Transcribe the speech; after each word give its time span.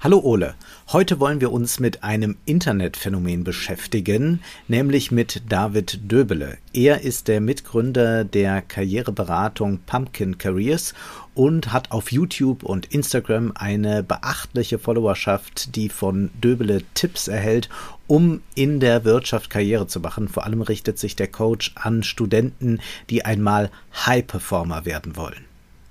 Hallo 0.00 0.20
Ole. 0.20 0.54
Heute 0.92 1.18
wollen 1.18 1.40
wir 1.40 1.50
uns 1.50 1.80
mit 1.80 2.04
einem 2.04 2.36
Internetphänomen 2.44 3.42
beschäftigen, 3.42 4.40
nämlich 4.68 5.10
mit 5.10 5.42
David 5.48 5.98
Döbele. 6.08 6.58
Er 6.72 7.00
ist 7.00 7.26
der 7.26 7.40
Mitgründer 7.40 8.22
der 8.22 8.62
Karriereberatung 8.62 9.80
Pumpkin 9.86 10.38
Careers 10.38 10.94
und 11.34 11.72
hat 11.72 11.90
auf 11.90 12.12
YouTube 12.12 12.62
und 12.62 12.86
Instagram 12.94 13.50
eine 13.56 14.04
beachtliche 14.04 14.78
Followerschaft, 14.78 15.74
die 15.74 15.88
von 15.88 16.30
Döbele 16.40 16.82
Tipps 16.94 17.26
erhält, 17.26 17.68
um 18.06 18.40
in 18.54 18.78
der 18.78 19.04
Wirtschaft 19.04 19.50
Karriere 19.50 19.88
zu 19.88 19.98
machen. 19.98 20.28
Vor 20.28 20.46
allem 20.46 20.62
richtet 20.62 21.00
sich 21.00 21.16
der 21.16 21.26
Coach 21.26 21.72
an 21.74 22.04
Studenten, 22.04 22.78
die 23.10 23.24
einmal 23.24 23.68
High 24.06 24.24
Performer 24.24 24.84
werden 24.84 25.16
wollen. 25.16 25.47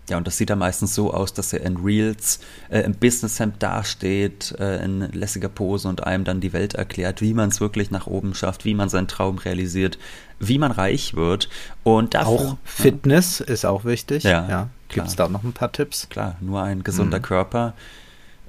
Ja, 0.09 0.17
und 0.17 0.25
das 0.25 0.37
sieht 0.37 0.49
dann 0.49 0.59
meistens 0.59 0.95
so 0.95 1.13
aus, 1.13 1.33
dass 1.33 1.51
er 1.51 1.61
in 1.61 1.77
Reels 1.77 2.39
äh, 2.69 2.79
im 2.79 2.93
Businesshemd 2.93 3.61
dasteht, 3.61 4.55
äh, 4.57 4.83
in 4.83 5.01
lässiger 5.11 5.49
Pose 5.49 5.87
und 5.89 6.03
einem 6.05 6.23
dann 6.23 6.39
die 6.39 6.53
Welt 6.53 6.75
erklärt, 6.75 7.21
wie 7.21 7.33
man 7.33 7.49
es 7.49 7.59
wirklich 7.59 7.91
nach 7.91 8.07
oben 8.07 8.33
schafft, 8.33 8.63
wie 8.63 8.73
man 8.73 8.87
seinen 8.87 9.09
Traum 9.09 9.37
realisiert, 9.37 9.97
wie 10.39 10.59
man 10.59 10.71
reich 10.71 11.15
wird. 11.15 11.49
Und 11.83 12.13
dafür, 12.13 12.31
auch 12.31 12.57
Fitness 12.63 13.39
ja. 13.39 13.45
ist 13.45 13.65
auch 13.65 13.83
wichtig. 13.83 14.23
Ja, 14.23 14.47
ja. 14.47 14.69
Gibt 14.89 15.07
es 15.07 15.17
da 15.17 15.27
noch 15.27 15.43
ein 15.43 15.51
paar 15.51 15.73
Tipps? 15.73 16.07
Klar, 16.07 16.37
nur 16.39 16.61
ein 16.61 16.83
gesunder 16.83 17.19
mhm. 17.19 17.23
Körper 17.23 17.73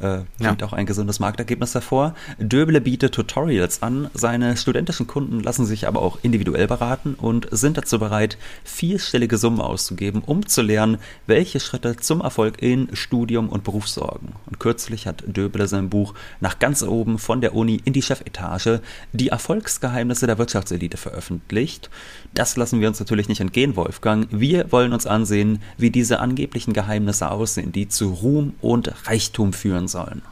äh, 0.00 0.20
bringt 0.38 0.60
ja. 0.60 0.66
auch 0.66 0.72
ein 0.72 0.86
gesundes 0.86 1.20
Marktergebnis 1.20 1.74
hervor. 1.74 2.14
Döbele 2.38 2.80
bietet 2.80 3.14
Tutorials 3.14 3.82
an, 3.82 4.10
seine 4.14 4.56
studentischen 4.56 5.06
Kunden 5.06 5.40
lassen 5.40 5.66
sich 5.66 5.88
aber 5.88 6.02
auch 6.02 6.18
individuell 6.22 6.66
beraten 6.66 7.14
und 7.14 7.48
sind 7.50 7.76
dazu 7.76 7.98
bereit, 7.98 8.38
vierstellige 8.64 9.38
Summen 9.38 9.60
auszugeben, 9.60 10.22
um 10.24 10.46
zu 10.46 10.62
lernen, 10.62 10.98
welche 11.26 11.60
Schritte 11.60 11.96
zum 11.96 12.20
Erfolg 12.20 12.62
in 12.62 12.88
Studium 12.94 13.48
und 13.48 13.64
Beruf 13.64 13.88
sorgen. 13.88 14.34
Und 14.46 14.60
kürzlich 14.60 15.06
hat 15.06 15.24
Döbele 15.26 15.66
sein 15.66 15.90
Buch 15.90 16.14
nach 16.40 16.58
ganz 16.58 16.82
oben 16.82 17.18
von 17.18 17.40
der 17.40 17.54
Uni 17.54 17.80
in 17.84 17.92
die 17.92 18.02
Chefetage 18.02 18.80
die 19.12 19.28
Erfolgsgeheimnisse 19.28 20.26
der 20.26 20.38
Wirtschaftselite 20.38 20.96
veröffentlicht. 20.96 21.90
Das 22.34 22.56
lassen 22.56 22.80
wir 22.80 22.88
uns 22.88 23.00
natürlich 23.00 23.28
nicht 23.28 23.40
entgehen, 23.40 23.76
Wolfgang. 23.76 24.28
Wir 24.30 24.70
wollen 24.70 24.92
uns 24.92 25.06
ansehen, 25.06 25.60
wie 25.76 25.90
diese 25.90 26.20
angeblichen 26.20 26.72
Geheimnisse 26.72 27.30
aussehen, 27.30 27.72
die 27.72 27.88
zu 27.88 28.12
Ruhm 28.12 28.54
und 28.60 28.92
Reichtum 29.06 29.52
führen 29.52 29.87
sollen. 29.88 30.22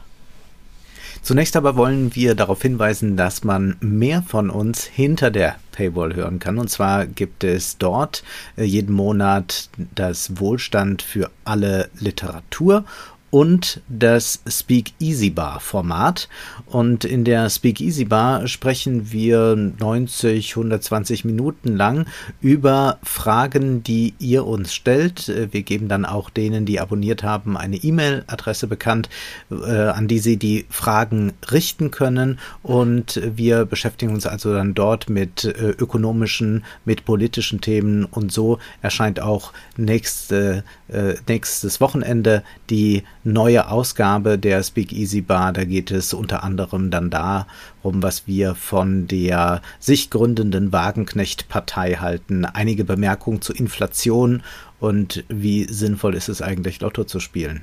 Zunächst 1.23 1.57
aber 1.57 1.77
wollen 1.77 2.15
wir 2.15 2.37
darauf 2.37 2.62
hinweisen, 2.62 3.17
dass 3.17 3.43
man 3.43 3.77
mehr 3.81 4.23
von 4.23 4.49
uns 4.49 4.85
hinter 4.85 5.33
der 5.33 5.57
Paywall 5.73 6.15
hören 6.15 6.39
kann. 6.39 6.57
Und 6.59 6.71
zwar 6.71 7.05
gibt 7.05 7.43
es 7.43 7.79
dort 7.79 8.23
äh, 8.57 8.62
jeden 8.62 8.95
Monat 8.95 9.69
das 9.97 10.39
Wohlstand 10.39 11.03
für 11.03 11.31
alle 11.45 11.91
Literatur 11.99 12.84
und 13.30 13.80
das 13.88 14.41
Speak 14.48 14.92
Easy 15.00 15.30
Bar 15.30 15.60
Format. 15.60 16.28
Und 16.66 17.05
in 17.05 17.24
der 17.24 17.50
Speak 17.50 17.80
Easy 17.80 18.05
Bar 18.05 18.46
sprechen 18.46 19.12
wir 19.12 19.56
90, 19.56 20.56
120 20.56 21.24
Minuten 21.24 21.77
lang 21.77 22.06
über 22.41 22.98
Fragen, 23.02 23.82
die 23.82 24.14
ihr 24.19 24.47
uns 24.47 24.74
stellt. 24.74 25.28
Wir 25.50 25.62
geben 25.62 25.88
dann 25.88 26.04
auch 26.04 26.30
denen, 26.30 26.66
die 26.66 26.80
abonniert 26.80 27.22
haben, 27.24 27.56
eine 27.56 27.77
E-Mail-Adresse 27.77 28.69
bekannt, 28.69 29.08
äh, 29.50 29.54
an 29.54 30.08
die 30.08 30.19
sie 30.19 30.36
die 30.36 30.66
Fragen 30.70 31.32
richten 31.50 31.91
können. 31.91 32.38
Und 32.62 33.20
wir 33.24 33.64
beschäftigen 33.64 34.14
uns 34.14 34.27
also 34.27 34.54
dann 34.54 34.74
dort 34.74 35.10
mit 35.10 35.44
äh, 35.44 35.70
ökonomischen, 35.70 36.64
mit 36.84 37.04
politischen 37.04 37.60
Themen. 37.60 38.04
Und 38.04 38.32
so 38.32 38.58
erscheint 38.82 39.20
auch 39.20 39.52
nächste, 39.76 40.65
äh, 40.88 41.15
nächstes 41.26 41.81
Wochenende 41.81 42.42
die 42.70 43.03
neue 43.26 43.69
Ausgabe 43.69 44.38
der 44.38 44.62
Speak 44.62 44.92
Easy 44.92 45.20
Bar. 45.20 45.53
Da 45.53 45.64
geht 45.64 45.91
es 45.91 46.14
unter 46.14 46.42
anderem 46.42 46.91
dann 46.91 47.10
darum, 47.10 48.03
was 48.03 48.26
wir 48.26 48.54
von 48.54 49.06
der 49.09 49.60
sich 49.81 50.10
gründenden 50.10 50.72
Wagenknecht-Partei 50.72 51.97
halten. 51.97 52.44
Einige 52.44 52.84
Bemerkungen 52.84 53.42
zur 53.42 53.56
Inflation 53.56 54.42
und 54.81 55.25
wie 55.28 55.65
sinnvoll 55.65 56.15
ist 56.15 56.28
es 56.28 56.41
eigentlich, 56.41 56.81
Lotto 56.81 57.04
zu 57.04 57.20
spielen. 57.20 57.62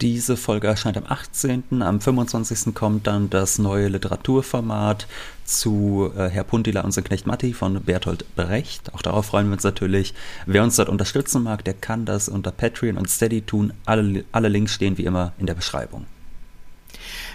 Diese 0.00 0.36
Folge 0.36 0.68
erscheint 0.68 0.96
am 0.96 1.06
18. 1.08 1.82
Am 1.82 2.00
25. 2.00 2.72
kommt 2.72 3.08
dann 3.08 3.30
das 3.30 3.58
neue 3.58 3.88
Literaturformat 3.88 5.08
zu 5.44 6.12
äh, 6.16 6.28
Herr 6.28 6.44
Puntila 6.44 6.82
und 6.82 6.92
sein 6.92 7.02
Knecht 7.02 7.26
Matti 7.26 7.52
von 7.52 7.82
Bertolt 7.82 8.24
Brecht. 8.36 8.94
Auch 8.94 9.02
darauf 9.02 9.26
freuen 9.26 9.48
wir 9.48 9.54
uns 9.54 9.64
natürlich. 9.64 10.14
Wer 10.46 10.62
uns 10.62 10.76
dort 10.76 10.88
unterstützen 10.88 11.42
mag, 11.42 11.64
der 11.64 11.74
kann 11.74 12.04
das 12.04 12.28
unter 12.28 12.52
Patreon 12.52 12.96
und 12.96 13.10
Steady 13.10 13.42
tun. 13.42 13.72
Alle, 13.86 14.24
alle 14.30 14.48
Links 14.48 14.74
stehen 14.74 14.98
wie 14.98 15.04
immer 15.04 15.32
in 15.36 15.46
der 15.46 15.54
Beschreibung. 15.54 16.06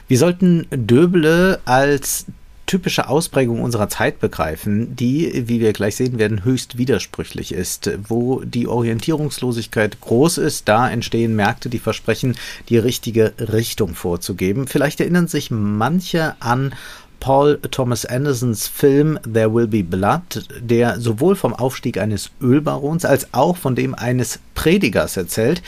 Wir 0.07 0.17
sollten 0.17 0.65
Döble 0.71 1.59
als 1.65 2.27
typische 2.65 3.09
Ausprägung 3.09 3.61
unserer 3.61 3.89
Zeit 3.89 4.19
begreifen, 4.19 4.95
die, 4.95 5.47
wie 5.47 5.59
wir 5.59 5.73
gleich 5.73 5.95
sehen 5.95 6.17
werden, 6.17 6.43
höchst 6.43 6.77
widersprüchlich 6.77 7.53
ist. 7.53 7.91
Wo 8.07 8.41
die 8.43 8.67
Orientierungslosigkeit 8.67 9.99
groß 10.01 10.37
ist, 10.37 10.67
da 10.67 10.89
entstehen 10.89 11.35
Märkte, 11.35 11.69
die 11.69 11.79
versprechen, 11.79 12.35
die 12.69 12.77
richtige 12.77 13.33
Richtung 13.39 13.95
vorzugeben. 13.95 14.67
Vielleicht 14.67 14.99
erinnern 14.99 15.27
sich 15.27 15.51
manche 15.51 16.35
an 16.39 16.73
Paul 17.19 17.57
Thomas 17.71 18.05
Andersons 18.05 18.67
Film 18.67 19.17
There 19.23 19.53
Will 19.53 19.67
Be 19.67 19.83
Blood, 19.83 20.45
der 20.59 20.99
sowohl 20.99 21.35
vom 21.35 21.53
Aufstieg 21.53 21.97
eines 21.97 22.31
Ölbarons 22.41 23.05
als 23.05 23.33
auch 23.33 23.55
von 23.55 23.75
dem 23.75 23.95
eines 23.95 24.39
Predigers 24.55 25.15
erzählt. 25.15 25.61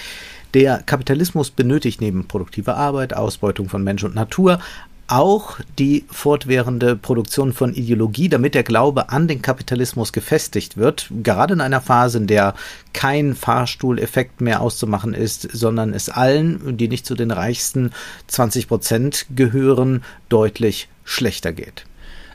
Der 0.54 0.82
Kapitalismus 0.86 1.52
benötigt 1.52 2.02
neben 2.02 2.28
produktiver 2.28 2.76
Arbeit, 2.76 3.14
Ausbeutung 3.14 3.70
von 3.70 3.84
Mensch 3.84 4.04
und 4.04 4.16
Natur 4.16 4.60
auch 5.08 5.60
die 5.78 6.06
fortwährende 6.10 6.96
Produktion 6.96 7.54
von 7.54 7.74
Ideologie, 7.74 8.30
damit 8.30 8.56
der 8.56 8.64
Glaube 8.64 9.10
an 9.10 9.28
den 9.28 9.42
Kapitalismus 9.42 10.14
gefestigt 10.14 10.78
wird, 10.78 11.08
gerade 11.24 11.54
in 11.54 11.62
einer 11.62 11.82
Phase, 11.82 12.18
in 12.18 12.28
der 12.28 12.56
kein 12.94 13.36
Fahrstuhleffekt 13.36 14.42
mehr 14.42 14.62
auszumachen 14.62 15.14
ist, 15.14 15.42
sondern 15.52 15.94
es 15.94 16.10
allen, 16.10 16.78
die 16.78 16.88
nicht 16.88 17.06
zu 17.06 17.16
den 17.16 17.32
reichsten 17.32 17.92
20 18.28 18.68
Prozent 18.68 19.26
gehören, 19.36 20.04
deutlich 20.30 20.90
schlechter 21.04 21.54
geht. 21.54 21.86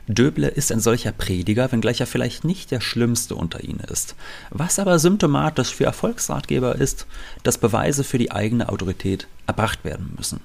Döble 0.07 0.47
ist 0.47 0.71
ein 0.71 0.79
solcher 0.79 1.11
Prediger, 1.11 1.71
wenngleich 1.71 1.99
er 1.99 2.07
vielleicht 2.07 2.43
nicht 2.43 2.71
der 2.71 2.81
schlimmste 2.81 3.35
unter 3.35 3.63
ihnen 3.63 3.81
ist. 3.91 4.15
Was 4.49 4.79
aber 4.79 4.99
symptomatisch 4.99 5.73
für 5.73 5.85
Erfolgsratgeber 5.85 6.75
ist, 6.75 7.05
dass 7.43 7.57
Beweise 7.57 8.03
für 8.03 8.17
die 8.17 8.31
eigene 8.31 8.69
Autorität 8.69 9.27
erbracht 9.47 9.83
werden 9.83 10.13
müssen. 10.17 10.41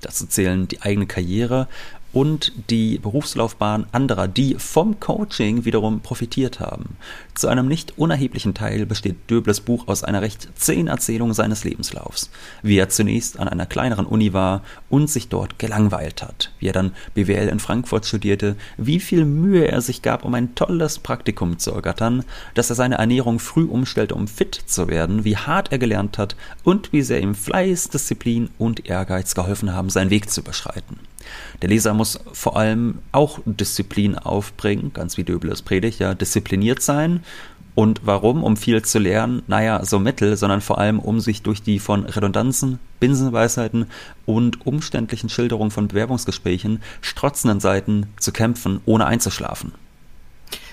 Dazu 0.00 0.26
zählen 0.26 0.68
die 0.68 0.82
eigene 0.82 1.06
Karriere 1.06 1.68
und 2.12 2.52
die 2.70 2.98
Berufslaufbahn 2.98 3.86
anderer, 3.92 4.28
die 4.28 4.56
vom 4.58 4.98
Coaching 4.98 5.64
wiederum 5.64 6.00
profitiert 6.00 6.60
haben. 6.60 6.96
Zu 7.34 7.48
einem 7.48 7.68
nicht 7.68 7.98
unerheblichen 7.98 8.54
Teil 8.54 8.86
besteht 8.86 9.30
Döbles 9.30 9.60
Buch 9.60 9.86
aus 9.88 10.04
einer 10.04 10.22
recht 10.22 10.48
zähen 10.54 10.88
Erzählung 10.88 11.34
seines 11.34 11.64
Lebenslaufs. 11.64 12.30
Wie 12.62 12.78
er 12.78 12.88
zunächst 12.88 13.38
an 13.38 13.48
einer 13.48 13.66
kleineren 13.66 14.06
Uni 14.06 14.32
war 14.32 14.62
und 14.88 15.10
sich 15.10 15.28
dort 15.28 15.58
gelangweilt 15.58 16.22
hat, 16.22 16.50
wie 16.58 16.68
er 16.68 16.72
dann 16.72 16.92
BWL 17.14 17.48
in 17.48 17.60
Frankfurt 17.60 18.06
studierte, 18.06 18.56
wie 18.76 19.00
viel 19.00 19.24
Mühe 19.24 19.68
er 19.68 19.80
sich 19.80 20.02
gab, 20.02 20.24
um 20.24 20.34
ein 20.34 20.54
tolles 20.54 20.98
Praktikum 20.98 21.58
zu 21.58 21.72
ergattern, 21.72 22.24
dass 22.54 22.70
er 22.70 22.76
seine 22.76 22.96
Ernährung 22.98 23.38
früh 23.38 23.64
umstellte, 23.64 24.14
um 24.14 24.28
fit 24.28 24.54
zu 24.66 24.88
werden, 24.88 25.24
wie 25.24 25.36
hart 25.36 25.72
er 25.72 25.78
gelernt 25.78 26.18
hat 26.18 26.36
und 26.64 26.92
wie 26.92 27.02
sehr 27.02 27.20
ihm 27.20 27.34
Fleiß, 27.34 27.90
Disziplin 27.90 28.50
und 28.58 28.86
Ehrgeiz 28.88 29.34
geholfen 29.34 29.74
haben, 29.74 29.90
seinen 29.90 30.10
Weg 30.10 30.30
zu 30.30 30.42
beschreiten. 30.42 30.98
Der 31.62 31.68
Leser 31.68 31.94
muss 31.94 32.20
vor 32.32 32.56
allem 32.56 32.98
auch 33.12 33.40
Disziplin 33.44 34.16
aufbringen, 34.16 34.92
ganz 34.92 35.16
wie 35.16 35.24
Döbel 35.24 35.50
es 35.50 35.62
predigt, 35.62 35.98
ja, 35.98 36.14
diszipliniert 36.14 36.82
sein. 36.82 37.22
Und 37.74 38.00
warum? 38.04 38.42
Um 38.42 38.56
viel 38.56 38.82
zu 38.82 38.98
lernen? 38.98 39.42
Naja, 39.46 39.84
so 39.84 40.00
mittel, 40.00 40.36
sondern 40.36 40.60
vor 40.60 40.78
allem, 40.78 40.98
um 40.98 41.20
sich 41.20 41.42
durch 41.42 41.62
die 41.62 41.78
von 41.78 42.06
Redundanzen, 42.06 42.80
Binsenweisheiten 42.98 43.86
und 44.26 44.66
umständlichen 44.66 45.28
Schilderungen 45.28 45.70
von 45.70 45.86
Bewerbungsgesprächen 45.86 46.82
strotzenden 47.02 47.60
Seiten 47.60 48.06
zu 48.18 48.32
kämpfen, 48.32 48.80
ohne 48.84 49.06
einzuschlafen. 49.06 49.72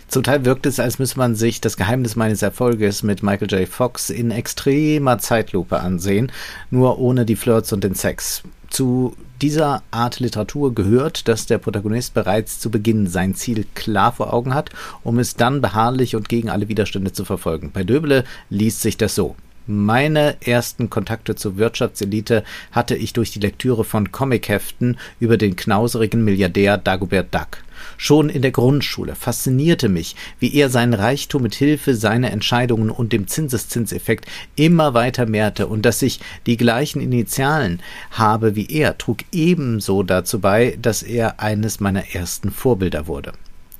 Zum 0.07 0.24
Teil 0.24 0.45
wirkt 0.45 0.65
es, 0.65 0.79
als 0.79 0.97
müsse 0.97 1.18
man 1.18 1.35
sich 1.35 1.62
das 1.62 1.77
Geheimnis 1.77 2.15
meines 2.15 2.41
Erfolges 2.41 3.03
mit 3.03 3.21
Michael 3.21 3.51
J. 3.51 3.68
Fox 3.68 4.09
in 4.09 4.31
extremer 4.31 5.19
Zeitlupe 5.19 5.79
ansehen, 5.79 6.31
nur 6.71 7.00
ohne 7.00 7.25
die 7.25 7.35
Flirts 7.35 7.74
und 7.74 7.83
den 7.83 7.95
Sex. 7.95 8.44
Zu 8.69 9.15
dieser 9.41 9.83
Art 9.91 10.19
Literatur 10.19 10.73
gehört, 10.73 11.27
dass 11.27 11.45
der 11.45 11.57
Protagonist 11.57 12.13
bereits 12.13 12.59
zu 12.59 12.71
Beginn 12.71 13.07
sein 13.07 13.35
Ziel 13.35 13.65
klar 13.75 14.11
vor 14.11 14.33
Augen 14.33 14.53
hat, 14.53 14.69
um 15.03 15.19
es 15.19 15.35
dann 15.35 15.61
beharrlich 15.61 16.15
und 16.15 16.29
gegen 16.29 16.49
alle 16.49 16.67
Widerstände 16.67 17.11
zu 17.11 17.25
verfolgen. 17.25 17.71
Bei 17.73 17.83
Döbele 17.83 18.23
liest 18.49 18.81
sich 18.81 18.97
das 18.97 19.15
so. 19.15 19.35
Meine 19.67 20.37
ersten 20.45 20.91
Kontakte 20.91 21.35
zur 21.35 21.57
Wirtschaftselite 21.57 22.43
hatte 22.71 22.95
ich 22.95 23.13
durch 23.13 23.31
die 23.31 23.39
Lektüre 23.39 23.83
von 23.83 24.11
Comicheften 24.11 24.97
über 25.19 25.38
den 25.38 25.55
knauserigen 25.55 26.23
Milliardär 26.23 26.77
Dagobert 26.77 27.33
Duck. 27.33 27.64
Schon 27.97 28.29
in 28.29 28.41
der 28.41 28.51
Grundschule 28.51 29.15
faszinierte 29.15 29.89
mich, 29.89 30.15
wie 30.39 30.53
er 30.53 30.69
seinen 30.69 30.93
Reichtum 30.93 31.43
mit 31.43 31.55
Hilfe 31.55 31.95
seiner 31.95 32.31
Entscheidungen 32.31 32.89
und 32.89 33.13
dem 33.13 33.27
Zinseszinseffekt 33.27 34.25
immer 34.55 34.93
weiter 34.93 35.25
mehrte 35.25 35.67
und 35.67 35.85
dass 35.85 36.01
ich 36.01 36.19
die 36.45 36.57
gleichen 36.57 37.01
Initialen 37.01 37.81
habe 38.11 38.55
wie 38.55 38.67
er, 38.67 38.97
trug 38.97 39.19
ebenso 39.31 40.03
dazu 40.03 40.39
bei, 40.39 40.77
dass 40.81 41.03
er 41.03 41.39
eines 41.39 41.79
meiner 41.79 42.13
ersten 42.13 42.51
Vorbilder 42.51 43.07
wurde. 43.07 43.33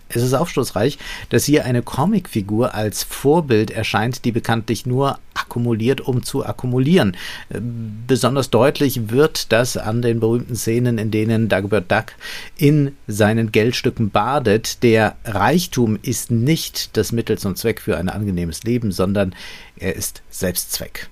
Es 0.10 0.22
ist 0.22 0.34
aufschlussreich, 0.34 0.98
dass 1.30 1.46
hier 1.46 1.66
eine 1.66 1.82
Comicfigur 1.82 2.74
als 2.76 3.04
Vorbild 3.04 3.72
erscheint, 3.72 4.24
die 4.24 4.32
bekanntlich 4.32 4.86
nur 4.86 5.20
akkumuliert, 5.34 6.02
um 6.02 6.24
zu 6.24 6.46
akkumulieren. 6.46 7.18
Äh, 7.50 7.60
besonders 8.08 8.50
deutlich 8.50 9.10
wird 9.10 9.52
das 9.52 9.78
an 9.78 10.02
den 10.02 10.20
berühmten 10.20 10.56
Szenen, 10.56 10.98
in 10.98 11.12
denen 11.12 11.50
Dagobert 11.50 11.92
Duck 11.92 12.14
in 12.58 12.96
seinen 13.08 13.52
Geldstücken 13.52 14.10
badet. 14.12 14.84
Der 14.84 15.16
Reichtum 15.26 15.98
ist 16.02 16.32
nicht 16.32 16.96
das 16.98 17.12
Mittel 17.12 17.38
zum 17.38 17.56
Zweck 17.56 17.82
für 17.82 17.98
ein 17.98 18.10
angenehmes 18.10 18.64
Leben, 18.64 18.92
sondern 18.92 19.34
er 19.78 19.96
ist 19.96 20.22
Selbstzweck. 20.30 21.10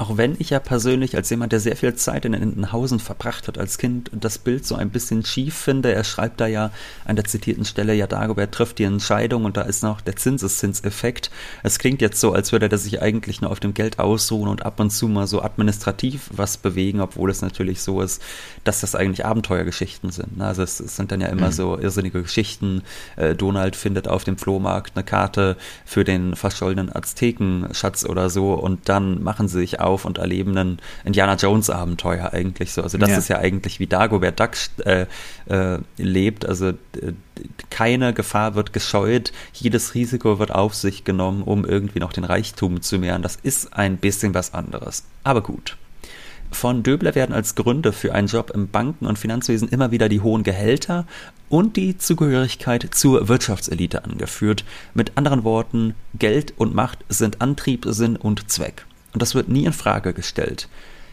Auch 0.00 0.16
wenn 0.16 0.34
ich 0.38 0.48
ja 0.48 0.60
persönlich 0.60 1.14
als 1.14 1.28
jemand, 1.28 1.52
der 1.52 1.60
sehr 1.60 1.76
viel 1.76 1.94
Zeit 1.94 2.24
in 2.24 2.32
Entenhausen 2.32 3.00
verbracht 3.00 3.48
hat 3.48 3.58
als 3.58 3.76
Kind, 3.76 4.10
das 4.14 4.38
Bild 4.38 4.64
so 4.64 4.74
ein 4.74 4.88
bisschen 4.88 5.26
schief 5.26 5.54
finde. 5.54 5.92
Er 5.92 6.04
schreibt 6.04 6.40
da 6.40 6.46
ja 6.46 6.70
an 7.04 7.16
der 7.16 7.26
zitierten 7.26 7.66
Stelle, 7.66 7.92
ja, 7.92 8.06
Dagobert 8.06 8.50
trifft 8.50 8.78
die 8.78 8.84
Entscheidung 8.84 9.44
und 9.44 9.58
da 9.58 9.60
ist 9.60 9.82
noch 9.82 10.00
der 10.00 10.16
Zinseszinseffekt. 10.16 11.30
Es 11.62 11.78
klingt 11.78 12.00
jetzt 12.00 12.18
so, 12.18 12.32
als 12.32 12.50
würde 12.50 12.70
er 12.70 12.78
sich 12.78 13.02
eigentlich 13.02 13.42
nur 13.42 13.50
auf 13.50 13.60
dem 13.60 13.74
Geld 13.74 13.98
ausruhen 13.98 14.48
und 14.48 14.64
ab 14.64 14.80
und 14.80 14.88
zu 14.88 15.06
mal 15.06 15.26
so 15.26 15.42
administrativ 15.42 16.30
was 16.32 16.56
bewegen, 16.56 17.02
obwohl 17.02 17.28
es 17.28 17.42
natürlich 17.42 17.82
so 17.82 18.00
ist, 18.00 18.22
dass 18.64 18.80
das 18.80 18.94
eigentlich 18.94 19.26
Abenteuergeschichten 19.26 20.10
sind. 20.12 20.38
Ne? 20.38 20.46
Also 20.46 20.62
es, 20.62 20.80
es, 20.80 20.96
sind 20.96 21.12
dann 21.12 21.20
ja 21.20 21.28
immer 21.28 21.48
mhm. 21.48 21.52
so 21.52 21.78
irrsinnige 21.78 22.22
Geschichten. 22.22 22.84
Äh, 23.16 23.34
Donald 23.34 23.76
findet 23.76 24.08
auf 24.08 24.24
dem 24.24 24.38
Flohmarkt 24.38 24.96
eine 24.96 25.04
Karte 25.04 25.58
für 25.84 26.04
den 26.04 26.36
verschollenen 26.36 26.90
Aztekenschatz 26.90 28.06
oder 28.06 28.30
so 28.30 28.54
und 28.54 28.88
dann 28.88 29.22
machen 29.22 29.46
sie 29.46 29.58
sich 29.58 29.78
auf 29.78 29.89
und 30.04 30.18
erleben 30.18 30.56
ein 30.56 30.78
Indiana 31.04 31.34
Jones 31.34 31.70
Abenteuer 31.70 32.32
eigentlich 32.32 32.72
so. 32.72 32.82
Also 32.82 32.98
das 32.98 33.10
ja. 33.10 33.18
ist 33.18 33.28
ja 33.28 33.38
eigentlich 33.38 33.80
wie 33.80 33.86
Dagobert 33.86 34.40
Duck 34.40 34.52
äh, 34.84 35.06
äh, 35.46 35.78
lebt. 35.96 36.46
Also 36.46 36.68
äh, 36.68 36.74
keine 37.70 38.12
Gefahr 38.12 38.54
wird 38.54 38.72
gescheut, 38.72 39.32
jedes 39.52 39.94
Risiko 39.94 40.38
wird 40.38 40.52
auf 40.52 40.74
sich 40.74 41.04
genommen, 41.04 41.42
um 41.42 41.64
irgendwie 41.64 42.00
noch 42.00 42.12
den 42.12 42.24
Reichtum 42.24 42.82
zu 42.82 42.98
mehren. 42.98 43.22
Das 43.22 43.36
ist 43.36 43.72
ein 43.74 43.96
bisschen 43.96 44.34
was 44.34 44.54
anderes. 44.54 45.04
Aber 45.24 45.42
gut. 45.42 45.76
Von 46.52 46.82
Döbler 46.82 47.14
werden 47.14 47.32
als 47.32 47.54
Gründe 47.54 47.92
für 47.92 48.12
einen 48.12 48.26
Job 48.26 48.50
im 48.50 48.68
Banken- 48.68 49.06
und 49.06 49.18
Finanzwesen 49.18 49.68
immer 49.68 49.92
wieder 49.92 50.08
die 50.08 50.20
hohen 50.20 50.42
Gehälter 50.42 51.06
und 51.48 51.76
die 51.76 51.96
Zugehörigkeit 51.96 52.88
zur 52.92 53.28
Wirtschaftselite 53.28 54.04
angeführt. 54.04 54.64
Mit 54.92 55.16
anderen 55.16 55.44
Worten, 55.44 55.94
Geld 56.18 56.54
und 56.56 56.74
Macht 56.74 57.04
sind 57.08 57.40
Antrieb, 57.40 57.86
Sinn 57.88 58.16
und 58.16 58.50
Zweck. 58.50 58.84
Und 59.12 59.22
das 59.22 59.34
wird 59.34 59.48
nie 59.48 59.64
in 59.64 59.72
Frage 59.72 60.12
gestellt. 60.12 60.68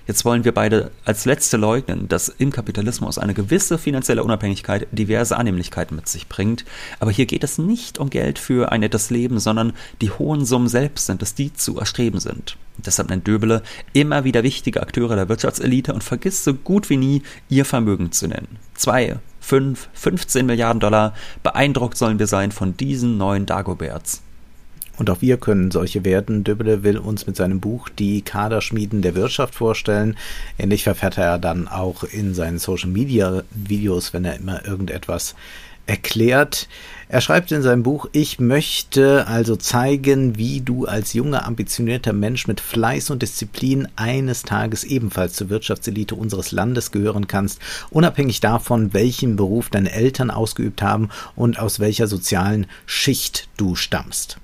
Jetzt 0.08 0.24
wollen 0.24 0.46
wir 0.46 0.54
beide 0.54 0.92
als 1.04 1.26
Letzte 1.26 1.58
leugnen, 1.58 2.08
dass 2.08 2.30
im 2.30 2.54
Kapitalismus 2.54 3.18
eine 3.18 3.34
gewisse 3.34 3.78
finanzielle 3.78 4.24
Unabhängigkeit 4.24 4.88
diverse 4.94 5.36
Annehmlichkeiten 5.36 5.98
mit 5.98 6.08
sich 6.08 6.30
bringt. 6.30 6.64
Aber 7.02 7.12
hier 7.12 7.26
geht 7.26 7.44
es 7.44 7.58
nicht 7.58 7.98
um 7.98 8.10
Geld 8.10 8.40
für 8.40 8.72
ein 8.72 8.80
nettes 8.80 9.10
Leben, 9.10 9.38
sondern 9.38 9.74
die 10.00 10.10
hohen 10.10 10.46
Summen 10.46 10.70
selbst 10.70 11.08
sind 11.08 11.22
es, 11.22 11.36
die 11.36 11.54
zu 11.54 11.78
erstreben 11.78 12.22
sind. 12.22 12.56
Deshalb 12.78 13.10
nennt 13.10 13.28
Döbele 13.28 13.64
immer 13.92 14.24
wieder 14.24 14.44
wichtige 14.44 14.82
Akteure 14.82 15.18
der 15.18 15.28
Wirtschaftselite 15.28 15.94
und 15.94 16.06
vergisst 16.06 16.46
so 16.46 16.54
gut 16.54 16.90
wie 16.90 16.98
nie, 16.98 17.24
ihr 17.50 17.66
Vermögen 17.66 18.14
zu 18.14 18.28
nennen. 18.28 18.60
Zwei, 18.76 19.18
fünf, 19.42 19.90
15 19.94 20.46
Milliarden 20.46 20.80
Dollar. 20.80 21.16
Beeindruckt 21.44 21.98
sollen 21.98 22.20
wir 22.20 22.28
sein 22.28 22.54
von 22.54 22.78
diesen 22.78 23.18
neuen 23.18 23.46
Dagoberts. 23.46 24.22
Und 24.98 25.10
auch 25.10 25.22
wir 25.22 25.38
können 25.38 25.72
solche 25.72 26.06
werden. 26.06 26.44
Döbele 26.44 26.84
will 26.84 26.98
uns 26.98 27.28
mit 27.28 27.36
seinem 27.36 27.60
Buch 27.60 27.90
die 27.90 28.22
Kaderschmieden 28.22 29.02
der 29.02 29.16
Wirtschaft 29.16 29.56
vorstellen. 29.56 30.18
Ähnlich 30.58 30.84
verfährt 30.84 31.18
er 31.18 31.38
dann 31.38 31.68
auch 31.68 32.04
in 32.04 32.34
seinen 32.34 32.58
Social 32.58 32.90
Media 32.90 33.44
Videos, 33.52 34.14
wenn 34.14 34.26
er 34.26 34.36
immer 34.36 34.66
irgendetwas 34.66 35.36
erklärt. 35.88 36.68
Er 37.10 37.22
schreibt 37.22 37.52
in 37.54 37.62
seinem 37.62 37.84
Buch, 37.84 38.10
ich 38.12 38.40
möchte 38.40 39.26
also 39.28 39.56
zeigen, 39.56 40.38
wie 40.38 40.60
du 40.60 40.86
als 40.86 41.14
junger, 41.14 41.46
ambitionierter 41.46 42.12
Mensch 42.12 42.48
mit 42.48 42.60
Fleiß 42.60 43.10
und 43.10 43.22
Disziplin 43.22 43.88
eines 43.96 44.44
Tages 44.44 44.84
ebenfalls 44.84 45.34
zur 45.34 45.50
Wirtschaftselite 45.50 46.16
unseres 46.16 46.52
Landes 46.52 46.92
gehören 46.92 47.28
kannst, 47.28 47.62
unabhängig 47.90 48.42
davon, 48.42 48.94
welchen 48.94 49.38
Beruf 49.38 49.70
deine 49.70 49.94
Eltern 49.94 50.30
ausgeübt 50.30 50.82
haben 50.82 51.10
und 51.36 51.60
aus 51.60 51.80
welcher 51.80 52.08
sozialen 52.08 52.68
Schicht 52.86 53.48
du 53.56 53.76
stammst. 53.76 54.38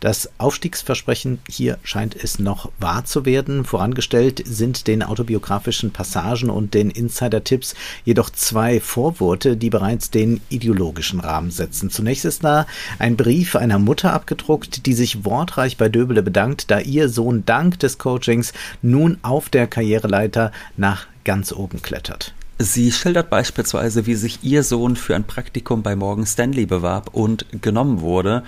Das 0.00 0.30
Aufstiegsversprechen 0.38 1.40
hier 1.48 1.78
scheint 1.82 2.16
es 2.16 2.38
noch 2.38 2.70
wahr 2.78 3.04
zu 3.04 3.24
werden. 3.24 3.64
Vorangestellt 3.64 4.42
sind 4.46 4.86
den 4.86 5.02
autobiografischen 5.02 5.90
Passagen 5.90 6.50
und 6.50 6.74
den 6.74 6.90
Insider-Tipps 6.90 7.74
jedoch 8.04 8.30
zwei 8.30 8.80
Vorworte, 8.80 9.56
die 9.56 9.70
bereits 9.70 10.10
den 10.10 10.40
ideologischen 10.48 11.20
Rahmen 11.20 11.50
setzen. 11.50 11.90
Zunächst 11.90 12.24
ist 12.24 12.44
da 12.44 12.66
ein 12.98 13.16
Brief 13.16 13.56
einer 13.56 13.78
Mutter 13.78 14.12
abgedruckt, 14.12 14.86
die 14.86 14.94
sich 14.94 15.24
wortreich 15.24 15.76
bei 15.76 15.88
Döbele 15.88 16.22
bedankt, 16.22 16.70
da 16.70 16.80
ihr 16.80 17.08
Sohn 17.08 17.44
dank 17.44 17.78
des 17.78 17.98
Coachings 17.98 18.52
nun 18.82 19.18
auf 19.22 19.48
der 19.48 19.66
Karriereleiter 19.66 20.52
nach 20.76 21.06
ganz 21.24 21.52
oben 21.52 21.82
klettert. 21.82 22.34
Sie 22.60 22.90
schildert 22.90 23.30
beispielsweise, 23.30 24.06
wie 24.06 24.16
sich 24.16 24.40
ihr 24.42 24.64
Sohn 24.64 24.96
für 24.96 25.14
ein 25.14 25.22
Praktikum 25.22 25.84
bei 25.84 25.94
Morgan 25.94 26.26
Stanley 26.26 26.66
bewarb 26.66 27.10
und 27.12 27.46
genommen 27.62 28.00
wurde 28.00 28.42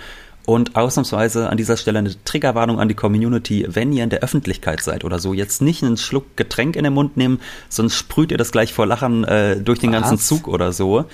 und 0.45 0.75
ausnahmsweise 0.75 1.49
an 1.49 1.57
dieser 1.57 1.77
Stelle 1.77 1.99
eine 1.99 2.23
Triggerwarnung 2.23 2.79
an 2.79 2.89
die 2.89 2.95
Community, 2.95 3.65
wenn 3.69 3.93
ihr 3.93 4.03
in 4.03 4.09
der 4.09 4.19
Öffentlichkeit 4.19 4.81
seid 4.81 5.03
oder 5.03 5.19
so, 5.19 5.33
jetzt 5.33 5.61
nicht 5.61 5.83
einen 5.83 5.97
Schluck 5.97 6.35
Getränk 6.35 6.75
in 6.75 6.83
den 6.83 6.93
Mund 6.93 7.17
nehmen, 7.17 7.39
sonst 7.69 7.95
sprüht 7.95 8.31
ihr 8.31 8.37
das 8.37 8.51
gleich 8.51 8.73
vor 8.73 8.85
Lachen 8.85 9.23
äh, 9.23 9.59
durch 9.61 9.79
den 9.79 9.91
Was? 9.91 10.01
ganzen 10.01 10.17
Zug 10.17 10.47
oder 10.47 10.71
so. 10.71 11.05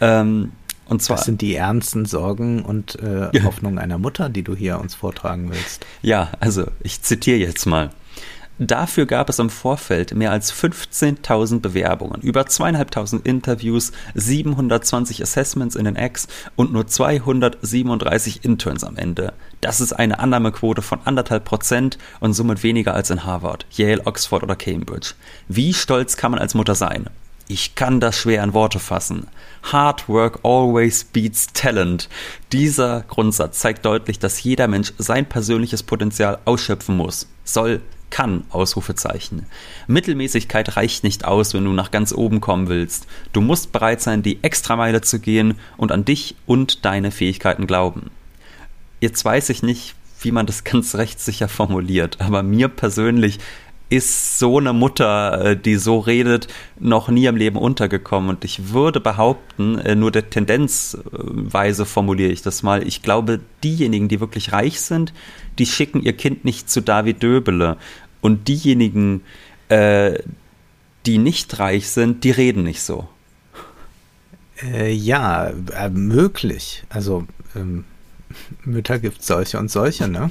Ähm, 0.00 0.52
und 0.86 1.02
zwar, 1.02 1.16
das 1.16 1.24
sind 1.24 1.40
die 1.40 1.54
ernsten 1.54 2.04
Sorgen 2.04 2.62
und 2.62 2.98
äh, 3.00 3.30
Hoffnungen 3.42 3.78
einer 3.78 3.98
Mutter, 3.98 4.28
die 4.28 4.42
du 4.42 4.54
hier 4.54 4.78
uns 4.80 4.94
vortragen 4.94 5.50
willst. 5.50 5.86
Ja, 6.02 6.32
also 6.40 6.66
ich 6.82 7.00
zitiere 7.02 7.38
jetzt 7.38 7.64
mal. 7.66 7.90
Dafür 8.58 9.06
gab 9.06 9.28
es 9.28 9.40
im 9.40 9.50
Vorfeld 9.50 10.14
mehr 10.14 10.30
als 10.30 10.52
15.000 10.52 11.58
Bewerbungen, 11.58 12.20
über 12.20 12.46
zweieinhalbtausend 12.46 13.26
Interviews, 13.26 13.90
720 14.14 15.22
Assessments 15.22 15.74
in 15.74 15.86
den 15.86 15.96
X 15.96 16.28
und 16.54 16.72
nur 16.72 16.86
237 16.86 18.44
Interns 18.44 18.84
am 18.84 18.96
Ende. 18.96 19.32
Das 19.60 19.80
ist 19.80 19.92
eine 19.92 20.20
Annahmequote 20.20 20.82
von 20.82 21.00
anderthalb 21.04 21.44
Prozent 21.44 21.98
und 22.20 22.34
somit 22.34 22.62
weniger 22.62 22.94
als 22.94 23.10
in 23.10 23.24
Harvard, 23.24 23.66
Yale, 23.72 24.06
Oxford 24.06 24.44
oder 24.44 24.54
Cambridge. 24.54 25.14
Wie 25.48 25.74
stolz 25.74 26.16
kann 26.16 26.30
man 26.30 26.40
als 26.40 26.54
Mutter 26.54 26.76
sein? 26.76 27.10
Ich 27.48 27.74
kann 27.74 28.00
das 28.00 28.16
schwer 28.16 28.42
in 28.42 28.54
Worte 28.54 28.78
fassen. 28.78 29.26
Hard 29.64 30.08
work 30.08 30.38
always 30.44 31.04
beats 31.04 31.48
talent. 31.52 32.08
Dieser 32.52 33.02
Grundsatz 33.02 33.58
zeigt 33.58 33.84
deutlich, 33.84 34.18
dass 34.18 34.42
jeder 34.42 34.68
Mensch 34.68 34.94
sein 34.96 35.26
persönliches 35.26 35.82
Potenzial 35.82 36.38
ausschöpfen 36.46 36.96
muss, 36.96 37.28
soll, 37.44 37.82
kann, 38.14 38.44
Ausrufezeichen. 38.50 39.46
Mittelmäßigkeit 39.88 40.76
reicht 40.76 41.02
nicht 41.02 41.24
aus, 41.24 41.52
wenn 41.52 41.64
du 41.64 41.72
nach 41.72 41.90
ganz 41.90 42.12
oben 42.12 42.40
kommen 42.40 42.68
willst. 42.68 43.08
Du 43.32 43.40
musst 43.40 43.72
bereit 43.72 44.00
sein, 44.00 44.22
die 44.22 44.38
Extrameile 44.44 45.00
zu 45.00 45.18
gehen 45.18 45.54
und 45.76 45.90
an 45.90 46.04
dich 46.04 46.36
und 46.46 46.84
deine 46.84 47.10
Fähigkeiten 47.10 47.66
glauben. 47.66 48.12
Jetzt 49.00 49.24
weiß 49.24 49.48
ich 49.48 49.64
nicht, 49.64 49.96
wie 50.20 50.30
man 50.30 50.46
das 50.46 50.62
ganz 50.64 50.94
rechtssicher 50.94 51.48
formuliert, 51.48 52.20
aber 52.20 52.44
mir 52.44 52.68
persönlich 52.68 53.40
ist 53.90 54.38
so 54.38 54.58
eine 54.58 54.72
Mutter, 54.72 55.44
äh, 55.44 55.56
die 55.56 55.76
so 55.76 55.98
redet, 55.98 56.48
noch 56.78 57.08
nie 57.08 57.26
im 57.26 57.36
Leben 57.36 57.56
untergekommen. 57.56 58.30
Und 58.30 58.44
ich 58.44 58.72
würde 58.72 59.00
behaupten, 59.00 59.78
äh, 59.78 59.94
nur 59.94 60.10
der 60.10 60.30
Tendenzweise 60.30 61.84
formuliere 61.84 62.32
ich 62.32 62.42
das 62.42 62.62
mal, 62.62 62.86
ich 62.86 63.02
glaube, 63.02 63.40
diejenigen, 63.62 64.08
die 64.08 64.20
wirklich 64.20 64.52
reich 64.52 64.80
sind, 64.80 65.12
die 65.58 65.66
schicken 65.66 66.02
ihr 66.02 66.14
Kind 66.14 66.44
nicht 66.44 66.68
zu 66.70 66.80
David 66.80 67.22
Döbele. 67.22 67.76
Und 68.24 68.48
diejenigen, 68.48 69.20
äh, 69.68 70.18
die 71.04 71.18
nicht 71.18 71.58
reich 71.58 71.90
sind, 71.90 72.24
die 72.24 72.30
reden 72.30 72.62
nicht 72.62 72.80
so. 72.80 73.06
Äh, 74.62 74.94
ja, 74.94 75.48
äh, 75.48 75.90
möglich. 75.90 76.84
Also 76.88 77.26
ähm, 77.54 77.84
Mütter 78.64 78.98
gibt 78.98 79.20
es 79.20 79.26
solche 79.26 79.58
und 79.58 79.70
solche, 79.70 80.08
ne? 80.08 80.30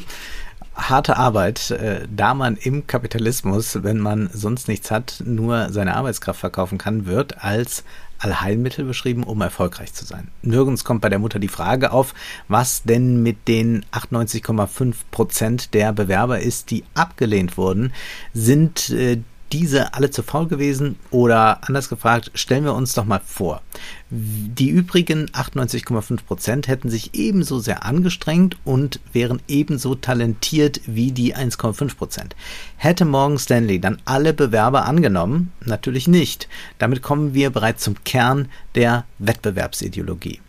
Harte 0.74 1.18
Arbeit, 1.18 1.70
äh, 1.70 2.08
da 2.10 2.34
man 2.34 2.58
im 2.58 2.88
Kapitalismus, 2.88 3.84
wenn 3.84 4.00
man 4.00 4.28
sonst 4.34 4.68
nichts 4.68 4.90
hat, 4.90 5.22
nur 5.24 5.72
seine 5.72 5.96
Arbeitskraft 5.96 6.40
verkaufen 6.40 6.80
kann, 6.80 7.06
wird 7.06 7.44
als 7.44 7.84
Allheilmittel 8.24 8.86
beschrieben, 8.86 9.24
um 9.24 9.42
erfolgreich 9.42 9.94
zu 9.94 10.06
sein. 10.06 10.30
Nirgends 10.42 10.84
kommt 10.84 11.02
bei 11.02 11.10
der 11.10 11.20
Mutter 11.20 11.40
die 11.40 11.48
Frage 11.48 11.92
auf, 11.92 12.14
was 12.48 12.84
denn 12.84 13.22
mit 13.22 13.48
den 13.48 13.86
98,5 13.92 14.96
Prozent 15.12 15.74
der 15.74 15.94
Bewerber 15.94 16.40
ist, 16.40 16.72
die 16.72 16.84
abgelehnt 16.94 17.58
wurden. 17.58 17.94
Sind 18.34 18.90
äh, 18.90 19.22
diese 19.54 19.94
alle 19.94 20.10
zu 20.10 20.24
faul 20.24 20.48
gewesen? 20.48 20.98
Oder 21.12 21.60
anders 21.68 21.88
gefragt, 21.88 22.32
stellen 22.34 22.66
wir 22.66 22.74
uns 22.74 22.94
doch 22.94 23.06
mal 23.06 23.22
vor, 23.24 23.62
die 24.10 24.70
übrigen 24.70 25.28
98,5 25.28 26.24
Prozent 26.26 26.68
hätten 26.68 26.90
sich 26.90 27.14
ebenso 27.14 27.60
sehr 27.60 27.86
angestrengt 27.86 28.58
und 28.66 29.00
wären 29.14 29.42
ebenso 29.48 29.96
talentiert 29.96 30.82
wie 30.86 31.12
die 31.12 31.36
1,5 31.36 31.96
Prozent. 31.96 32.36
Hätte 32.76 33.06
Morgan 33.06 33.40
Stanley 33.40 33.80
dann 33.80 34.02
alle 34.06 34.34
Bewerber 34.34 34.86
angenommen? 34.86 35.52
Natürlich 35.64 36.08
nicht. 36.08 36.48
Damit 36.78 37.02
kommen 37.02 37.34
wir 37.34 37.50
bereits 37.50 37.84
zum 37.84 38.04
Kern 38.04 38.50
der 38.76 39.06
Wettbewerbsideologie 39.20 40.43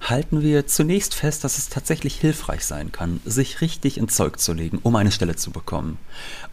halten 0.00 0.42
wir 0.42 0.66
zunächst 0.66 1.14
fest, 1.14 1.44
dass 1.44 1.58
es 1.58 1.68
tatsächlich 1.68 2.16
hilfreich 2.16 2.64
sein 2.64 2.92
kann, 2.92 3.20
sich 3.24 3.60
richtig 3.60 3.98
ins 3.98 4.14
Zeug 4.14 4.38
zu 4.38 4.52
legen, 4.52 4.78
um 4.82 4.96
eine 4.96 5.10
Stelle 5.10 5.36
zu 5.36 5.50
bekommen. 5.50 5.98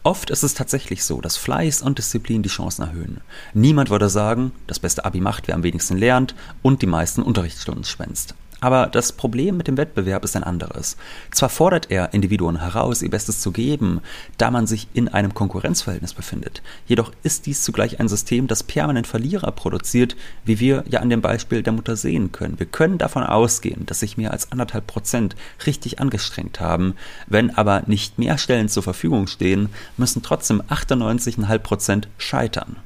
Oft 0.04 0.30
ist 0.30 0.44
es 0.44 0.54
tatsächlich 0.54 1.04
so, 1.04 1.22
dass 1.22 1.38
Fleiß 1.38 1.82
und 1.82 1.98
Disziplin 1.98 2.44
die 2.44 2.50
Chancen 2.50 2.84
erhöhen. 2.84 3.22
Niemand 3.54 3.90
würde 3.90 4.10
sagen, 4.10 4.52
das 4.68 4.80
beste 4.80 5.06
Abi 5.06 5.22
macht, 5.22 5.48
wer 5.48 5.56
am 5.56 5.64
wenigsten 5.64 5.98
lernt 5.98 6.36
und 6.62 6.82
die 6.82 6.88
meisten 6.88 7.22
Unterrichtsstunden 7.22 7.84
schwänzt. 7.84 8.36
Aber 8.66 8.88
das 8.88 9.12
Problem 9.12 9.58
mit 9.58 9.68
dem 9.68 9.78
Wettbewerb 9.78 10.24
ist 10.24 10.36
ein 10.36 10.44
anderes. 10.44 10.98
Zwar 11.30 11.50
fordert 11.50 11.92
er 11.92 12.16
Individuen 12.16 12.62
heraus, 12.62 13.04
ihr 13.04 13.12
Bestes 13.12 13.40
zu 13.40 13.52
geben, 13.52 14.02
da 14.40 14.50
man 14.50 14.66
sich 14.66 14.88
in 14.96 15.08
einem 15.08 15.36
Konkurrenzverhältnis 15.36 16.16
befindet. 16.16 16.64
Jedoch 16.88 17.12
ist 17.22 17.46
dies 17.46 17.62
zugleich 17.62 18.00
ein 18.00 18.08
System, 18.08 18.48
das 18.48 18.64
permanent 18.64 19.06
Verlierer 19.06 19.52
produziert, 19.52 20.16
wie 20.46 20.60
wir 20.60 20.84
ja 20.90 21.02
an 21.02 21.12
dem 21.12 21.22
Beispiel 21.22 21.62
der 21.62 21.74
Mutter 21.74 21.96
sehen 21.96 22.32
können. 22.32 22.58
Wir 22.58 22.66
können 22.66 22.98
davon 22.98 23.22
ausgehen, 23.22 23.86
dass 23.86 24.00
sich 24.00 24.18
mehr 24.18 24.32
als 24.32 24.52
anderthalb 24.52 24.88
Prozent 24.88 25.36
richtig 25.68 26.00
angestrengt 26.00 26.60
haben. 26.60 26.96
Wenn 27.28 27.56
aber 27.56 27.84
nicht 27.86 28.18
mehr 28.18 28.40
Stellen 28.40 28.68
zur 28.68 28.82
Verfügung 28.82 29.28
stehen, 29.28 29.70
müssen 29.96 30.24
trotzdem 30.24 30.64
98,5 30.64 31.60
Prozent 31.60 32.08
scheitern. 32.18 32.78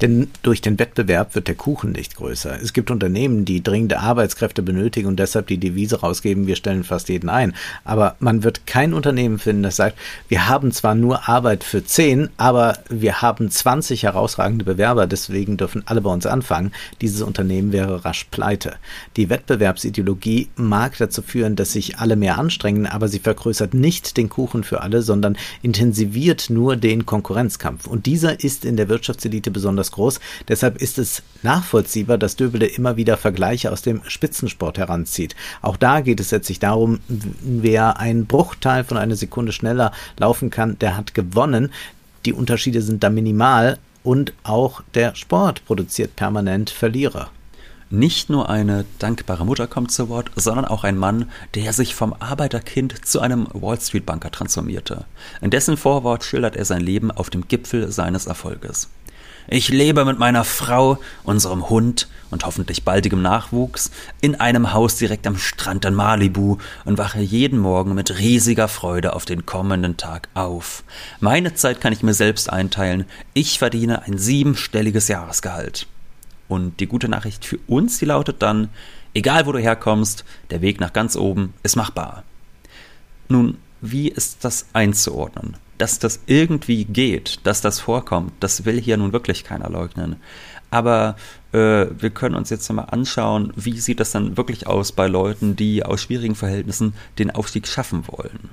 Denn 0.00 0.30
durch 0.42 0.60
den 0.60 0.78
Wettbewerb 0.78 1.34
wird 1.34 1.48
der 1.48 1.54
Kuchen 1.54 1.92
nicht 1.92 2.16
größer. 2.16 2.60
Es 2.62 2.72
gibt 2.72 2.90
Unternehmen, 2.90 3.44
die 3.44 3.62
dringende 3.62 4.00
Arbeitskräfte 4.00 4.62
benötigen 4.62 5.08
und 5.08 5.18
deshalb 5.18 5.48
die 5.48 5.58
Devise 5.58 6.00
rausgeben, 6.00 6.46
wir 6.46 6.56
stellen 6.56 6.84
fast 6.84 7.08
jeden 7.08 7.28
ein. 7.28 7.54
Aber 7.84 8.16
man 8.18 8.42
wird 8.42 8.66
kein 8.66 8.94
Unternehmen 8.94 9.38
finden, 9.38 9.62
das 9.62 9.76
sagt, 9.76 9.98
wir 10.28 10.48
haben 10.48 10.72
zwar 10.72 10.94
nur 10.94 11.28
Arbeit 11.28 11.64
für 11.64 11.84
zehn, 11.84 12.28
aber 12.36 12.78
wir 12.88 13.22
haben 13.22 13.50
20 13.50 14.04
herausragende 14.04 14.64
Bewerber, 14.64 15.06
deswegen 15.06 15.56
dürfen 15.56 15.82
alle 15.86 16.00
bei 16.00 16.10
uns 16.10 16.26
anfangen. 16.26 16.72
Dieses 17.00 17.22
Unternehmen 17.22 17.72
wäre 17.72 18.04
rasch 18.04 18.24
pleite. 18.30 18.76
Die 19.16 19.30
Wettbewerbsideologie 19.30 20.48
mag 20.56 20.96
dazu 20.98 21.22
führen, 21.22 21.56
dass 21.56 21.72
sich 21.72 21.98
alle 21.98 22.16
mehr 22.16 22.38
anstrengen, 22.38 22.86
aber 22.86 23.08
sie 23.08 23.18
vergrößert 23.18 23.74
nicht 23.74 24.16
den 24.16 24.28
Kuchen 24.28 24.64
für 24.64 24.82
alle, 24.82 25.02
sondern 25.02 25.36
intensiviert 25.62 26.50
nur 26.50 26.76
den 26.76 27.06
Konkurrenzkampf. 27.06 27.86
Und 27.86 28.06
dieser 28.06 28.42
ist 28.42 28.64
in 28.64 28.76
der 28.76 28.88
Wirtschaftselite 28.88 29.50
besonders 29.50 29.63
besonders 29.64 29.92
groß. 29.92 30.20
Deshalb 30.46 30.76
ist 30.82 30.98
es 30.98 31.22
nachvollziehbar, 31.42 32.18
dass 32.18 32.36
Döbele 32.36 32.66
immer 32.66 32.98
wieder 32.98 33.16
Vergleiche 33.16 33.72
aus 33.72 33.80
dem 33.80 34.02
Spitzensport 34.06 34.76
heranzieht. 34.76 35.34
Auch 35.62 35.78
da 35.78 36.02
geht 36.02 36.20
es 36.20 36.32
letztlich 36.32 36.58
darum, 36.58 37.00
wer 37.08 37.98
einen 37.98 38.26
Bruchteil 38.26 38.84
von 38.84 38.98
einer 38.98 39.16
Sekunde 39.16 39.52
schneller 39.52 39.92
laufen 40.18 40.50
kann, 40.50 40.78
der 40.80 40.98
hat 40.98 41.14
gewonnen. 41.14 41.72
Die 42.26 42.34
Unterschiede 42.34 42.82
sind 42.82 43.02
da 43.02 43.08
minimal 43.08 43.78
und 44.02 44.34
auch 44.42 44.82
der 44.92 45.14
Sport 45.14 45.64
produziert 45.64 46.14
permanent 46.14 46.68
Verlierer. 46.68 47.30
Nicht 47.88 48.28
nur 48.28 48.50
eine 48.50 48.84
dankbare 48.98 49.46
Mutter 49.46 49.66
kommt 49.66 49.92
zu 49.92 50.08
Wort, 50.08 50.30
sondern 50.36 50.64
auch 50.64 50.84
ein 50.84 50.98
Mann, 50.98 51.30
der 51.54 51.72
sich 51.72 51.94
vom 51.94 52.14
Arbeiterkind 52.18 53.06
zu 53.06 53.20
einem 53.20 53.46
Wall 53.52 53.80
Street 53.80 54.04
Banker 54.04 54.30
transformierte. 54.30 55.04
In 55.40 55.50
dessen 55.50 55.76
Vorwort 55.76 56.24
schildert 56.24 56.56
er 56.56 56.64
sein 56.64 56.80
Leben 56.80 57.10
auf 57.10 57.30
dem 57.30 57.46
Gipfel 57.46 57.92
seines 57.92 58.26
Erfolges. 58.26 58.88
Ich 59.46 59.68
lebe 59.68 60.06
mit 60.06 60.18
meiner 60.18 60.42
Frau, 60.42 60.98
unserem 61.22 61.68
Hund 61.68 62.08
und 62.30 62.46
hoffentlich 62.46 62.82
baldigem 62.82 63.20
Nachwuchs 63.20 63.90
in 64.22 64.36
einem 64.36 64.72
Haus 64.72 64.96
direkt 64.96 65.26
am 65.26 65.36
Strand 65.36 65.84
in 65.84 65.92
Malibu 65.92 66.56
und 66.86 66.96
wache 66.96 67.20
jeden 67.20 67.58
Morgen 67.58 67.94
mit 67.94 68.18
riesiger 68.18 68.68
Freude 68.68 69.12
auf 69.12 69.26
den 69.26 69.44
kommenden 69.44 69.98
Tag 69.98 70.28
auf. 70.32 70.82
Meine 71.20 71.54
Zeit 71.54 71.82
kann 71.82 71.92
ich 71.92 72.02
mir 72.02 72.14
selbst 72.14 72.50
einteilen. 72.50 73.04
Ich 73.34 73.58
verdiene 73.58 74.02
ein 74.02 74.16
siebenstelliges 74.16 75.08
Jahresgehalt. 75.08 75.86
Und 76.48 76.80
die 76.80 76.86
gute 76.86 77.08
Nachricht 77.08 77.44
für 77.44 77.58
uns, 77.66 77.98
die 77.98 78.06
lautet 78.06 78.40
dann, 78.40 78.70
egal 79.12 79.46
wo 79.46 79.52
du 79.52 79.58
herkommst, 79.58 80.24
der 80.50 80.62
Weg 80.62 80.80
nach 80.80 80.94
ganz 80.94 81.16
oben 81.16 81.52
ist 81.62 81.76
machbar. 81.76 82.22
Nun, 83.28 83.58
wie 83.82 84.08
ist 84.08 84.44
das 84.44 84.66
einzuordnen? 84.72 85.56
Dass 85.78 85.98
das 85.98 86.20
irgendwie 86.26 86.84
geht, 86.84 87.40
dass 87.44 87.60
das 87.60 87.80
vorkommt, 87.80 88.32
das 88.40 88.64
will 88.64 88.80
hier 88.80 88.96
nun 88.96 89.12
wirklich 89.12 89.44
keiner 89.44 89.70
leugnen. 89.70 90.16
Aber 90.70 91.14
äh, 91.52 91.86
wir 91.96 92.10
können 92.10 92.34
uns 92.34 92.50
jetzt 92.50 92.68
mal 92.72 92.82
anschauen, 92.82 93.52
wie 93.54 93.78
sieht 93.78 94.00
das 94.00 94.10
dann 94.10 94.36
wirklich 94.36 94.66
aus 94.66 94.90
bei 94.90 95.06
Leuten, 95.06 95.54
die 95.54 95.84
aus 95.84 96.02
schwierigen 96.02 96.34
Verhältnissen 96.34 96.94
den 97.18 97.30
Aufstieg 97.30 97.68
schaffen 97.68 98.04
wollen. 98.08 98.50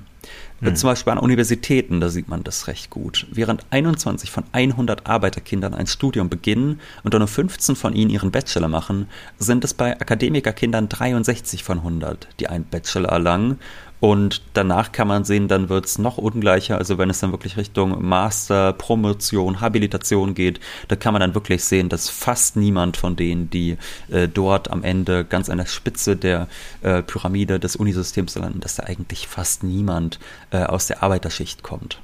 Hm. 0.60 0.76
Zum 0.76 0.90
Beispiel 0.90 1.12
an 1.12 1.18
Universitäten, 1.18 2.00
da 2.00 2.08
sieht 2.08 2.28
man 2.28 2.44
das 2.44 2.68
recht 2.68 2.90
gut. 2.90 3.26
Während 3.32 3.66
21 3.70 4.30
von 4.30 4.44
100 4.52 5.08
Arbeiterkindern 5.08 5.74
ein 5.74 5.88
Studium 5.88 6.28
beginnen 6.28 6.80
und 7.02 7.12
nur 7.12 7.26
15 7.26 7.74
von 7.74 7.92
ihnen 7.92 8.10
ihren 8.10 8.30
Bachelor 8.30 8.68
machen, 8.68 9.08
sind 9.38 9.64
es 9.64 9.74
bei 9.74 10.00
Akademikerkindern 10.00 10.88
63 10.88 11.64
von 11.64 11.78
100, 11.78 12.28
die 12.38 12.46
einen 12.46 12.64
Bachelor 12.64 13.08
erlangen 13.08 13.58
und 14.02 14.42
danach 14.54 14.90
kann 14.90 15.06
man 15.06 15.22
sehen, 15.22 15.46
dann 15.46 15.68
wird 15.68 15.86
es 15.86 15.96
noch 15.96 16.18
ungleicher. 16.18 16.76
Also 16.76 16.98
wenn 16.98 17.08
es 17.08 17.20
dann 17.20 17.30
wirklich 17.30 17.56
Richtung 17.56 18.04
Master, 18.04 18.72
Promotion, 18.72 19.60
Habilitation 19.60 20.34
geht, 20.34 20.58
da 20.88 20.96
kann 20.96 21.12
man 21.12 21.20
dann 21.20 21.36
wirklich 21.36 21.62
sehen, 21.62 21.88
dass 21.88 22.08
fast 22.08 22.56
niemand 22.56 22.96
von 22.96 23.14
denen, 23.14 23.48
die 23.48 23.76
äh, 24.10 24.26
dort 24.26 24.72
am 24.72 24.82
Ende 24.82 25.24
ganz 25.24 25.48
an 25.48 25.58
der 25.58 25.66
Spitze 25.66 26.16
der 26.16 26.48
äh, 26.80 27.00
Pyramide 27.00 27.60
des 27.60 27.76
Unisystems 27.76 28.34
landen, 28.34 28.58
dass 28.58 28.74
da 28.74 28.82
eigentlich 28.82 29.28
fast 29.28 29.62
niemand 29.62 30.18
äh, 30.50 30.64
aus 30.64 30.88
der 30.88 31.04
Arbeiterschicht 31.04 31.62
kommt. 31.62 32.00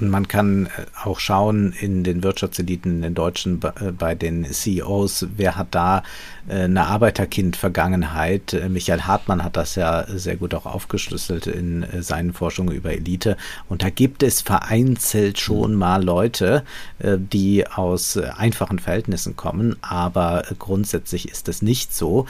Und 0.00 0.10
man 0.10 0.28
kann 0.28 0.66
äh, 0.66 0.70
auch 1.04 1.20
schauen 1.20 1.72
in 1.72 2.04
den 2.04 2.22
Wirtschaftseliten, 2.22 2.96
in 2.96 3.02
den 3.02 3.14
Deutschen, 3.14 3.60
äh, 3.62 3.92
bei 3.92 4.14
den 4.14 4.44
CEOs, 4.44 5.26
wer 5.36 5.56
hat 5.56 5.68
da 5.74 6.02
äh, 6.48 6.64
eine 6.64 6.86
Arbeiterkind-Vergangenheit. 6.86 8.56
Michael 8.68 9.02
Hartmann 9.02 9.44
hat 9.44 9.56
das 9.56 9.74
ja 9.74 10.06
sehr 10.08 10.36
gut 10.36 10.54
auch 10.54 10.66
aufgeschlüsselt 10.66 11.46
in 11.46 11.86
seinen 12.00 12.32
Forschungen 12.32 12.74
über 12.74 12.92
Elite. 12.92 13.36
Und 13.68 13.82
da 13.82 13.90
gibt 13.90 14.22
es 14.22 14.40
vereinzelt 14.40 15.38
schon 15.38 15.74
mal 15.74 16.02
Leute, 16.02 16.64
die 16.98 17.66
aus 17.66 18.16
einfachen 18.16 18.78
Verhältnissen 18.78 19.36
kommen, 19.36 19.76
aber 19.82 20.44
grundsätzlich 20.58 21.28
ist 21.28 21.48
das 21.48 21.62
nicht 21.62 21.94
so. 21.94 22.26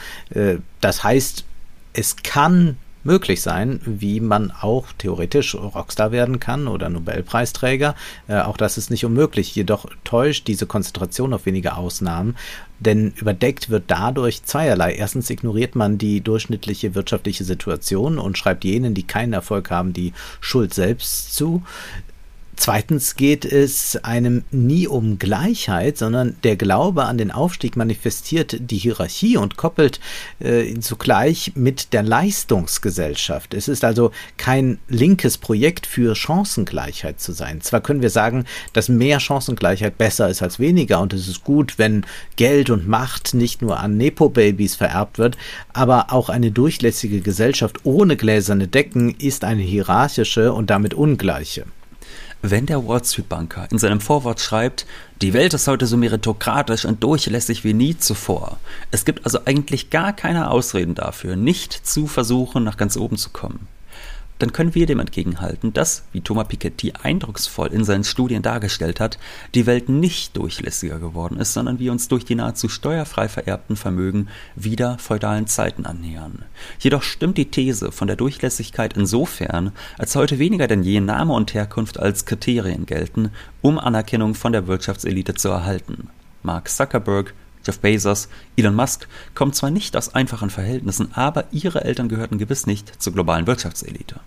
Das 0.81 1.03
heißt, 1.03 1.45
es 1.93 2.15
kann 2.17 2.77
möglich 3.03 3.41
sein, 3.41 3.81
wie 3.85 4.19
man 4.19 4.51
auch 4.51 4.87
theoretisch 4.97 5.55
Rockstar 5.55 6.11
werden 6.11 6.39
kann 6.39 6.67
oder 6.67 6.89
Nobelpreisträger. 6.89 7.95
Äh, 8.27 8.39
auch 8.41 8.57
das 8.57 8.77
ist 8.77 8.91
nicht 8.91 9.05
unmöglich. 9.05 9.55
Jedoch 9.55 9.85
täuscht 10.03 10.47
diese 10.47 10.65
Konzentration 10.65 11.33
auf 11.33 11.45
wenige 11.45 11.75
Ausnahmen, 11.75 12.35
denn 12.79 13.13
überdeckt 13.17 13.69
wird 13.69 13.85
dadurch 13.87 14.43
zweierlei. 14.43 14.93
Erstens 14.93 15.29
ignoriert 15.29 15.75
man 15.75 15.97
die 15.97 16.21
durchschnittliche 16.21 16.95
wirtschaftliche 16.95 17.43
Situation 17.43 18.19
und 18.19 18.37
schreibt 18.37 18.63
jenen, 18.63 18.93
die 18.93 19.03
keinen 19.03 19.33
Erfolg 19.33 19.71
haben, 19.71 19.93
die 19.93 20.13
Schuld 20.39 20.73
selbst 20.73 21.35
zu. 21.35 21.63
Zweitens 22.61 23.15
geht 23.15 23.43
es 23.43 23.97
einem 24.03 24.43
nie 24.51 24.87
um 24.87 25.17
Gleichheit, 25.17 25.97
sondern 25.97 26.35
der 26.43 26.55
Glaube 26.55 27.05
an 27.05 27.17
den 27.17 27.31
Aufstieg 27.31 27.75
manifestiert 27.75 28.55
die 28.59 28.77
Hierarchie 28.77 29.35
und 29.35 29.57
koppelt 29.57 29.99
äh, 30.37 30.75
zugleich 30.79 31.53
mit 31.55 31.91
der 31.91 32.03
Leistungsgesellschaft. 32.03 33.55
Es 33.55 33.67
ist 33.67 33.83
also 33.83 34.11
kein 34.37 34.77
linkes 34.87 35.39
Projekt 35.39 35.87
für 35.87 36.13
Chancengleichheit 36.13 37.19
zu 37.19 37.31
sein. 37.31 37.61
Zwar 37.61 37.81
können 37.81 38.03
wir 38.03 38.11
sagen, 38.11 38.45
dass 38.73 38.89
mehr 38.89 39.19
Chancengleichheit 39.19 39.97
besser 39.97 40.29
ist 40.29 40.43
als 40.43 40.59
weniger 40.59 41.01
und 41.01 41.13
es 41.13 41.27
ist 41.27 41.43
gut, 41.43 41.79
wenn 41.79 42.05
Geld 42.35 42.69
und 42.69 42.87
Macht 42.87 43.33
nicht 43.33 43.63
nur 43.63 43.79
an 43.79 43.97
Nepo-Babys 43.97 44.75
vererbt 44.75 45.17
wird, 45.17 45.35
aber 45.73 46.13
auch 46.13 46.29
eine 46.29 46.51
durchlässige 46.51 47.21
Gesellschaft 47.21 47.79
ohne 47.85 48.17
gläserne 48.17 48.67
Decken 48.67 49.15
ist 49.17 49.45
eine 49.45 49.63
hierarchische 49.63 50.53
und 50.53 50.69
damit 50.69 50.93
ungleiche. 50.93 51.65
Wenn 52.43 52.65
der 52.65 52.87
Wall 52.87 53.03
Street 53.03 53.29
Banker 53.29 53.67
in 53.71 53.77
seinem 53.77 54.01
Vorwort 54.01 54.39
schreibt, 54.39 54.87
die 55.21 55.33
Welt 55.33 55.53
ist 55.53 55.67
heute 55.67 55.85
so 55.85 55.95
meritokratisch 55.95 56.85
und 56.85 57.03
durchlässig 57.03 57.63
wie 57.63 57.73
nie 57.73 57.95
zuvor. 57.97 58.57
Es 58.89 59.05
gibt 59.05 59.25
also 59.25 59.39
eigentlich 59.45 59.91
gar 59.91 60.11
keine 60.11 60.49
Ausreden 60.49 60.95
dafür, 60.95 61.35
nicht 61.35 61.85
zu 61.85 62.07
versuchen, 62.07 62.63
nach 62.63 62.77
ganz 62.77 62.97
oben 62.97 63.17
zu 63.17 63.29
kommen. 63.29 63.67
Dann 64.41 64.53
können 64.53 64.73
wir 64.73 64.85
dem 64.85 64.99
entgegenhalten, 64.99 65.73
dass, 65.73 66.03
wie 66.11 66.21
Thomas 66.21 66.47
Piketty 66.47 66.93
eindrucksvoll 67.01 67.67
in 67.67 67.83
seinen 67.83 68.03
Studien 68.03 68.41
dargestellt 68.41 68.99
hat, 68.99 69.19
die 69.53 69.65
Welt 69.65 69.89
nicht 69.89 70.35
durchlässiger 70.35 70.99
geworden 70.99 71.37
ist, 71.37 71.53
sondern 71.53 71.79
wir 71.79 71.91
uns 71.91 72.07
durch 72.07 72.25
die 72.25 72.35
nahezu 72.35 72.67
steuerfrei 72.67 73.27
vererbten 73.27 73.75
Vermögen 73.75 74.29
wieder 74.55 74.97
feudalen 74.97 75.47
Zeiten 75.47 75.85
annähern. 75.85 76.45
Jedoch 76.79 77.03
stimmt 77.03 77.37
die 77.37 77.51
These 77.51 77.91
von 77.91 78.07
der 78.07 78.15
Durchlässigkeit 78.15 78.97
insofern, 78.97 79.71
als 79.97 80.15
heute 80.15 80.39
weniger 80.39 80.67
denn 80.67 80.83
je 80.83 80.99
Name 80.99 81.33
und 81.33 81.53
Herkunft 81.53 81.99
als 81.99 82.25
Kriterien 82.25 82.85
gelten, 82.85 83.31
um 83.61 83.77
Anerkennung 83.77 84.33
von 84.33 84.51
der 84.51 84.67
Wirtschaftselite 84.67 85.35
zu 85.35 85.49
erhalten. 85.49 86.09
Mark 86.43 86.69
Zuckerberg 86.69 87.35
Jeff 87.65 87.79
Bezos, 87.79 88.27
Elon 88.55 88.75
Musk 88.75 89.07
kommen 89.35 89.53
zwar 89.53 89.71
nicht 89.71 89.95
aus 89.95 90.13
einfachen 90.15 90.49
Verhältnissen, 90.49 91.13
aber 91.13 91.45
ihre 91.51 91.83
Eltern 91.83 92.09
gehörten 92.09 92.37
gewiss 92.37 92.65
nicht 92.65 93.01
zur 93.01 93.13
globalen 93.13 93.47
Wirtschaftselite. 93.47 94.19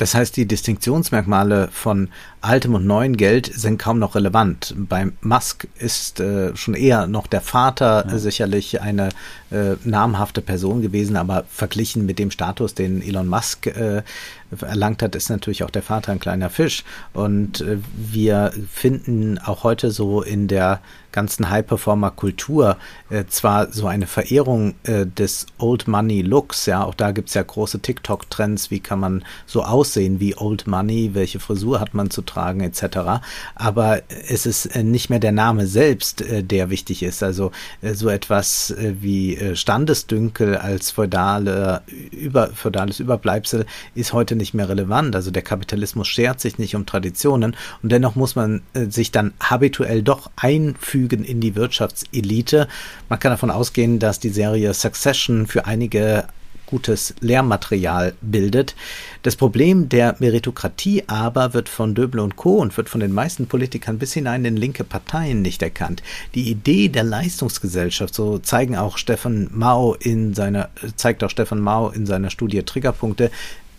Das 0.00 0.14
heißt, 0.14 0.34
die 0.38 0.46
Distinktionsmerkmale 0.46 1.68
von 1.70 2.08
altem 2.40 2.74
und 2.74 2.86
neuem 2.86 3.18
Geld 3.18 3.50
sind 3.54 3.76
kaum 3.76 3.98
noch 3.98 4.14
relevant. 4.14 4.74
Beim 4.74 5.12
Musk 5.20 5.68
ist 5.78 6.20
äh, 6.20 6.56
schon 6.56 6.72
eher 6.72 7.06
noch 7.06 7.26
der 7.26 7.42
Vater 7.42 8.06
ja. 8.08 8.18
sicherlich 8.18 8.80
eine 8.80 9.10
äh, 9.50 9.76
namhafte 9.84 10.40
Person 10.40 10.80
gewesen, 10.80 11.16
aber 11.16 11.44
verglichen 11.50 12.06
mit 12.06 12.18
dem 12.18 12.30
Status, 12.30 12.74
den 12.74 13.02
Elon 13.02 13.28
Musk 13.28 13.66
äh, 13.66 14.02
erlangt 14.58 15.02
hat, 15.02 15.14
ist 15.14 15.28
natürlich 15.28 15.64
auch 15.64 15.70
der 15.70 15.82
Vater 15.82 16.12
ein 16.12 16.18
kleiner 16.18 16.48
Fisch. 16.48 16.82
Und 17.12 17.60
äh, 17.60 17.76
wir 17.94 18.54
finden 18.72 19.38
auch 19.38 19.64
heute 19.64 19.90
so 19.90 20.22
in 20.22 20.48
der 20.48 20.80
ganzen 21.12 21.50
High-Performer-Kultur 21.50 22.76
äh, 23.10 23.24
zwar 23.26 23.72
so 23.72 23.86
eine 23.86 24.06
Verehrung 24.06 24.74
äh, 24.84 25.06
des 25.06 25.46
Old 25.58 25.88
Money 25.88 26.22
Looks, 26.22 26.66
ja, 26.66 26.84
auch 26.84 26.94
da 26.94 27.10
gibt's 27.10 27.34
ja 27.34 27.42
große 27.42 27.80
TikTok-Trends, 27.80 28.70
wie 28.70 28.80
kann 28.80 29.00
man 29.00 29.24
so 29.46 29.62
aussehen 29.62 30.20
wie 30.20 30.36
Old 30.36 30.66
Money, 30.66 31.10
welche 31.14 31.40
Frisur 31.40 31.80
hat 31.80 31.94
man 31.94 32.10
zu 32.10 32.22
tragen, 32.22 32.60
etc. 32.60 33.22
Aber 33.54 34.02
es 34.28 34.46
ist 34.46 34.66
äh, 34.66 34.82
nicht 34.82 35.10
mehr 35.10 35.18
der 35.18 35.32
Name 35.32 35.66
selbst, 35.66 36.22
äh, 36.22 36.42
der 36.42 36.70
wichtig 36.70 37.02
ist. 37.02 37.22
Also 37.22 37.50
äh, 37.82 37.94
so 37.94 38.08
etwas 38.08 38.70
äh, 38.70 38.94
wie 39.00 39.38
Standesdünkel 39.54 40.56
als 40.56 40.90
feudale, 40.90 41.82
über, 42.10 42.48
feudales 42.48 43.00
Überbleibsel 43.00 43.66
ist 43.94 44.12
heute 44.12 44.36
nicht 44.36 44.54
mehr 44.54 44.68
relevant. 44.68 45.16
Also 45.16 45.30
der 45.30 45.42
Kapitalismus 45.42 46.08
schert 46.08 46.40
sich 46.40 46.58
nicht 46.58 46.76
um 46.76 46.86
Traditionen 46.86 47.56
und 47.82 47.90
dennoch 47.90 48.14
muss 48.14 48.36
man 48.36 48.62
sich 48.74 49.10
dann 49.10 49.32
habituell 49.40 50.02
doch 50.02 50.30
einfügen 50.36 50.99
in 51.08 51.40
die 51.40 51.54
Wirtschaftselite. 51.54 52.68
Man 53.08 53.18
kann 53.18 53.32
davon 53.32 53.50
ausgehen, 53.50 53.98
dass 53.98 54.20
die 54.20 54.30
Serie 54.30 54.74
Succession 54.74 55.46
für 55.46 55.66
einige 55.66 56.24
gutes 56.70 57.14
Lehrmaterial 57.20 58.14
bildet. 58.20 58.74
Das 59.22 59.36
Problem 59.36 59.88
der 59.88 60.16
Meritokratie 60.20 61.04
aber 61.08 61.52
wird 61.52 61.68
von 61.68 61.94
Döbel 61.94 62.20
und 62.20 62.36
Co. 62.36 62.58
und 62.58 62.76
wird 62.76 62.88
von 62.88 63.00
den 63.00 63.12
meisten 63.12 63.46
Politikern 63.46 63.98
bis 63.98 64.12
hinein 64.12 64.44
in 64.44 64.56
linke 64.56 64.84
Parteien 64.84 65.42
nicht 65.42 65.62
erkannt. 65.62 66.02
Die 66.34 66.48
Idee 66.48 66.88
der 66.88 67.02
Leistungsgesellschaft, 67.02 68.14
so 68.14 68.38
zeigen 68.38 68.76
auch 68.76 68.96
Stefan 68.98 69.48
Mao 69.52 69.94
in 69.94 70.32
seiner, 70.32 70.70
zeigt 70.96 71.24
auch 71.24 71.30
Stefan 71.30 71.60
Mao 71.60 71.90
in 71.90 72.06
seiner 72.06 72.30
Studie 72.30 72.62
Triggerpunkte, 72.62 73.30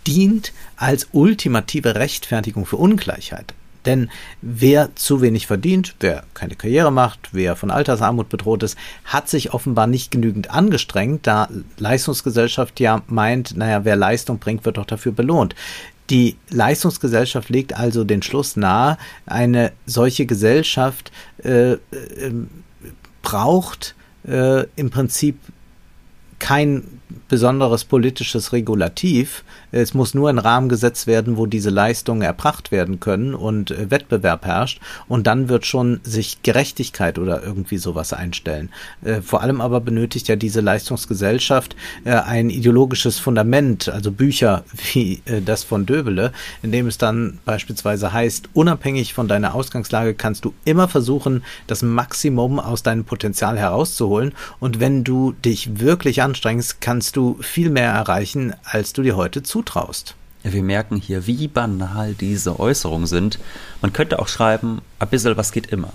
dient 0.06 0.52
als 0.76 1.08
ultimative 1.14 1.96
Rechtfertigung 1.96 2.66
für 2.66 2.78
Ungleichheit. 2.78 3.54
Denn 3.86 4.10
wer 4.42 4.96
zu 4.96 5.22
wenig 5.22 5.48
verdient, 5.48 5.96
wer 6.00 6.24
keine 6.34 6.56
Karriere 6.56 6.92
macht, 6.92 7.30
wer 7.32 7.56
von 7.56 7.72
Altersarmut 7.72 8.30
bedroht 8.30 8.64
ist, 8.64 8.78
hat 9.06 9.30
sich 9.30 9.54
offenbar 9.54 9.88
nicht 9.88 10.12
genügend 10.12 10.52
angestrengt, 10.52 11.26
da 11.26 11.50
Leistungsgesellschaft 11.78 12.80
ja 12.80 13.02
meint, 13.08 13.58
naja, 13.58 13.84
wer 13.84 13.96
Leistung 13.96 14.40
bringt, 14.40 14.66
wird 14.66 14.78
doch 14.78 14.86
dafür 14.86 15.12
belohnt. 15.12 15.56
Die 16.10 16.36
Leistungsgesellschaft 16.50 17.50
legt 17.50 17.74
also 17.74 18.04
den 18.04 18.22
Schluss 18.22 18.58
nahe, 18.58 18.98
eine 19.26 19.72
solche 19.86 20.26
Gesellschaft 20.26 21.12
äh, 21.44 21.74
äh, 21.74 21.80
braucht 23.22 23.96
äh, 24.28 24.66
im 24.76 24.90
Prinzip 24.90 25.38
kein 26.38 26.84
besonderes 27.28 27.86
politisches 27.86 28.54
Regulativ. 28.54 29.44
Es 29.72 29.94
muss 29.94 30.14
nur 30.14 30.30
ein 30.30 30.38
Rahmen 30.38 30.70
gesetzt 30.70 31.08
werden, 31.08 31.38
wo 31.38 31.46
diese 31.46 31.70
Leistungen 31.70 32.22
erbracht 32.22 32.72
werden 32.72 33.00
können 33.00 33.34
und 33.34 33.72
äh, 33.72 33.90
Wettbewerb 33.90 34.46
herrscht. 34.46 34.82
Und 35.08 35.28
dann 35.28 35.50
wird 35.50 35.66
schon 35.66 36.00
sich 36.04 36.42
Gerechtigkeit 36.44 37.20
oder 37.20 37.44
irgendwie 37.44 37.78
sowas 37.78 38.14
einstellen. 38.14 38.70
Äh, 39.04 39.22
vor 39.22 39.42
allem 39.42 39.62
aber 39.62 39.80
benötigt 39.82 40.28
ja 40.28 40.36
diese 40.36 40.62
Leistungsgesellschaft 40.62 41.76
äh, 42.04 42.12
ein 42.12 42.50
ideologisches 42.50 43.20
Fundament, 43.20 43.90
also 43.90 44.12
Bücher 44.12 44.64
wie 44.94 45.22
das 45.46 45.64
von 45.64 45.86
Döbele, 45.86 46.32
in 46.62 46.72
dem 46.72 46.88
es 46.88 46.98
dann 46.98 47.40
beispielsweise 47.46 48.14
heißt, 48.14 48.50
unabhängig 48.54 49.14
von 49.14 49.28
deiner 49.28 49.56
Ausgangslage 49.56 50.14
kannst 50.14 50.46
du 50.46 50.54
immer 50.66 50.88
versuchen, 50.88 51.44
das 51.68 51.82
Maximum 51.82 52.60
aus 52.60 52.84
deinem 52.84 53.06
Potenzial 53.06 53.58
herauszuholen. 53.58 54.34
Und 54.60 54.80
wenn 54.80 55.04
du 55.04 55.32
dich 55.32 55.80
wirklich 55.80 56.22
anstrengst, 56.22 56.82
kannst 56.82 57.01
du 57.10 57.38
viel 57.42 57.70
mehr 57.70 57.92
erreichen, 57.92 58.54
als 58.64 58.94
du 58.94 59.02
dir 59.02 59.16
heute 59.16 59.44
zutraust. 59.44 60.16
Wir 60.44 60.64
merken 60.64 60.96
hier, 60.96 61.28
wie 61.28 61.48
banal 61.48 62.14
diese 62.14 62.60
Äußerungen 62.60 63.08
sind. 63.08 63.40
Man 63.82 63.94
könnte 63.94 64.20
auch 64.20 64.28
schreiben, 64.28 64.82
ein 65.00 65.10
bisschen 65.10 65.38
was 65.38 65.52
geht 65.52 65.68
immer. 65.68 65.94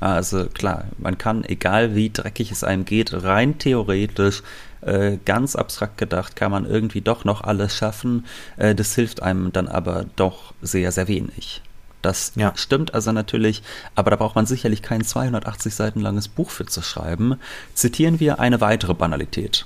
Also 0.00 0.46
klar, 0.46 0.84
man 0.98 1.16
kann, 1.16 1.44
egal 1.44 1.94
wie 1.94 2.10
dreckig 2.10 2.50
es 2.50 2.64
einem 2.64 2.84
geht, 2.84 3.12
rein 3.24 3.58
theoretisch, 3.58 4.42
äh, 4.80 5.18
ganz 5.24 5.56
abstrakt 5.56 5.96
gedacht, 5.96 6.36
kann 6.36 6.50
man 6.50 6.66
irgendwie 6.66 7.00
doch 7.00 7.24
noch 7.24 7.42
alles 7.42 7.74
schaffen. 7.74 8.26
Äh, 8.56 8.74
das 8.74 8.94
hilft 8.94 9.22
einem 9.22 9.52
dann 9.52 9.68
aber 9.68 10.04
doch 10.16 10.52
sehr, 10.60 10.92
sehr 10.92 11.08
wenig. 11.08 11.62
Das 12.02 12.32
ja. 12.34 12.52
stimmt 12.54 12.92
also 12.92 13.12
natürlich, 13.12 13.62
aber 13.94 14.10
da 14.10 14.16
braucht 14.16 14.34
man 14.34 14.44
sicherlich 14.44 14.82
kein 14.82 15.02
280 15.02 15.74
Seiten 15.74 16.00
langes 16.00 16.28
Buch 16.28 16.50
für 16.50 16.66
zu 16.66 16.82
schreiben. 16.82 17.36
Zitieren 17.72 18.20
wir 18.20 18.40
eine 18.40 18.60
weitere 18.60 18.92
Banalität. 18.92 19.64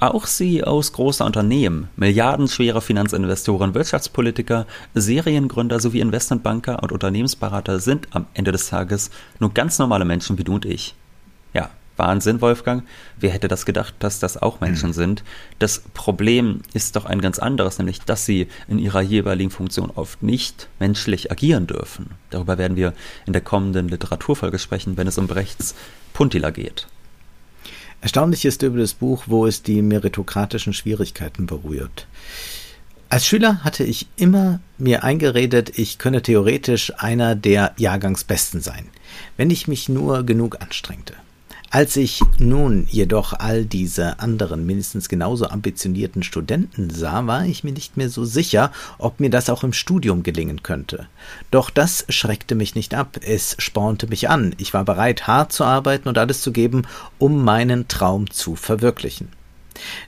Auch 0.00 0.26
CEOs 0.26 0.92
großer 0.92 1.24
Unternehmen, 1.24 1.88
milliardenschwere 1.96 2.80
Finanzinvestoren, 2.80 3.74
Wirtschaftspolitiker, 3.74 4.66
Seriengründer 4.94 5.80
sowie 5.80 6.00
Investmentbanker 6.00 6.82
und 6.82 6.92
Unternehmensberater 6.92 7.80
sind 7.80 8.08
am 8.10 8.26
Ende 8.34 8.52
des 8.52 8.68
Tages 8.68 9.10
nur 9.38 9.54
ganz 9.54 9.78
normale 9.78 10.04
Menschen 10.04 10.38
wie 10.38 10.44
du 10.44 10.54
und 10.54 10.64
ich. 10.64 10.94
Ja, 11.54 11.70
Wahnsinn, 11.96 12.40
Wolfgang. 12.40 12.84
Wer 13.18 13.30
hätte 13.30 13.48
das 13.48 13.64
gedacht, 13.64 13.94
dass 14.00 14.18
das 14.18 14.36
auch 14.36 14.60
Menschen 14.60 14.90
mhm. 14.90 14.94
sind? 14.94 15.24
Das 15.58 15.80
Problem 15.94 16.60
ist 16.74 16.96
doch 16.96 17.06
ein 17.06 17.20
ganz 17.20 17.38
anderes, 17.38 17.78
nämlich 17.78 18.00
dass 18.00 18.26
sie 18.26 18.48
in 18.68 18.78
ihrer 18.78 19.00
jeweiligen 19.00 19.50
Funktion 19.50 19.90
oft 19.94 20.22
nicht 20.22 20.68
menschlich 20.78 21.30
agieren 21.30 21.66
dürfen. 21.66 22.10
Darüber 22.30 22.58
werden 22.58 22.76
wir 22.76 22.92
in 23.26 23.32
der 23.32 23.42
kommenden 23.42 23.88
Literaturfolge 23.88 24.58
sprechen, 24.58 24.96
wenn 24.96 25.08
es 25.08 25.18
um 25.18 25.26
Brechts 25.26 25.74
Puntila 26.12 26.50
geht. 26.50 26.86
Erstaunlich 28.06 28.44
ist 28.44 28.62
über 28.62 28.78
das 28.78 28.94
Buch, 28.94 29.24
wo 29.26 29.46
es 29.46 29.64
die 29.64 29.82
meritokratischen 29.82 30.72
Schwierigkeiten 30.72 31.46
berührt. 31.46 32.06
Als 33.08 33.26
Schüler 33.26 33.64
hatte 33.64 33.82
ich 33.82 34.06
immer 34.14 34.60
mir 34.78 35.02
eingeredet, 35.02 35.76
ich 35.76 35.98
könne 35.98 36.22
theoretisch 36.22 36.92
einer 36.98 37.34
der 37.34 37.74
Jahrgangsbesten 37.78 38.60
sein, 38.60 38.86
wenn 39.36 39.50
ich 39.50 39.66
mich 39.66 39.88
nur 39.88 40.22
genug 40.22 40.60
anstrengte. 40.60 41.14
Als 41.76 41.94
ich 41.96 42.22
nun 42.38 42.86
jedoch 42.90 43.34
all 43.34 43.66
diese 43.66 44.18
anderen 44.18 44.64
mindestens 44.64 45.10
genauso 45.10 45.50
ambitionierten 45.50 46.22
Studenten 46.22 46.88
sah, 46.88 47.26
war 47.26 47.44
ich 47.44 47.64
mir 47.64 47.72
nicht 47.72 47.98
mehr 47.98 48.08
so 48.08 48.24
sicher, 48.24 48.72
ob 48.96 49.20
mir 49.20 49.28
das 49.28 49.50
auch 49.50 49.62
im 49.62 49.74
Studium 49.74 50.22
gelingen 50.22 50.62
könnte. 50.62 51.06
Doch 51.50 51.68
das 51.68 52.06
schreckte 52.08 52.54
mich 52.54 52.76
nicht 52.76 52.94
ab, 52.94 53.18
es 53.20 53.56
spornte 53.58 54.06
mich 54.06 54.30
an, 54.30 54.54
ich 54.56 54.72
war 54.72 54.86
bereit, 54.86 55.26
hart 55.26 55.52
zu 55.52 55.64
arbeiten 55.64 56.08
und 56.08 56.16
alles 56.16 56.40
zu 56.40 56.50
geben, 56.50 56.86
um 57.18 57.44
meinen 57.44 57.88
Traum 57.88 58.30
zu 58.30 58.56
verwirklichen. 58.56 59.28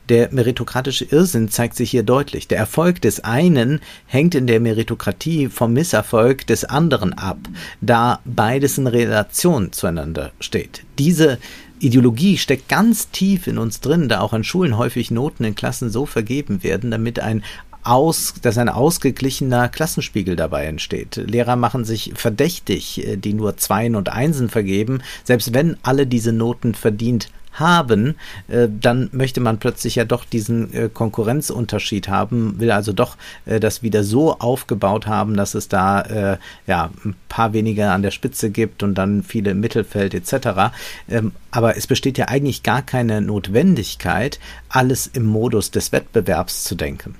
Der 0.08 0.32
meritokratische 0.32 1.04
Irrsinn 1.04 1.48
zeigt 1.48 1.76
sich 1.76 1.90
hier 1.90 2.02
deutlich. 2.02 2.48
Der 2.48 2.58
Erfolg 2.58 3.00
des 3.00 3.20
einen 3.20 3.80
hängt 4.06 4.34
in 4.34 4.46
der 4.46 4.60
Meritokratie 4.60 5.48
vom 5.48 5.72
Misserfolg 5.72 6.46
des 6.46 6.64
anderen 6.64 7.12
ab, 7.12 7.38
da 7.80 8.20
beides 8.24 8.78
in 8.78 8.86
Relation 8.86 9.72
zueinander 9.72 10.32
steht. 10.40 10.84
Diese 10.98 11.38
Ideologie 11.80 12.38
steckt 12.38 12.68
ganz 12.68 13.10
tief 13.10 13.46
in 13.46 13.56
uns 13.56 13.80
drin, 13.80 14.08
da 14.08 14.20
auch 14.20 14.32
an 14.32 14.42
Schulen 14.42 14.76
häufig 14.76 15.10
Noten 15.10 15.44
in 15.44 15.54
Klassen 15.54 15.90
so 15.90 16.06
vergeben 16.06 16.64
werden, 16.64 16.90
damit 16.90 17.20
ein 17.20 17.44
aus, 17.82 18.34
dass 18.42 18.58
ein 18.58 18.68
ausgeglichener 18.68 19.68
Klassenspiegel 19.68 20.36
dabei 20.36 20.66
entsteht. 20.66 21.16
Lehrer 21.16 21.56
machen 21.56 21.84
sich 21.84 22.12
verdächtig, 22.14 23.06
äh, 23.06 23.16
die 23.16 23.32
nur 23.32 23.56
Zweien 23.56 23.96
und 23.96 24.10
Einsen 24.10 24.48
vergeben, 24.48 25.02
selbst 25.24 25.54
wenn 25.54 25.76
alle 25.82 26.06
diese 26.06 26.32
Noten 26.32 26.74
verdient 26.74 27.30
haben, 27.52 28.14
äh, 28.46 28.68
dann 28.68 29.08
möchte 29.12 29.40
man 29.40 29.58
plötzlich 29.58 29.96
ja 29.96 30.04
doch 30.04 30.24
diesen 30.24 30.72
äh, 30.72 30.88
Konkurrenzunterschied 30.92 32.08
haben, 32.08 32.60
will 32.60 32.70
also 32.70 32.92
doch 32.92 33.16
das 33.46 33.82
wieder 33.82 34.04
so 34.04 34.38
aufgebaut 34.38 35.06
haben, 35.06 35.36
dass 35.36 35.54
es 35.54 35.68
da 35.68 36.38
ja 36.66 36.90
ein 37.04 37.14
paar 37.28 37.52
weniger 37.52 37.92
an 37.92 38.02
der 38.02 38.10
Spitze 38.10 38.50
gibt 38.50 38.82
und 38.82 38.94
dann 38.94 39.22
viele 39.22 39.52
im 39.52 39.60
Mittelfeld 39.60 40.14
etc. 40.14 40.72
Ähm, 41.08 41.32
aber 41.50 41.76
es 41.76 41.86
besteht 41.86 42.18
ja 42.18 42.26
eigentlich 42.28 42.62
gar 42.62 42.82
keine 42.82 43.20
Notwendigkeit, 43.20 44.38
alles 44.68 45.06
im 45.06 45.24
Modus 45.24 45.70
des 45.70 45.92
Wettbewerbs 45.92 46.64
zu 46.64 46.74
denken. 46.74 47.14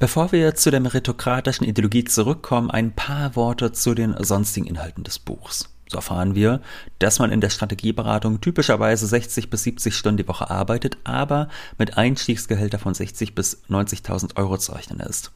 Bevor 0.00 0.30
wir 0.30 0.54
zu 0.54 0.70
der 0.70 0.78
meritokratischen 0.78 1.66
Ideologie 1.66 2.04
zurückkommen, 2.04 2.70
ein 2.70 2.92
paar 2.92 3.34
Worte 3.34 3.72
zu 3.72 3.94
den 3.94 4.14
sonstigen 4.22 4.68
Inhalten 4.68 5.02
des 5.02 5.18
Buchs. 5.18 5.70
So 5.88 5.96
erfahren 5.96 6.36
wir, 6.36 6.60
dass 7.00 7.18
man 7.18 7.32
in 7.32 7.40
der 7.40 7.50
Strategieberatung 7.50 8.40
typischerweise 8.40 9.08
60 9.08 9.50
bis 9.50 9.64
70 9.64 9.96
Stunden 9.96 10.18
die 10.18 10.28
Woche 10.28 10.50
arbeitet, 10.50 10.98
aber 11.02 11.48
mit 11.78 11.98
Einstiegsgehälter 11.98 12.78
von 12.78 12.94
60 12.94 13.34
bis 13.34 13.64
90.000 13.68 14.36
Euro 14.36 14.56
zu 14.58 14.70
rechnen 14.70 15.00
ist. 15.00 15.32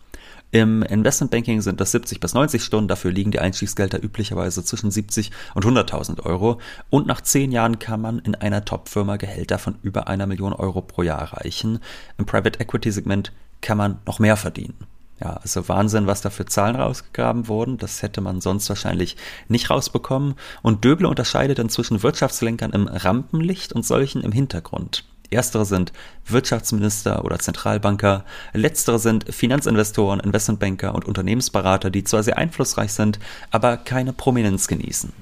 Im 0.53 0.83
Investmentbanking 0.83 1.61
sind 1.61 1.81
das 1.81 1.91
70 1.91 2.21
bis 2.21 2.35
90 2.35 2.63
Stunden, 2.63 2.87
dafür 2.87 3.11
liegen 3.11 3.33
die 3.33 3.41
Einstiegsgelder 3.41 4.01
üblicherweise 4.01 4.63
zwischen 4.63 4.93
70 4.93 5.33
und 5.55 5.65
100.000 5.65 6.21
Euro 6.25 6.61
und 6.89 7.09
nach 7.09 7.23
zehn 7.23 7.51
Jahren 7.51 7.81
kann 7.81 8.01
man 8.01 8.21
in 8.21 8.37
einer 8.37 8.65
Topfirma 8.65 9.17
Gehälter 9.17 9.59
von 9.59 9.75
über 9.83 10.07
einer 10.07 10.29
Million 10.29 10.53
Euro 10.53 10.83
pro 10.83 11.03
Jahr 11.03 11.19
erreichen. 11.19 11.81
Im 12.17 12.27
Private 12.27 12.61
Equity 12.61 12.93
Segment 12.93 13.33
kann 13.63 13.79
man 13.79 13.99
noch 14.07 14.19
mehr 14.19 14.37
verdienen. 14.37 14.77
Ja, 15.21 15.35
also 15.35 15.69
Wahnsinn, 15.69 16.09
was 16.09 16.21
da 16.21 16.31
für 16.31 16.47
Zahlen 16.47 16.75
rausgegraben 16.75 17.47
wurden. 17.47 17.79
Das 17.79 18.03
hätte 18.03 18.21
man 18.21 18.41
sonst 18.41 18.69
wahrscheinlich 18.69 19.17
nicht 19.49 19.71
rausbekommen. 19.71 20.35
Und 20.63 20.85
Döble 20.85 21.09
unterscheidet 21.09 21.59
dann 21.59 21.69
zwischen 21.69 22.03
Wirtschaftslenkern 22.03 22.73
im 22.73 22.89
Rampenlicht 22.89 23.73
und 23.73 23.87
solchen 23.87 24.23
im 24.23 24.33
Hintergrund. 24.33 25.05
Erstere 25.31 25.65
sind 25.65 25.93
Wirtschaftsminister 26.27 27.25
oder 27.25 27.39
Zentralbanker, 27.39 28.25
letztere 28.53 28.99
sind 28.99 29.33
Finanzinvestoren, 29.33 30.21
Investmentbanker 30.21 30.95
und 30.95 31.07
Unternehmensberater, 31.07 31.91
die 31.91 32.05
zwar 32.05 32.23
sehr 32.23 32.37
einflussreich 32.37 32.93
sind, 32.93 33.19
aber 33.51 33.77
keine 33.79 34.13
Prominenz 34.13 34.69
genießen. 34.69 35.13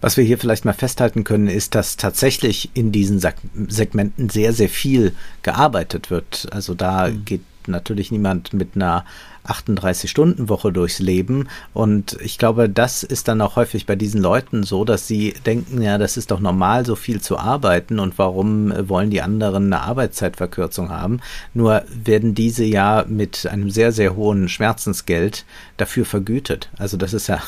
Was 0.00 0.16
wir 0.16 0.24
hier 0.24 0.38
vielleicht 0.38 0.64
mal 0.64 0.72
festhalten 0.72 1.24
können, 1.24 1.48
ist, 1.48 1.74
dass 1.74 1.96
tatsächlich 1.96 2.70
in 2.74 2.92
diesen 2.92 3.20
Segmenten 3.68 4.28
sehr, 4.28 4.52
sehr 4.52 4.68
viel 4.68 5.14
gearbeitet 5.42 6.10
wird. 6.10 6.48
Also 6.50 6.74
da 6.74 7.08
mhm. 7.08 7.24
geht 7.24 7.40
natürlich 7.68 8.10
niemand 8.10 8.52
mit 8.52 8.76
einer 8.76 9.04
38-Stunden-Woche 9.46 10.72
durchs 10.72 10.98
Leben. 10.98 11.48
Und 11.72 12.16
ich 12.20 12.38
glaube, 12.38 12.68
das 12.68 13.02
ist 13.02 13.28
dann 13.28 13.40
auch 13.40 13.56
häufig 13.56 13.86
bei 13.86 13.96
diesen 13.96 14.20
Leuten 14.20 14.62
so, 14.62 14.84
dass 14.84 15.06
sie 15.06 15.34
denken, 15.44 15.82
ja, 15.82 15.98
das 15.98 16.16
ist 16.16 16.30
doch 16.30 16.40
normal, 16.40 16.86
so 16.86 16.96
viel 16.96 17.20
zu 17.20 17.38
arbeiten 17.38 17.98
und 17.98 18.18
warum 18.18 18.72
wollen 18.88 19.10
die 19.10 19.22
anderen 19.22 19.66
eine 19.66 19.82
Arbeitszeitverkürzung 19.82 20.90
haben? 20.90 21.20
Nur 21.52 21.82
werden 21.92 22.34
diese 22.34 22.64
ja 22.64 23.04
mit 23.06 23.46
einem 23.46 23.70
sehr, 23.70 23.92
sehr 23.92 24.16
hohen 24.16 24.48
Schmerzensgeld 24.48 25.44
dafür 25.76 26.04
vergütet. 26.04 26.70
Also 26.78 26.96
das 26.96 27.12
ist 27.12 27.26
ja 27.26 27.42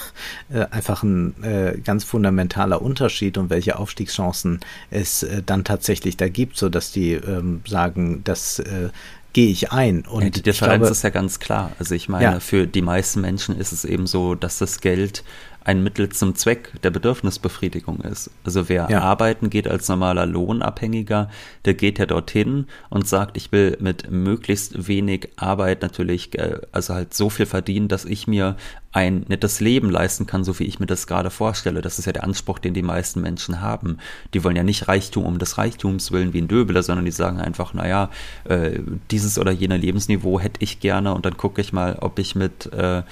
äh, 0.52 0.66
einfach 0.70 1.02
ein 1.02 1.42
äh, 1.42 1.78
ganz 1.82 2.04
fundamentaler 2.04 2.82
Unterschied 2.82 3.38
und 3.38 3.50
welche 3.50 3.78
Aufstiegschancen 3.78 4.60
es 4.90 5.22
äh, 5.22 5.42
dann 5.44 5.64
tatsächlich 5.64 6.16
da 6.16 6.28
gibt, 6.28 6.56
so 6.56 6.68
dass 6.68 6.92
die 6.92 7.12
ähm, 7.12 7.62
sagen, 7.66 8.22
dass 8.24 8.58
äh, 8.58 8.90
gehe 9.36 9.50
ich 9.50 9.70
ein. 9.70 10.06
Und 10.06 10.22
ja, 10.22 10.30
die 10.30 10.40
Differenz 10.40 10.80
glaube, 10.80 10.92
ist 10.92 11.04
ja 11.04 11.10
ganz 11.10 11.38
klar. 11.38 11.72
Also 11.78 11.94
ich 11.94 12.08
meine, 12.08 12.24
ja. 12.24 12.40
für 12.40 12.66
die 12.66 12.80
meisten 12.80 13.20
Menschen 13.20 13.54
ist 13.54 13.70
es 13.70 13.84
eben 13.84 14.06
so, 14.06 14.34
dass 14.34 14.56
das 14.56 14.80
Geld 14.80 15.24
ein 15.66 15.82
Mittel 15.82 16.10
zum 16.10 16.36
Zweck 16.36 16.80
der 16.82 16.90
Bedürfnisbefriedigung 16.90 18.00
ist. 18.02 18.30
Also 18.44 18.68
wer 18.68 18.86
ja. 18.88 19.00
arbeiten 19.00 19.50
geht 19.50 19.66
als 19.66 19.88
normaler 19.88 20.24
Lohnabhängiger, 20.24 21.28
der 21.64 21.74
geht 21.74 21.98
ja 21.98 22.06
dorthin 22.06 22.68
und 22.88 23.08
sagt, 23.08 23.36
ich 23.36 23.50
will 23.50 23.76
mit 23.80 24.08
möglichst 24.08 24.86
wenig 24.86 25.30
Arbeit 25.34 25.82
natürlich, 25.82 26.38
äh, 26.38 26.60
also 26.70 26.94
halt 26.94 27.14
so 27.14 27.30
viel 27.30 27.46
verdienen, 27.46 27.88
dass 27.88 28.04
ich 28.04 28.28
mir 28.28 28.56
ein 28.92 29.24
nettes 29.26 29.58
Leben 29.58 29.90
leisten 29.90 30.26
kann, 30.26 30.44
so 30.44 30.56
wie 30.60 30.64
ich 30.64 30.78
mir 30.78 30.86
das 30.86 31.08
gerade 31.08 31.30
vorstelle. 31.30 31.82
Das 31.82 31.98
ist 31.98 32.04
ja 32.06 32.12
der 32.12 32.22
Anspruch, 32.22 32.60
den 32.60 32.72
die 32.72 32.82
meisten 32.82 33.20
Menschen 33.20 33.60
haben. 33.60 33.98
Die 34.34 34.44
wollen 34.44 34.54
ja 34.56 34.62
nicht 34.62 34.86
Reichtum 34.86 35.24
um 35.26 35.40
des 35.40 35.58
Reichtums 35.58 36.12
willen 36.12 36.32
wie 36.32 36.42
ein 36.42 36.48
Döbler, 36.48 36.84
sondern 36.84 37.04
die 37.04 37.10
sagen 37.10 37.40
einfach, 37.40 37.74
naja, 37.74 38.08
äh, 38.44 38.78
dieses 39.10 39.36
oder 39.36 39.50
jener 39.50 39.78
Lebensniveau 39.78 40.38
hätte 40.38 40.62
ich 40.62 40.78
gerne 40.78 41.12
und 41.12 41.26
dann 41.26 41.36
gucke 41.36 41.60
ich 41.60 41.72
mal, 41.72 41.98
ob 42.00 42.20
ich 42.20 42.36
mit 42.36 42.72
äh, 42.72 43.02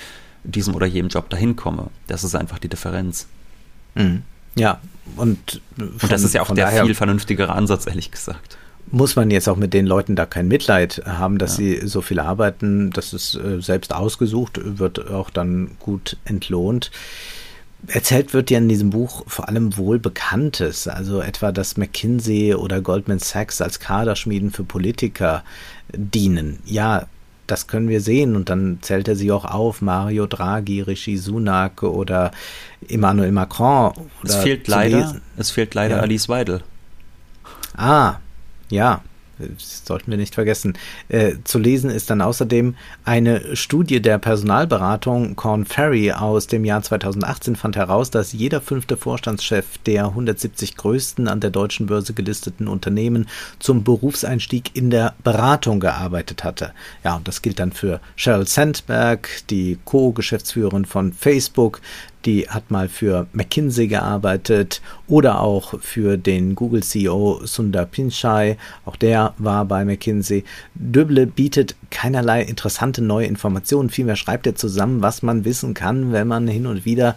diesem 0.45 0.75
oder 0.75 0.87
jenem 0.87 1.09
Job 1.09 1.29
dahin 1.31 1.57
komme. 1.57 1.89
Das 2.07 2.23
ist 2.25 2.35
einfach 2.35 2.59
die 2.59 2.69
Differenz. 2.69 3.27
Mhm. 3.95 4.23
Ja, 4.57 4.81
und, 5.17 5.61
von, 5.77 5.89
und 5.89 6.13
das 6.13 6.23
ist 6.23 6.35
ja 6.35 6.43
auch 6.43 6.55
der 6.55 6.69
viel 6.69 6.95
vernünftigere 6.95 7.53
Ansatz, 7.53 7.87
ehrlich 7.87 8.11
gesagt. 8.11 8.57
Muss 8.91 9.17
man 9.17 9.31
jetzt 9.31 9.49
auch 9.49 9.57
mit 9.57 9.75
den 9.75 9.87
Leuten 9.87 10.15
da 10.15 10.27
kein 10.27 10.47
Mitleid 10.47 11.03
haben, 11.07 11.39
dass 11.39 11.59
ja. 11.59 11.81
sie 11.81 11.87
so 11.87 12.03
viel 12.03 12.21
arbeiten, 12.21 12.91
das 12.91 13.13
ist 13.13 13.35
äh, 13.35 13.61
selbst 13.61 13.95
ausgesucht, 13.95 14.61
wird 14.63 15.11
auch 15.11 15.31
dann 15.31 15.73
gut 15.81 16.19
entlohnt. 16.25 16.91
Erzählt 17.87 18.33
wird 18.33 18.51
ja 18.51 18.59
in 18.59 18.69
diesem 18.69 18.91
Buch 18.91 19.25
vor 19.27 19.49
allem 19.49 19.77
wohl 19.77 19.99
Bekanntes, 19.99 20.87
also 20.89 21.21
etwa, 21.21 21.53
dass 21.53 21.77
McKinsey 21.77 22.55
oder 22.55 22.81
Goldman 22.81 23.19
Sachs 23.19 23.61
als 23.61 23.79
Kaderschmieden 23.79 24.53
für 24.53 24.65
Politiker 24.65 25.45
dienen. 25.93 26.61
Ja, 26.65 27.07
das 27.47 27.67
können 27.67 27.89
wir 27.89 28.01
sehen. 28.01 28.37
Und 28.37 28.49
dann 28.49 28.79
zählt 28.81 29.09
er 29.09 29.17
sie 29.17 29.33
auch 29.33 29.45
auf, 29.45 29.83
Mario 29.83 30.27
Draghi, 30.27 30.81
Rishi 30.81 31.17
Sunak 31.17 31.83
oder 31.83 32.31
Emmanuel 32.89 33.33
Macron. 33.33 33.93
es 34.23 34.37
fehlt 34.37 34.69
leider, 34.69 35.17
es 35.37 35.51
fehlt 35.51 35.75
leider 35.75 35.97
ja. 35.97 36.03
Alice 36.03 36.29
Weidel. 36.29 36.63
Ah, 37.77 38.17
ja, 38.71 39.03
sollten 39.59 40.11
wir 40.11 40.18
nicht 40.18 40.35
vergessen. 40.35 40.75
Äh, 41.09 41.35
zu 41.44 41.59
lesen 41.59 41.90
ist 41.90 42.11
dann 42.11 42.20
außerdem 42.20 42.75
eine 43.05 43.57
Studie 43.57 44.01
der 44.01 44.18
Personalberatung 44.18 45.37
Corn 45.37 45.64
Ferry 45.64 46.12
aus 46.12 46.47
dem 46.47 46.64
Jahr 46.64 46.83
2018 46.83 47.57
fand 47.57 47.77
heraus, 47.77 48.11
dass 48.11 48.33
jeder 48.33 48.61
fünfte 48.61 48.97
Vorstandschef 48.97 49.79
der 49.79 50.07
170 50.07 50.77
größten 50.77 51.29
an 51.29 51.40
der 51.40 51.51
deutschen 51.51 51.87
Börse 51.87 52.14
gelisteten 52.14 52.68
Unternehmen 52.68 53.27
zum 53.59 53.85
Berufseinstieg 53.85 54.70
in 54.75 54.90
der 54.90 55.14
Beratung 55.23 55.81
gearbeitet 55.81 56.44
hatte. 56.44 56.73
Ja, 57.03 57.16
und 57.16 57.29
das 57.29 57.42
gilt 57.42 57.59
dann 57.59 57.73
für 57.73 58.01
Sheryl 58.16 58.47
Sandberg, 58.47 59.29
die 59.51 59.79
Co-Geschäftsführerin 59.85 60.85
von 60.85 61.12
Facebook, 61.12 61.81
die 62.25 62.49
hat 62.49 62.71
mal 62.71 62.89
für 62.89 63.27
McKinsey 63.33 63.89
gearbeitet 63.89 64.81
oder 65.07 65.41
auch 65.41 65.81
für 65.81 66.17
den 66.17 66.55
Google-CEO 66.55 67.41
Sundar 67.45 67.87
Pichai. 67.87 68.57
Auch 68.85 68.97
der 68.97 69.35
war 69.39 69.65
bei 69.65 69.85
McKinsey. 69.85 70.45
Döble 70.75 71.27
bietet 71.27 71.77
keinerlei 71.91 72.43
interessante 72.43 73.03
neue 73.03 73.27
Informationen. 73.27 73.91
Vielmehr 73.91 74.17
schreibt 74.17 74.47
er 74.47 74.55
zusammen, 74.55 75.03
was 75.03 75.23
man 75.23 75.45
wissen 75.45 75.75
kann, 75.75 76.13
wenn 76.13 76.29
man 76.29 76.49
hin 76.49 76.67
und 76.67 76.85
wieder 76.85 77.17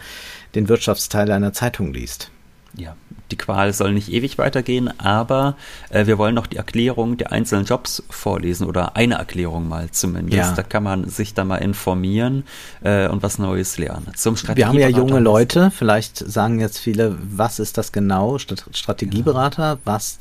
den 0.56 0.70
Wirtschaftsteil 0.70 1.32
einer 1.32 1.54
Zeitung 1.54 1.93
liest. 1.93 2.32
Ja, 2.78 2.96
die 3.32 3.38
Qual 3.38 3.74
soll 3.74 3.94
nicht 3.94 4.12
ewig 4.12 4.38
weitergehen, 4.38 5.00
aber 5.00 5.56
äh, 5.90 6.06
wir 6.06 6.18
wollen 6.18 6.36
noch 6.36 6.48
die 6.48 6.58
Erklärung 6.58 7.18
der 7.18 7.32
einzelnen 7.32 7.66
Jobs 7.66 8.04
vorlesen 8.10 8.68
oder 8.68 8.96
eine 8.96 9.16
Erklärung 9.16 9.68
mal 9.68 9.90
zumindest. 9.92 10.38
Ja. 10.38 10.52
Da 10.54 10.63
kann 10.63 10.84
man 10.84 11.10
sich 11.10 11.34
da 11.34 11.44
mal 11.44 11.58
informieren 11.58 12.44
äh, 12.84 13.08
und 13.08 13.24
was 13.24 13.40
Neues 13.40 13.78
lernen. 13.78 14.12
Zum 14.16 14.38
Wir 14.54 14.68
haben 14.68 14.78
ja 14.78 14.90
junge 14.90 15.20
Leute, 15.20 15.72
vielleicht 15.72 16.18
sagen 16.18 16.60
jetzt 16.60 16.78
viele, 16.78 17.18
was 17.20 17.60
ist 17.60 17.78
das 17.78 17.92
genau? 17.92 18.38
Strategieberater, 18.38 19.74
ja. 19.74 19.80
was, 19.84 20.20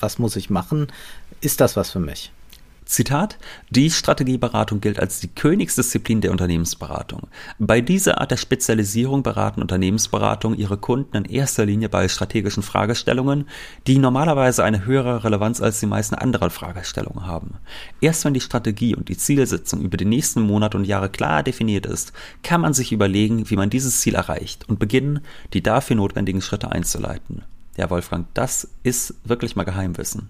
was 0.00 0.18
muss 0.18 0.36
ich 0.36 0.50
machen? 0.50 0.88
Ist 1.40 1.60
das 1.60 1.76
was 1.76 1.90
für 1.90 2.00
mich? 2.00 2.32
Zitat, 2.86 3.38
die 3.70 3.90
Strategieberatung 3.90 4.80
gilt 4.80 5.00
als 5.00 5.18
die 5.18 5.28
Königsdisziplin 5.28 6.20
der 6.20 6.32
Unternehmensberatung. 6.32 7.28
Bei 7.58 7.80
dieser 7.80 8.20
Art 8.20 8.30
der 8.30 8.36
Spezialisierung 8.36 9.22
beraten 9.22 9.62
Unternehmensberatungen 9.62 10.58
ihre 10.58 10.76
Kunden 10.76 11.16
in 11.16 11.24
erster 11.24 11.64
Linie 11.64 11.88
bei 11.88 12.08
strategischen 12.08 12.62
Fragestellungen, 12.62 13.48
die 13.86 13.98
normalerweise 13.98 14.64
eine 14.64 14.84
höhere 14.84 15.24
Relevanz 15.24 15.62
als 15.62 15.80
die 15.80 15.86
meisten 15.86 16.14
anderen 16.14 16.50
Fragestellungen 16.50 17.26
haben. 17.26 17.54
Erst 18.00 18.24
wenn 18.24 18.34
die 18.34 18.40
Strategie 18.40 18.94
und 18.94 19.08
die 19.08 19.16
Zielsetzung 19.16 19.80
über 19.80 19.96
die 19.96 20.04
nächsten 20.04 20.42
Monate 20.42 20.76
und 20.76 20.84
Jahre 20.84 21.08
klar 21.08 21.42
definiert 21.42 21.86
ist, 21.86 22.12
kann 22.42 22.60
man 22.60 22.74
sich 22.74 22.92
überlegen, 22.92 23.48
wie 23.48 23.56
man 23.56 23.70
dieses 23.70 24.00
Ziel 24.00 24.14
erreicht 24.14 24.68
und 24.68 24.78
beginnen, 24.78 25.20
die 25.54 25.62
dafür 25.62 25.96
notwendigen 25.96 26.42
Schritte 26.42 26.70
einzuleiten. 26.70 27.42
Ja, 27.76 27.90
Wolfgang, 27.90 28.26
das 28.34 28.68
ist 28.82 29.14
wirklich 29.24 29.56
mal 29.56 29.64
Geheimwissen. 29.64 30.28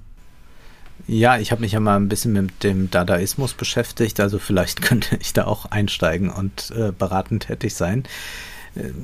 Ja, 1.06 1.38
ich 1.38 1.52
habe 1.52 1.60
mich 1.60 1.72
ja 1.72 1.80
mal 1.80 1.96
ein 1.96 2.08
bisschen 2.08 2.32
mit 2.32 2.62
dem 2.62 2.90
Dadaismus 2.90 3.52
beschäftigt, 3.54 4.20
also 4.20 4.38
vielleicht 4.38 4.82
könnte 4.82 5.16
ich 5.20 5.32
da 5.32 5.44
auch 5.46 5.66
einsteigen 5.66 6.30
und 6.30 6.72
äh, 6.76 6.92
beratend 6.92 7.46
tätig 7.46 7.74
sein. 7.74 8.04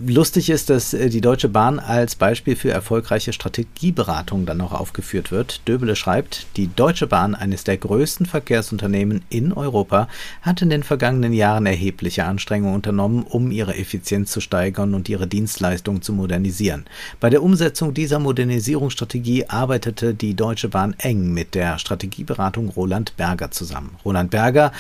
Lustig 0.04 0.50
ist, 0.50 0.68
dass 0.68 0.94
äh, 0.94 1.08
die 1.10 1.20
Deutsche 1.20 1.48
Bahn 1.48 1.78
als 1.78 2.16
Beispiel 2.16 2.56
für 2.56 2.72
erfolgreiche 2.72 3.32
Strategieberatung 3.32 4.44
dann 4.44 4.56
noch 4.56 4.72
aufgeführt 4.72 5.30
wird. 5.30 5.60
Döbele 5.68 5.94
schreibt, 5.94 6.46
die 6.56 6.74
Deutsche 6.74 7.06
Bahn, 7.06 7.36
eines 7.36 7.62
der 7.62 7.76
größten 7.76 8.26
Verkehrsunternehmen 8.26 9.22
in 9.30 9.52
Europa, 9.52 10.08
hat 10.42 10.60
in 10.60 10.70
den 10.70 10.82
vergangenen 10.82 11.32
Jahren 11.32 11.66
erhebliche 11.66 12.24
Anstrengungen 12.24 12.74
unternommen, 12.74 13.22
um 13.22 13.52
ihre 13.52 13.76
Effizienz 13.76 14.32
zu 14.32 14.40
steigern 14.40 14.92
und 14.92 15.08
ihre 15.08 15.28
Dienstleistungen 15.28 16.02
zu 16.02 16.12
modernisieren. 16.12 16.86
Bei 17.20 17.30
der 17.30 17.42
Umsetzung 17.42 17.94
dieser 17.94 18.18
Modernisierungsstrategie 18.18 19.46
arbeitete 19.46 20.14
die 20.14 20.34
Deutsche 20.34 20.68
Bahn 20.68 20.96
eng 20.98 21.32
mit 21.32 21.54
der 21.54 21.78
Strategieberatung 21.78 22.70
Roland 22.70 23.16
Berger 23.16 23.52
zusammen. 23.52 23.94
Roland 24.04 24.32
Berger 24.32 24.72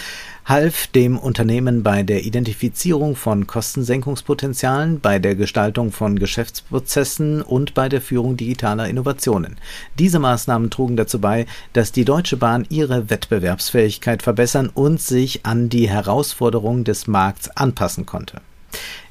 half 0.50 0.88
dem 0.88 1.16
Unternehmen 1.16 1.84
bei 1.84 2.02
der 2.02 2.24
Identifizierung 2.24 3.14
von 3.14 3.46
Kostensenkungspotenzialen 3.46 4.98
bei 4.98 5.20
der 5.20 5.36
Gestaltung 5.36 5.92
von 5.92 6.18
Geschäftsprozessen 6.18 7.40
und 7.40 7.72
bei 7.72 7.88
der 7.88 8.00
Führung 8.00 8.36
digitaler 8.36 8.88
Innovationen. 8.88 9.58
Diese 10.00 10.18
Maßnahmen 10.18 10.68
trugen 10.68 10.96
dazu 10.96 11.20
bei, 11.20 11.46
dass 11.72 11.92
die 11.92 12.04
Deutsche 12.04 12.36
Bahn 12.36 12.66
ihre 12.68 13.10
Wettbewerbsfähigkeit 13.10 14.24
verbessern 14.24 14.72
und 14.74 15.00
sich 15.00 15.46
an 15.46 15.68
die 15.68 15.88
Herausforderungen 15.88 16.82
des 16.82 17.06
Markts 17.06 17.48
anpassen 17.56 18.04
konnte. 18.04 18.40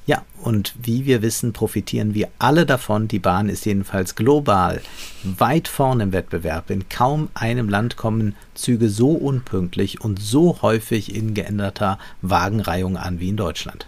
Ja, 0.09 0.25
und 0.41 0.73
wie 0.81 1.05
wir 1.05 1.21
wissen, 1.21 1.53
profitieren 1.53 2.15
wir 2.15 2.29
alle 2.39 2.65
davon. 2.65 3.07
Die 3.07 3.19
Bahn 3.19 3.47
ist 3.47 3.67
jedenfalls 3.67 4.15
global 4.15 4.81
weit 5.23 5.67
vorn 5.67 5.99
im 5.99 6.13
Wettbewerb. 6.13 6.71
In 6.71 6.89
kaum 6.89 7.29
einem 7.35 7.69
Land 7.69 7.95
kommen 7.95 8.33
Züge 8.55 8.89
so 8.89 9.11
unpünktlich 9.11 10.01
und 10.01 10.19
so 10.19 10.63
häufig 10.63 11.13
in 11.13 11.35
geänderter 11.35 11.99
Wagenreihung 12.23 12.97
an 12.97 13.19
wie 13.19 13.29
in 13.29 13.37
Deutschland. 13.37 13.85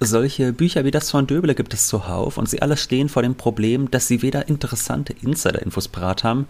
Solche 0.00 0.54
Bücher 0.54 0.86
wie 0.86 0.90
das 0.90 1.10
von 1.10 1.26
Döbele 1.26 1.54
gibt 1.54 1.74
es 1.74 1.86
zuhauf 1.86 2.38
und 2.38 2.48
sie 2.48 2.62
alle 2.62 2.78
stehen 2.78 3.10
vor 3.10 3.20
dem 3.20 3.34
Problem, 3.34 3.90
dass 3.90 4.08
sie 4.08 4.22
weder 4.22 4.48
interessante 4.48 5.12
Insider-Infos 5.12 5.88
parat 5.88 6.24
haben, 6.24 6.48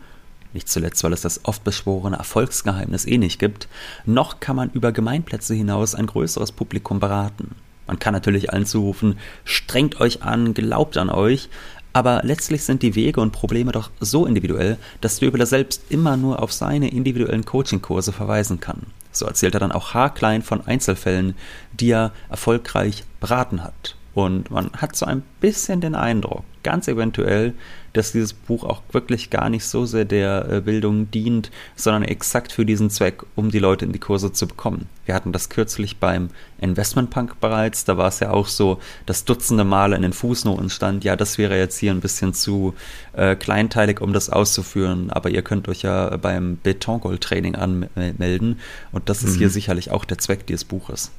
nicht 0.54 0.68
zuletzt, 0.68 1.02
weil 1.02 1.12
es 1.12 1.22
das 1.22 1.44
oft 1.44 1.64
beschworene 1.64 2.18
Erfolgsgeheimnis 2.18 3.04
eh 3.04 3.18
nicht 3.18 3.40
gibt, 3.40 3.66
noch 4.04 4.38
kann 4.38 4.54
man 4.54 4.70
über 4.70 4.92
Gemeinplätze 4.92 5.54
hinaus 5.54 5.96
ein 5.96 6.06
größeres 6.06 6.52
Publikum 6.52 7.00
beraten. 7.00 7.56
Man 7.86 7.98
kann 7.98 8.14
natürlich 8.14 8.52
allen 8.52 8.66
zurufen, 8.66 9.18
strengt 9.44 10.00
euch 10.00 10.22
an, 10.22 10.54
glaubt 10.54 10.96
an 10.96 11.10
euch, 11.10 11.48
aber 11.92 12.20
letztlich 12.24 12.62
sind 12.62 12.82
die 12.82 12.94
Wege 12.94 13.20
und 13.22 13.32
Probleme 13.32 13.72
doch 13.72 13.90
so 14.00 14.26
individuell, 14.26 14.76
dass 15.00 15.18
Döbeler 15.18 15.46
selbst 15.46 15.82
immer 15.88 16.16
nur 16.18 16.42
auf 16.42 16.52
seine 16.52 16.90
individuellen 16.90 17.46
Coachingkurse 17.46 18.12
verweisen 18.12 18.60
kann. 18.60 18.82
So 19.12 19.24
erzählt 19.24 19.54
er 19.54 19.60
dann 19.60 19.72
auch 19.72 19.94
haarklein 19.94 20.42
von 20.42 20.60
Einzelfällen, 20.66 21.34
die 21.72 21.90
er 21.90 22.12
erfolgreich 22.28 23.04
beraten 23.18 23.64
hat. 23.64 23.96
Und 24.12 24.50
man 24.50 24.70
hat 24.72 24.94
so 24.94 25.06
ein 25.06 25.22
bisschen 25.40 25.80
den 25.80 25.94
Eindruck, 25.94 26.44
ganz 26.66 26.88
eventuell, 26.88 27.54
dass 27.92 28.10
dieses 28.10 28.32
Buch 28.32 28.64
auch 28.64 28.82
wirklich 28.90 29.30
gar 29.30 29.48
nicht 29.48 29.64
so 29.64 29.86
sehr 29.86 30.04
der 30.04 30.48
äh, 30.50 30.60
Bildung 30.60 31.12
dient, 31.12 31.52
sondern 31.76 32.02
exakt 32.02 32.50
für 32.50 32.66
diesen 32.66 32.90
Zweck, 32.90 33.22
um 33.36 33.52
die 33.52 33.60
Leute 33.60 33.84
in 33.84 33.92
die 33.92 34.00
Kurse 34.00 34.32
zu 34.32 34.48
bekommen. 34.48 34.88
Wir 35.04 35.14
hatten 35.14 35.30
das 35.30 35.48
kürzlich 35.48 35.98
beim 35.98 36.30
Investment 36.58 37.10
Punk 37.10 37.40
bereits, 37.40 37.84
da 37.84 37.96
war 37.96 38.08
es 38.08 38.18
ja 38.18 38.32
auch 38.32 38.48
so, 38.48 38.80
dass 39.06 39.24
dutzende 39.24 39.62
Male 39.62 39.94
in 39.94 40.02
den 40.02 40.12
Fußnoten 40.12 40.70
stand, 40.70 41.04
ja, 41.04 41.14
das 41.14 41.38
wäre 41.38 41.56
jetzt 41.56 41.78
hier 41.78 41.92
ein 41.92 42.00
bisschen 42.00 42.34
zu 42.34 42.74
äh, 43.12 43.36
kleinteilig, 43.36 44.00
um 44.00 44.12
das 44.12 44.28
auszuführen, 44.28 45.10
aber 45.10 45.30
ihr 45.30 45.42
könnt 45.42 45.68
euch 45.68 45.82
ja 45.82 46.16
beim 46.16 46.58
Betongold-Training 46.64 47.54
anmelden 47.54 48.58
und 48.90 49.08
das 49.08 49.22
ist 49.22 49.36
mhm. 49.36 49.38
hier 49.38 49.50
sicherlich 49.50 49.92
auch 49.92 50.04
der 50.04 50.18
Zweck 50.18 50.48
dieses 50.48 50.64
Buches. 50.64 51.12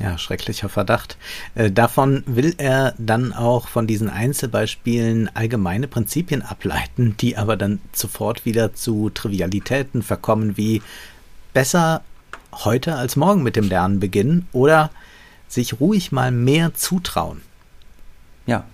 Ja, 0.00 0.16
schrecklicher 0.16 0.70
Verdacht. 0.70 1.18
Äh, 1.54 1.70
davon 1.70 2.24
will 2.26 2.54
er 2.56 2.94
dann 2.96 3.34
auch 3.34 3.68
von 3.68 3.86
diesen 3.86 4.08
Einzelbeispielen 4.08 5.30
allgemeine 5.34 5.88
Prinzipien 5.88 6.40
ableiten, 6.40 7.16
die 7.18 7.36
aber 7.36 7.58
dann 7.58 7.80
sofort 7.92 8.46
wieder 8.46 8.72
zu 8.72 9.10
Trivialitäten 9.10 10.02
verkommen, 10.02 10.56
wie 10.56 10.80
besser 11.52 12.02
heute 12.52 12.96
als 12.96 13.16
morgen 13.16 13.42
mit 13.42 13.56
dem 13.56 13.68
Lernen 13.68 14.00
beginnen 14.00 14.48
oder 14.52 14.90
sich 15.48 15.80
ruhig 15.80 16.12
mal 16.12 16.30
mehr 16.30 16.72
zutrauen. 16.74 17.42
Ja, 18.46 18.64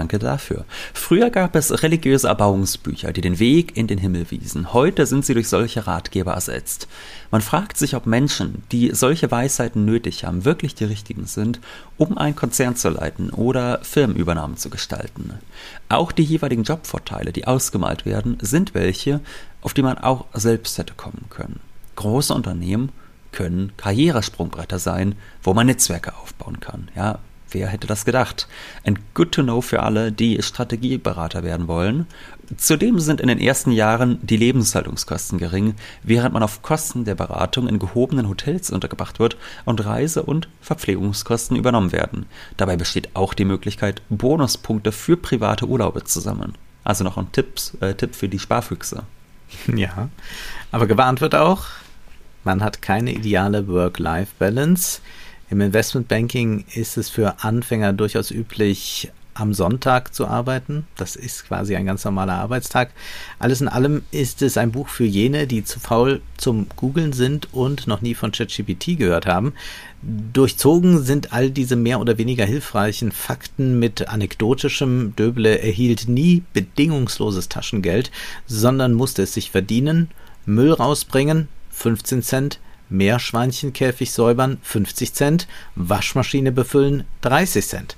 Danke 0.00 0.18
dafür. 0.18 0.64
Früher 0.94 1.28
gab 1.28 1.54
es 1.54 1.82
religiöse 1.82 2.26
Erbauungsbücher, 2.26 3.12
die 3.12 3.20
den 3.20 3.38
Weg 3.38 3.76
in 3.76 3.86
den 3.86 3.98
Himmel 3.98 4.30
wiesen. 4.30 4.72
Heute 4.72 5.04
sind 5.04 5.26
sie 5.26 5.34
durch 5.34 5.50
solche 5.50 5.86
Ratgeber 5.86 6.32
ersetzt. 6.32 6.88
Man 7.30 7.42
fragt 7.42 7.76
sich, 7.76 7.94
ob 7.94 8.06
Menschen, 8.06 8.62
die 8.72 8.94
solche 8.94 9.30
Weisheiten 9.30 9.84
nötig 9.84 10.24
haben, 10.24 10.46
wirklich 10.46 10.74
die 10.74 10.84
richtigen 10.84 11.26
sind, 11.26 11.60
um 11.98 12.16
einen 12.16 12.34
Konzern 12.34 12.76
zu 12.76 12.88
leiten 12.88 13.28
oder 13.28 13.80
Firmenübernahmen 13.82 14.56
zu 14.56 14.70
gestalten. 14.70 15.34
Auch 15.90 16.12
die 16.12 16.24
jeweiligen 16.24 16.62
Jobvorteile, 16.62 17.30
die 17.30 17.46
ausgemalt 17.46 18.06
werden, 18.06 18.38
sind 18.40 18.72
welche, 18.72 19.20
auf 19.60 19.74
die 19.74 19.82
man 19.82 19.98
auch 19.98 20.24
selbst 20.32 20.78
hätte 20.78 20.94
kommen 20.94 21.26
können. 21.28 21.60
Große 21.96 22.32
Unternehmen 22.32 22.90
können 23.32 23.72
Karrieresprungbretter 23.76 24.78
sein, 24.78 25.14
wo 25.42 25.52
man 25.52 25.66
Netzwerke 25.66 26.14
aufbauen 26.14 26.58
kann. 26.58 26.88
Ja, 26.96 27.18
Wer 27.52 27.68
hätte 27.68 27.86
das 27.86 28.04
gedacht? 28.04 28.46
Ein 28.84 28.98
Good 29.14 29.32
to 29.32 29.42
Know 29.42 29.60
für 29.60 29.82
alle, 29.82 30.12
die 30.12 30.40
Strategieberater 30.40 31.42
werden 31.42 31.66
wollen. 31.68 32.06
Zudem 32.56 32.98
sind 32.98 33.20
in 33.20 33.28
den 33.28 33.38
ersten 33.38 33.70
Jahren 33.72 34.18
die 34.22 34.36
Lebenshaltungskosten 34.36 35.38
gering, 35.38 35.74
während 36.02 36.32
man 36.34 36.42
auf 36.42 36.62
Kosten 36.62 37.04
der 37.04 37.14
Beratung 37.14 37.68
in 37.68 37.78
gehobenen 37.78 38.28
Hotels 38.28 38.70
untergebracht 38.70 39.18
wird 39.18 39.36
und 39.64 39.84
Reise- 39.84 40.22
und 40.22 40.48
Verpflegungskosten 40.60 41.56
übernommen 41.56 41.92
werden. 41.92 42.26
Dabei 42.56 42.76
besteht 42.76 43.10
auch 43.14 43.34
die 43.34 43.44
Möglichkeit, 43.44 44.02
Bonuspunkte 44.08 44.92
für 44.92 45.16
private 45.16 45.66
Urlaube 45.66 46.04
zu 46.04 46.20
sammeln. 46.20 46.54
Also 46.82 47.04
noch 47.04 47.16
ein 47.16 47.30
Tipps, 47.32 47.76
äh, 47.80 47.94
Tipp 47.94 48.14
für 48.14 48.28
die 48.28 48.38
Sparfüchse. 48.38 49.04
Ja, 49.74 50.08
aber 50.70 50.86
gewarnt 50.86 51.20
wird 51.20 51.34
auch, 51.34 51.66
man 52.44 52.62
hat 52.62 52.82
keine 52.82 53.12
ideale 53.12 53.66
Work-Life-Balance. 53.66 55.00
Im 55.50 55.60
Investmentbanking 55.60 56.64
ist 56.74 56.96
es 56.96 57.10
für 57.10 57.42
Anfänger 57.42 57.92
durchaus 57.92 58.30
üblich, 58.30 59.10
am 59.34 59.54
Sonntag 59.54 60.14
zu 60.14 60.26
arbeiten. 60.26 60.86
Das 60.96 61.16
ist 61.16 61.46
quasi 61.46 61.74
ein 61.74 61.86
ganz 61.86 62.04
normaler 62.04 62.34
Arbeitstag. 62.34 62.90
Alles 63.38 63.60
in 63.60 63.68
allem 63.68 64.02
ist 64.10 64.42
es 64.42 64.56
ein 64.56 64.72
Buch 64.72 64.88
für 64.88 65.04
jene, 65.04 65.46
die 65.46 65.64
zu 65.64 65.80
faul 65.80 66.20
zum 66.36 66.66
Googlen 66.76 67.12
sind 67.12 67.52
und 67.52 67.86
noch 67.86 68.02
nie 68.02 68.14
von 68.14 68.32
ChatGPT 68.32 68.98
gehört 68.98 69.26
haben. 69.26 69.54
Durchzogen 70.02 71.02
sind 71.02 71.32
all 71.32 71.50
diese 71.50 71.76
mehr 71.76 72.00
oder 72.00 72.18
weniger 72.18 72.44
hilfreichen 72.44 73.12
Fakten 73.12 73.78
mit 73.78 74.08
anekdotischem. 74.08 75.14
Döble 75.16 75.58
erhielt 75.58 76.06
nie 76.06 76.42
bedingungsloses 76.52 77.48
Taschengeld, 77.48 78.10
sondern 78.46 78.94
musste 78.94 79.22
es 79.22 79.34
sich 79.34 79.50
verdienen, 79.50 80.10
Müll 80.46 80.72
rausbringen, 80.72 81.48
15 81.70 82.22
Cent, 82.22 82.60
Meerschweinchenkäfig 82.90 84.12
säubern 84.12 84.58
50 84.62 85.14
Cent, 85.14 85.48
Waschmaschine 85.74 86.52
befüllen 86.52 87.04
30 87.22 87.66
Cent. 87.66 87.96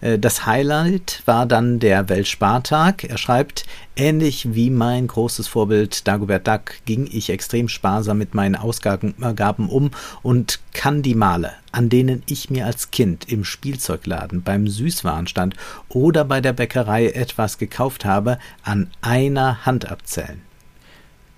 Äh, 0.00 0.18
das 0.18 0.46
Highlight 0.46 1.22
war 1.24 1.46
dann 1.46 1.80
der 1.80 2.08
Weltspartag. 2.08 3.04
Er 3.04 3.18
schreibt, 3.18 3.64
ähnlich 3.96 4.54
wie 4.54 4.70
mein 4.70 5.06
großes 5.06 5.48
Vorbild 5.48 6.06
Dagobert 6.06 6.46
Duck 6.46 6.74
ging 6.84 7.08
ich 7.10 7.30
extrem 7.30 7.68
sparsam 7.68 8.18
mit 8.18 8.34
meinen 8.34 8.56
Ausgaben 8.56 9.14
um 9.68 9.90
und 10.22 10.60
kann 10.72 11.02
die 11.02 11.14
Male, 11.14 11.52
an 11.72 11.88
denen 11.88 12.22
ich 12.26 12.50
mir 12.50 12.66
als 12.66 12.90
Kind 12.90 13.30
im 13.30 13.44
Spielzeugladen, 13.44 14.42
beim 14.42 14.68
Süßwarenstand 14.68 15.56
oder 15.88 16.24
bei 16.24 16.40
der 16.40 16.52
Bäckerei 16.52 17.08
etwas 17.08 17.58
gekauft 17.58 18.04
habe, 18.04 18.38
an 18.62 18.90
einer 19.00 19.64
Hand 19.64 19.90
abzählen. 19.90 20.42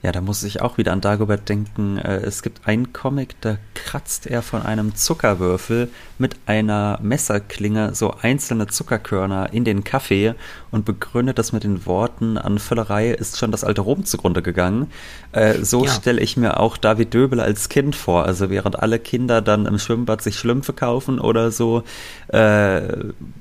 Ja, 0.03 0.13
da 0.13 0.21
muss 0.21 0.43
ich 0.43 0.61
auch 0.61 0.77
wieder 0.77 0.93
an 0.93 1.01
Dagobert 1.01 1.49
denken. 1.49 1.97
Äh, 1.97 2.19
es 2.19 2.43
gibt 2.43 2.69
einen 2.69 2.93
Comic, 2.93 3.41
da 3.41 3.57
kratzt 3.75 4.27
er 4.27 4.43
von 4.43 4.63
einem 4.63 4.95
Zuckerwürfel 4.95 5.89
mit 6.19 6.37
einer 6.45 6.99
Messerklinge 7.03 7.95
so 7.95 8.15
einzelne 8.21 8.67
Zuckerkörner 8.67 9.53
in 9.53 9.65
den 9.65 9.85
Kaffee 9.85 10.35
und 10.71 10.85
begründet 10.85 11.39
das 11.39 11.53
mit 11.53 11.65
den 11.65 11.87
Worten, 11.87 12.37
an 12.37 12.59
Völlerei 12.59 13.11
ist 13.11 13.39
schon 13.39 13.51
das 13.51 13.65
alte 13.65 13.81
Rom 13.81 14.05
zugrunde 14.05 14.43
gegangen. 14.43 14.93
Äh, 15.33 15.65
so 15.65 15.87
ja. 15.87 15.91
stelle 15.91 16.21
ich 16.21 16.37
mir 16.37 16.61
auch 16.61 16.77
David 16.77 17.15
Döbel 17.15 17.41
als 17.41 17.71
Kind 17.71 17.97
vor. 17.97 18.27
Also 18.27 18.51
während 18.51 18.79
alle 18.79 18.99
Kinder 18.99 19.41
dann 19.41 19.65
im 19.65 19.79
Schwimmbad 19.79 20.21
sich 20.21 20.37
Schlümpfe 20.39 20.75
kaufen 20.75 21.19
oder 21.19 21.51
so, 21.51 21.85
äh, 22.29 22.83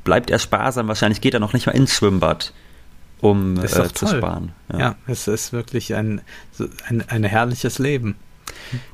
bleibt 0.05 0.29
er 0.29 0.39
sparsam. 0.39 0.87
Wahrscheinlich 0.87 1.19
geht 1.19 1.33
er 1.33 1.41
noch 1.41 1.53
nicht 1.53 1.65
mal 1.67 1.73
ins 1.73 1.93
Schwimmbad 1.93 2.53
um 3.21 3.57
äh, 3.63 3.67
zu 3.67 4.07
sparen. 4.07 4.51
Ja. 4.71 4.79
ja. 4.79 4.95
es 5.07 5.27
ist 5.27 5.53
wirklich 5.53 5.95
ein, 5.95 6.21
ein, 6.87 7.03
ein 7.07 7.23
herrliches 7.23 7.79
Leben. 7.79 8.15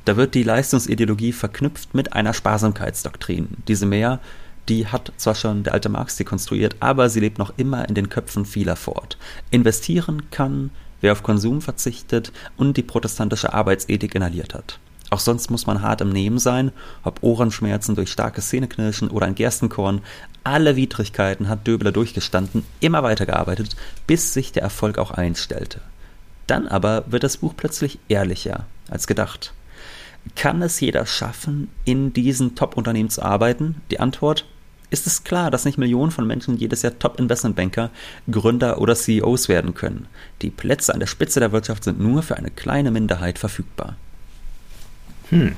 Da 0.04 0.16
wird 0.16 0.34
die 0.34 0.42
Leistungsideologie 0.42 1.32
verknüpft 1.32 1.94
mit 1.94 2.12
einer 2.12 2.34
Sparsamkeitsdoktrin. 2.34 3.48
Diese 3.68 3.86
mehr, 3.86 4.20
die 4.68 4.86
hat 4.86 5.12
zwar 5.16 5.34
schon 5.34 5.62
der 5.62 5.74
alte 5.74 5.88
Marx 5.88 6.16
dekonstruiert, 6.16 6.76
aber 6.80 7.08
sie 7.08 7.20
lebt 7.20 7.38
noch 7.38 7.52
immer 7.56 7.88
in 7.88 7.94
den 7.94 8.08
Köpfen 8.08 8.44
vieler 8.44 8.76
fort. 8.76 9.18
Investieren 9.50 10.30
kann, 10.30 10.70
wer 11.00 11.12
auf 11.12 11.22
Konsum 11.22 11.60
verzichtet 11.60 12.32
und 12.56 12.76
die 12.76 12.82
protestantische 12.82 13.52
Arbeitsethik 13.52 14.14
inhaliert 14.14 14.54
hat. 14.54 14.78
Auch 15.12 15.20
sonst 15.20 15.50
muss 15.50 15.66
man 15.66 15.82
hart 15.82 16.00
im 16.00 16.08
Nehmen 16.08 16.38
sein, 16.38 16.72
ob 17.04 17.22
Ohrenschmerzen 17.22 17.94
durch 17.94 18.10
starkes 18.10 18.48
Zähneknirschen 18.48 19.10
oder 19.10 19.26
ein 19.26 19.34
Gerstenkorn. 19.34 20.00
Alle 20.42 20.74
Widrigkeiten 20.74 21.50
hat 21.50 21.66
Döbler 21.66 21.92
durchgestanden, 21.92 22.64
immer 22.80 23.02
weitergearbeitet, 23.02 23.76
bis 24.06 24.32
sich 24.32 24.52
der 24.52 24.62
Erfolg 24.62 24.96
auch 24.96 25.10
einstellte. 25.10 25.82
Dann 26.46 26.66
aber 26.66 27.04
wird 27.08 27.24
das 27.24 27.36
Buch 27.36 27.52
plötzlich 27.54 27.98
ehrlicher 28.08 28.64
als 28.88 29.06
gedacht. 29.06 29.52
Kann 30.34 30.62
es 30.62 30.80
jeder 30.80 31.04
schaffen, 31.04 31.68
in 31.84 32.14
diesen 32.14 32.54
Top-Unternehmen 32.54 33.10
zu 33.10 33.20
arbeiten? 33.20 33.82
Die 33.90 34.00
Antwort 34.00 34.46
ist 34.88 35.06
es 35.06 35.24
klar, 35.24 35.50
dass 35.50 35.66
nicht 35.66 35.76
Millionen 35.76 36.10
von 36.10 36.26
Menschen 36.26 36.56
jedes 36.56 36.80
Jahr 36.80 36.98
Top-Investmentbanker, 36.98 37.90
Gründer 38.30 38.80
oder 38.80 38.94
CEOs 38.94 39.50
werden 39.50 39.74
können. 39.74 40.08
Die 40.40 40.48
Plätze 40.48 40.94
an 40.94 41.00
der 41.00 41.06
Spitze 41.06 41.38
der 41.38 41.52
Wirtschaft 41.52 41.84
sind 41.84 42.00
nur 42.00 42.22
für 42.22 42.38
eine 42.38 42.50
kleine 42.50 42.90
Minderheit 42.90 43.38
verfügbar. 43.38 43.96
Hm. 45.32 45.56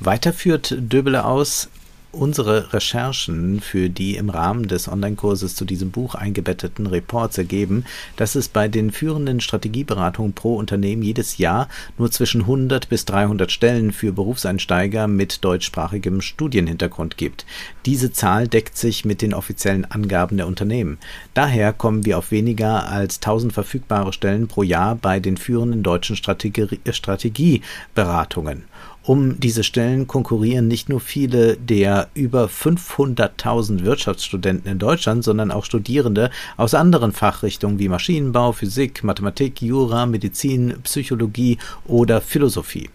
Weiter 0.00 0.32
führt 0.32 0.74
Döbele 0.76 1.24
aus, 1.24 1.70
unsere 2.12 2.72
Recherchen 2.72 3.60
für 3.60 3.90
die 3.90 4.16
im 4.16 4.30
Rahmen 4.30 4.66
des 4.66 4.88
Online-Kurses 4.88 5.54
zu 5.54 5.64
diesem 5.64 5.90
Buch 5.90 6.14
eingebetteten 6.14 6.86
Reports 6.86 7.36
ergeben, 7.36 7.84
dass 8.16 8.34
es 8.34 8.48
bei 8.48 8.68
den 8.68 8.90
führenden 8.90 9.40
Strategieberatungen 9.40 10.32
pro 10.32 10.56
Unternehmen 10.56 11.02
jedes 11.02 11.38
Jahr 11.38 11.68
nur 11.98 12.10
zwischen 12.10 12.42
100 12.42 12.88
bis 12.88 13.04
300 13.04 13.52
Stellen 13.52 13.92
für 13.92 14.12
Berufseinsteiger 14.12 15.06
mit 15.06 15.44
deutschsprachigem 15.44 16.22
Studienhintergrund 16.22 17.16
gibt. 17.18 17.44
Diese 17.84 18.10
Zahl 18.12 18.48
deckt 18.48 18.76
sich 18.76 19.04
mit 19.04 19.20
den 19.20 19.34
offiziellen 19.34 19.84
Angaben 19.84 20.38
der 20.38 20.46
Unternehmen. 20.46 20.98
Daher 21.34 21.72
kommen 21.72 22.06
wir 22.06 22.18
auf 22.18 22.30
weniger 22.30 22.88
als 22.88 23.16
1000 23.16 23.52
verfügbare 23.52 24.12
Stellen 24.12 24.48
pro 24.48 24.62
Jahr 24.62 24.94
bei 24.94 25.20
den 25.20 25.36
führenden 25.36 25.82
deutschen 25.82 26.16
Strategie 26.16 26.80
Strategieberatungen. 26.90 28.64
Um 29.08 29.40
diese 29.40 29.64
Stellen 29.64 30.06
konkurrieren 30.06 30.68
nicht 30.68 30.90
nur 30.90 31.00
viele 31.00 31.56
der 31.56 32.10
über 32.12 32.44
500.000 32.44 33.82
Wirtschaftsstudenten 33.84 34.70
in 34.70 34.78
Deutschland, 34.78 35.24
sondern 35.24 35.50
auch 35.50 35.64
Studierende 35.64 36.28
aus 36.58 36.74
anderen 36.74 37.12
Fachrichtungen 37.12 37.78
wie 37.78 37.88
Maschinenbau, 37.88 38.52
Physik, 38.52 39.02
Mathematik, 39.02 39.62
Jura, 39.62 40.04
Medizin, 40.04 40.74
Psychologie 40.82 41.56
oder 41.86 42.20
Philosophie. 42.20 42.90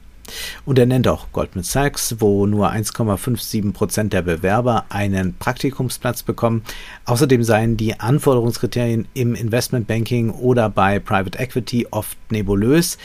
Und 0.66 0.78
er 0.78 0.86
nennt 0.86 1.08
auch 1.08 1.32
Goldman 1.32 1.64
Sachs, 1.64 2.16
wo 2.20 2.46
nur 2.46 2.72
1,57 2.72 3.74
Prozent 3.74 4.14
der 4.14 4.22
Bewerber 4.22 4.86
einen 4.90 5.36
Praktikumsplatz 5.36 6.22
bekommen. 6.24 6.64
Außerdem 7.06 7.44
seien 7.44 7.76
die 7.76 8.00
Anforderungskriterien 8.00 9.08
im 9.16 9.36
Investmentbanking 9.36 10.30
oder 10.30 10.70
bei 10.70 11.00
Private 11.00 11.40
Equity 11.40 11.88
oft 11.92 12.18
nebulös. 12.32 12.98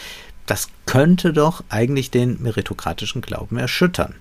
Das 0.48 0.68
könnte 0.86 1.34
doch 1.34 1.62
eigentlich 1.68 2.10
den 2.10 2.42
meritokratischen 2.42 3.20
Glauben 3.20 3.58
erschüttern. 3.58 4.14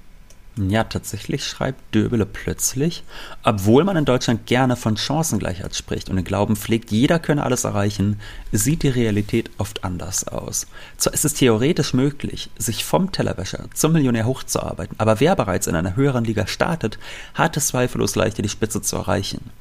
Ja, 0.57 0.83
tatsächlich 0.83 1.45
schreibt 1.45 1.95
Döbele 1.95 2.25
plötzlich, 2.25 3.05
obwohl 3.43 3.85
man 3.85 3.95
in 3.95 4.03
Deutschland 4.03 4.45
gerne 4.45 4.75
von 4.75 4.97
Chancengleichheit 4.97 5.73
spricht 5.73 6.09
und 6.09 6.17
den 6.17 6.25
Glauben 6.25 6.57
pflegt, 6.57 6.91
jeder 6.91 7.19
könne 7.19 7.43
alles 7.43 7.63
erreichen, 7.63 8.19
sieht 8.51 8.83
die 8.83 8.89
Realität 8.89 9.51
oft 9.57 9.85
anders 9.85 10.27
aus. 10.27 10.67
Zwar 10.97 11.13
ist 11.13 11.23
es 11.23 11.35
theoretisch 11.35 11.93
möglich, 11.93 12.49
sich 12.57 12.83
vom 12.83 13.13
Tellerwäscher 13.13 13.69
zum 13.73 13.93
Millionär 13.93 14.25
hochzuarbeiten, 14.25 14.99
aber 14.99 15.21
wer 15.21 15.33
bereits 15.37 15.67
in 15.67 15.75
einer 15.75 15.95
höheren 15.95 16.25
Liga 16.25 16.45
startet, 16.45 16.99
hat 17.35 17.55
es 17.55 17.67
zweifellos 17.67 18.15
leichter, 18.15 18.41
die 18.41 18.49
Spitze 18.49 18.81
zu 18.81 18.97
erreichen. 18.97 19.51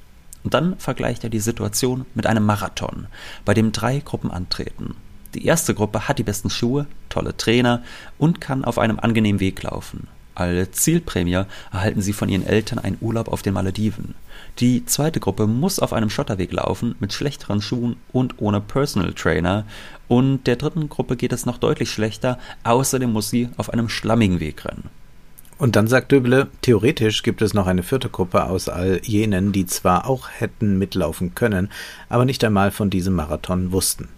Und 0.43 0.55
dann 0.55 0.77
vergleicht 0.79 1.23
er 1.23 1.31
die 1.31 1.39
Situation 1.39 2.07
mit 2.15 2.27
einem 2.27 2.45
Marathon, 2.45 3.07
bei 3.45 3.55
dem 3.55 3.71
drei 3.71 4.01
Gruppen 4.01 4.33
antreten. 4.33 4.97
Die 5.37 5.45
erste 5.45 5.75
Gruppe 5.75 6.09
hat 6.09 6.19
die 6.19 6.23
besten 6.23 6.49
Schuhe, 6.49 6.87
tolle 7.11 7.37
Trainer 7.37 7.83
und 8.17 8.41
kann 8.41 8.65
auf 8.65 8.79
einem 8.79 8.99
angenehmen 8.99 9.39
Weg 9.39 9.63
laufen. 9.63 10.09
Als 10.35 10.79
Zielprämie 10.79 11.45
erhalten 11.71 12.01
sie 12.01 12.15
von 12.15 12.31
ihren 12.31 12.47
Eltern 12.47 12.79
einen 12.79 12.97
Urlaub 13.03 13.29
auf 13.29 13.43
den 13.43 13.53
Malediven. 13.53 14.15
Die 14.61 14.87
zweite 14.87 15.21
Gruppe 15.21 15.47
muss 15.47 15.79
auf 15.79 15.93
einem 15.93 16.09
Schotterweg 16.09 16.55
laufen, 16.55 16.95
mit 17.01 17.13
schlechteren 17.13 17.61
Schuhen 17.61 17.97
und 18.13 18.41
ohne 18.41 18.63
Personal 18.63 19.13
Trainer. 19.13 19.67
Und 20.09 20.47
der 20.47 20.57
dritten 20.57 20.89
Gruppe 20.89 21.17
geht 21.17 21.35
es 21.35 21.45
noch 21.45 21.59
deutlich 21.59 21.91
schlechter, 21.91 22.39
außerdem 22.65 23.13
muss 23.13 23.29
sie 23.29 23.51
auf 23.59 23.71
einem 23.71 23.91
schlammigen 23.91 24.41
Weg 24.41 24.65
rennen. 24.65 24.89
Und 25.59 25.77
dann 25.77 25.87
sagt 25.87 26.13
Döbele, 26.13 26.49
theoretisch 26.63 27.23
gibt 27.23 27.43
es 27.43 27.53
noch 27.53 27.67
eine 27.67 27.83
vierte 27.83 28.09
Gruppe 28.09 28.45
aus 28.45 28.71
all 28.71 29.03
jenen, 29.05 29.53
die 29.53 29.67
zwar 29.67 30.09
auch 30.09 30.31
hätten 30.31 30.79
mitlaufen 30.79 31.35
können, 31.35 31.69
aber 32.09 32.25
nicht 32.25 32.43
einmal 32.43 32.71
von 32.71 32.89
diesem 32.89 33.15
Marathon 33.15 33.71
wussten. 33.71 34.09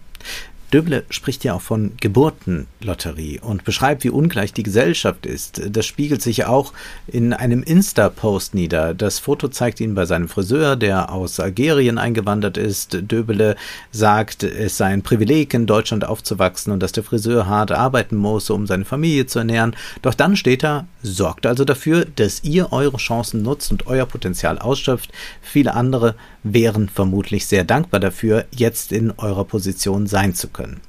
Döble 0.73 1.05
spricht 1.09 1.45
ja 1.45 1.55
auch 1.55 1.63
von 1.63 1.93
Geburtenlotterie 1.99 3.41
und 3.41 3.65
beschreibt, 3.65 4.05
wie 4.05 4.11
ungleich 4.11 4.53
die 4.53 4.63
Gesellschaft 4.63 5.25
ist. 5.25 5.63
Das 5.71 5.87
spiegelt 5.87 6.21
sich 6.21 6.45
auch 6.45 6.75
in 7.07 7.33
einem 7.33 7.63
Insta-Post 7.63 8.55
nieder. 8.55 8.93
Das 8.93 9.19
Foto 9.19 9.49
zeigt 9.49 9.81
ihn 9.81 9.95
bei 9.95 10.05
seinem 10.05 10.29
Friseur, 10.29 10.77
der 10.77 11.11
aus 11.11 11.41
Algerien 11.41 11.97
eingewandert 11.97 12.59
ist. 12.59 12.99
Döbele 13.01 13.57
sagt, 13.93 14.43
es 14.43 14.77
sei 14.77 14.87
ein 14.87 15.03
Privileg, 15.03 15.55
in 15.55 15.67
Deutschland 15.67 16.05
aufzuwachsen 16.05 16.73
und 16.73 16.83
dass 16.83 16.93
der 16.93 17.05
Friseur 17.05 17.47
hart 17.47 17.73
arbeiten 17.73 18.17
muss, 18.17 18.51
um 18.51 18.67
seine 18.67 18.85
Familie 18.85 19.27
zu 19.27 19.39
ernähren. 19.39 19.75
Doch 20.03 20.15
dann 20.15 20.37
steht 20.37 20.65
er, 20.65 20.87
sorgt 21.03 21.47
also 21.47 21.65
dafür, 21.65 22.07
dass 22.17 22.45
ihr 22.45 22.73
eure 22.73 22.99
Chancen 22.99 23.43
nutzt 23.43 23.71
und 23.71 23.87
euer 23.87 24.05
Potenzial 24.05 24.59
ausschöpft. 24.59 25.13
Viele 25.41 25.75
andere 25.75 26.15
wären 26.43 26.89
vermutlich 26.89 27.47
sehr 27.47 27.65
dankbar 27.65 28.01
dafür, 28.01 28.47
jetzt 28.51 28.93
in 28.93 29.13
eurer 29.13 29.45
Position 29.45 30.07
sein 30.07 30.35
zu 30.35 30.49
können. 30.49 30.81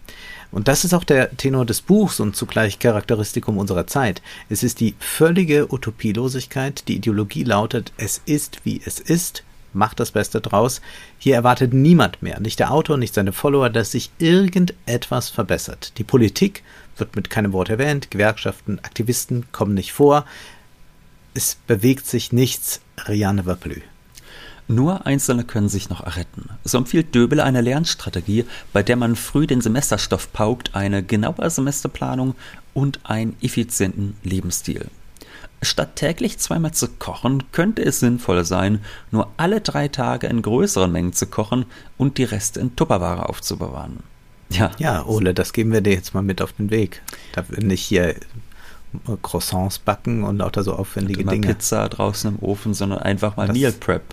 Und 0.51 0.67
das 0.67 0.83
ist 0.83 0.93
auch 0.93 1.03
der 1.03 1.35
Tenor 1.37 1.65
des 1.65 1.81
Buchs 1.81 2.19
und 2.19 2.35
zugleich 2.35 2.79
Charakteristikum 2.79 3.57
unserer 3.57 3.85
Zeit. 3.85 4.21
Es 4.49 4.63
ist 4.63 4.79
die 4.79 4.95
völlige 4.99 5.71
Utopielosigkeit. 5.71 6.87
Die 6.87 6.95
Ideologie 6.95 7.43
lautet, 7.43 7.93
es 7.97 8.21
ist 8.25 8.61
wie 8.63 8.81
es 8.83 8.99
ist, 8.99 9.43
macht 9.73 9.99
das 9.99 10.11
Beste 10.11 10.41
draus. 10.41 10.81
Hier 11.19 11.35
erwartet 11.35 11.73
niemand 11.73 12.23
mehr, 12.23 12.39
nicht 12.39 12.59
der 12.59 12.71
Autor, 12.71 12.97
nicht 12.97 13.13
seine 13.13 13.31
Follower, 13.31 13.69
dass 13.69 13.91
sich 13.91 14.09
irgendetwas 14.17 15.29
verbessert. 15.29 15.93
Die 15.99 16.03
Politik 16.03 16.63
wird 16.97 17.15
mit 17.15 17.29
keinem 17.29 17.53
Wort 17.53 17.69
erwähnt, 17.69 18.09
Gewerkschaften, 18.09 18.79
Aktivisten 18.79 19.45
kommen 19.51 19.75
nicht 19.75 19.93
vor. 19.93 20.25
Es 21.35 21.57
bewegt 21.67 22.07
sich 22.07 22.31
nichts, 22.31 22.81
rien 23.05 23.35
ne 23.35 23.45
va 23.45 23.53
plus. 23.53 23.77
Nur 24.71 25.07
Einzelne 25.07 25.45
können 25.45 25.67
sich 25.67 25.89
noch 25.89 26.05
erretten. 26.05 26.47
So 26.63 26.77
empfiehlt 26.77 27.15
Döbel 27.15 27.39
eine 27.39 27.61
Lernstrategie, 27.61 28.45
bei 28.71 28.83
der 28.83 28.97
man 28.97 29.15
früh 29.15 29.47
den 29.47 29.61
Semesterstoff 29.61 30.31
paukt, 30.31 30.75
eine 30.75 31.01
genaue 31.01 31.49
Semesterplanung 31.49 32.35
und 32.75 32.99
einen 33.03 33.35
effizienten 33.41 34.15
Lebensstil. 34.23 34.85
Statt 35.63 35.95
täglich 35.95 36.37
zweimal 36.37 36.71
zu 36.71 36.87
kochen, 36.87 37.45
könnte 37.51 37.83
es 37.83 37.99
sinnvoll 37.99 38.45
sein, 38.45 38.79
nur 39.09 39.29
alle 39.37 39.59
drei 39.59 39.87
Tage 39.87 40.27
in 40.27 40.43
größeren 40.43 40.91
Mengen 40.91 41.13
zu 41.13 41.25
kochen 41.25 41.65
und 41.97 42.19
die 42.19 42.23
Reste 42.25 42.59
in 42.59 42.75
Tupperware 42.75 43.27
aufzubewahren. 43.27 43.97
Ja, 44.49 44.69
ja 44.77 45.03
Ole, 45.03 45.33
das 45.33 45.51
geben 45.51 45.71
wir 45.71 45.81
dir 45.81 45.93
jetzt 45.93 46.13
mal 46.13 46.21
mit 46.21 46.43
auf 46.43 46.53
den 46.53 46.69
Weg. 46.69 47.01
Da 47.31 47.43
wir 47.49 47.63
nicht 47.63 47.81
hier 47.81 48.13
Croissants 49.23 49.79
backen 49.79 50.23
und 50.23 50.37
lauter 50.37 50.63
so 50.63 50.73
aufwendige 50.73 51.25
Dinge. 51.25 51.47
Pizza 51.47 51.89
draußen 51.89 52.35
im 52.35 52.43
Ofen, 52.43 52.75
sondern 52.75 52.99
einfach 52.99 53.35
mal 53.35 53.47
das, 53.47 53.57
Meal 53.57 53.71
Prep. 53.71 54.03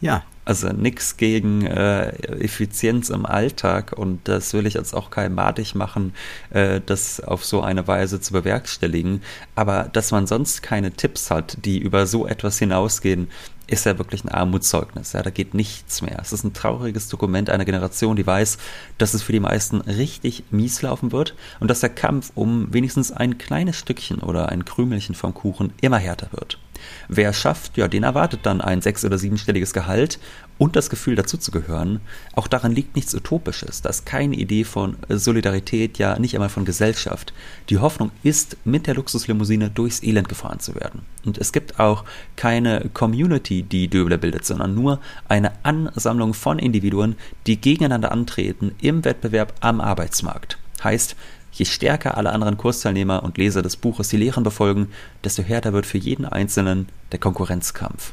Ja. 0.00 0.22
Also 0.46 0.70
nichts 0.70 1.16
gegen 1.16 1.64
äh, 1.64 2.08
Effizienz 2.42 3.10
im 3.10 3.24
Alltag 3.24 3.92
und 3.92 4.26
das 4.26 4.52
will 4.52 4.66
ich 4.66 4.74
jetzt 4.74 4.94
auch 4.94 5.10
kein 5.10 5.32
madig 5.32 5.76
machen, 5.76 6.12
äh, 6.48 6.80
das 6.84 7.20
auf 7.20 7.44
so 7.44 7.60
eine 7.60 7.86
Weise 7.86 8.20
zu 8.20 8.32
bewerkstelligen. 8.32 9.22
Aber 9.54 9.88
dass 9.92 10.10
man 10.10 10.26
sonst 10.26 10.62
keine 10.62 10.90
Tipps 10.90 11.30
hat, 11.30 11.58
die 11.64 11.78
über 11.78 12.06
so 12.06 12.26
etwas 12.26 12.58
hinausgehen, 12.58 13.28
ist 13.68 13.86
ja 13.86 13.96
wirklich 13.98 14.24
ein 14.24 14.28
Armutszeugnis. 14.28 15.12
Ja, 15.12 15.22
da 15.22 15.30
geht 15.30 15.54
nichts 15.54 16.02
mehr. 16.02 16.18
Es 16.20 16.32
ist 16.32 16.42
ein 16.42 16.52
trauriges 16.52 17.08
Dokument 17.08 17.48
einer 17.48 17.64
Generation, 17.64 18.16
die 18.16 18.26
weiß, 18.26 18.58
dass 18.98 19.14
es 19.14 19.22
für 19.22 19.32
die 19.32 19.40
meisten 19.40 19.82
richtig 19.82 20.42
mies 20.50 20.82
laufen 20.82 21.12
wird 21.12 21.36
und 21.60 21.68
dass 21.68 21.80
der 21.80 21.90
Kampf 21.90 22.32
um 22.34 22.72
wenigstens 22.72 23.12
ein 23.12 23.38
kleines 23.38 23.76
Stückchen 23.76 24.18
oder 24.18 24.48
ein 24.48 24.64
Krümelchen 24.64 25.14
vom 25.14 25.32
Kuchen 25.32 25.72
immer 25.80 25.98
härter 25.98 26.28
wird. 26.32 26.58
Wer 27.08 27.32
schafft, 27.32 27.76
ja, 27.76 27.88
den 27.88 28.02
erwartet 28.02 28.40
dann 28.44 28.60
ein 28.60 28.82
sechs- 28.82 29.04
oder 29.04 29.18
siebenstelliges 29.18 29.72
Gehalt 29.72 30.18
und 30.60 30.76
das 30.76 30.90
Gefühl 30.90 31.14
dazuzugehören. 31.14 32.00
Auch 32.34 32.46
daran 32.46 32.72
liegt 32.72 32.94
nichts 32.94 33.14
Utopisches. 33.14 33.80
Das 33.80 34.00
ist 34.00 34.06
keine 34.06 34.36
Idee 34.36 34.64
von 34.64 34.96
Solidarität, 35.08 35.96
ja 35.96 36.18
nicht 36.18 36.34
einmal 36.34 36.50
von 36.50 36.66
Gesellschaft. 36.66 37.32
Die 37.70 37.78
Hoffnung 37.78 38.10
ist, 38.22 38.58
mit 38.64 38.86
der 38.86 38.94
Luxuslimousine 38.94 39.70
durchs 39.70 40.02
Elend 40.02 40.28
gefahren 40.28 40.60
zu 40.60 40.74
werden. 40.74 41.00
Und 41.24 41.38
es 41.38 41.52
gibt 41.52 41.80
auch 41.80 42.04
keine 42.36 42.90
Community, 42.92 43.62
die 43.62 43.88
Döbler 43.88 44.18
bildet, 44.18 44.44
sondern 44.44 44.74
nur 44.74 45.00
eine 45.28 45.52
Ansammlung 45.62 46.34
von 46.34 46.58
Individuen, 46.58 47.16
die 47.46 47.58
gegeneinander 47.58 48.12
antreten 48.12 48.72
im 48.82 49.04
Wettbewerb 49.06 49.54
am 49.60 49.80
Arbeitsmarkt. 49.80 50.58
Heißt, 50.84 51.16
Je 51.52 51.64
stärker 51.64 52.16
alle 52.16 52.32
anderen 52.32 52.56
Kursteilnehmer 52.56 53.22
und 53.22 53.38
Leser 53.38 53.62
des 53.62 53.76
Buches 53.76 54.08
die 54.08 54.16
Lehren 54.16 54.44
befolgen, 54.44 54.88
desto 55.24 55.42
härter 55.42 55.72
wird 55.72 55.86
für 55.86 55.98
jeden 55.98 56.24
Einzelnen 56.24 56.88
der 57.12 57.18
Konkurrenzkampf. 57.18 58.12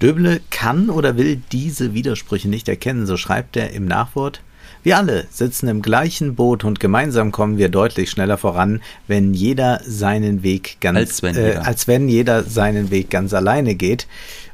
Döble 0.00 0.40
kann 0.50 0.90
oder 0.90 1.16
will 1.16 1.42
diese 1.50 1.92
Widersprüche 1.94 2.48
nicht 2.48 2.68
erkennen, 2.68 3.06
so 3.06 3.16
schreibt 3.16 3.56
er 3.56 3.72
im 3.72 3.84
Nachwort. 3.84 4.40
Wir 4.82 4.96
alle 4.96 5.26
sitzen 5.30 5.68
im 5.68 5.82
gleichen 5.82 6.36
Boot 6.36 6.62
und 6.62 6.78
gemeinsam 6.78 7.32
kommen 7.32 7.58
wir 7.58 7.68
deutlich 7.68 8.10
schneller 8.10 8.38
voran, 8.38 8.80
wenn 9.08 9.34
jeder 9.34 9.80
seinen 9.84 10.42
Weg 10.42 10.76
ganz 10.80 10.98
als 10.98 11.22
wenn, 11.22 11.36
äh, 11.36 11.60
als 11.62 11.88
wenn 11.88 12.08
jeder 12.08 12.44
seinen 12.44 12.90
Weg 12.90 13.10
ganz 13.10 13.34
alleine 13.34 13.74
geht. 13.74 14.06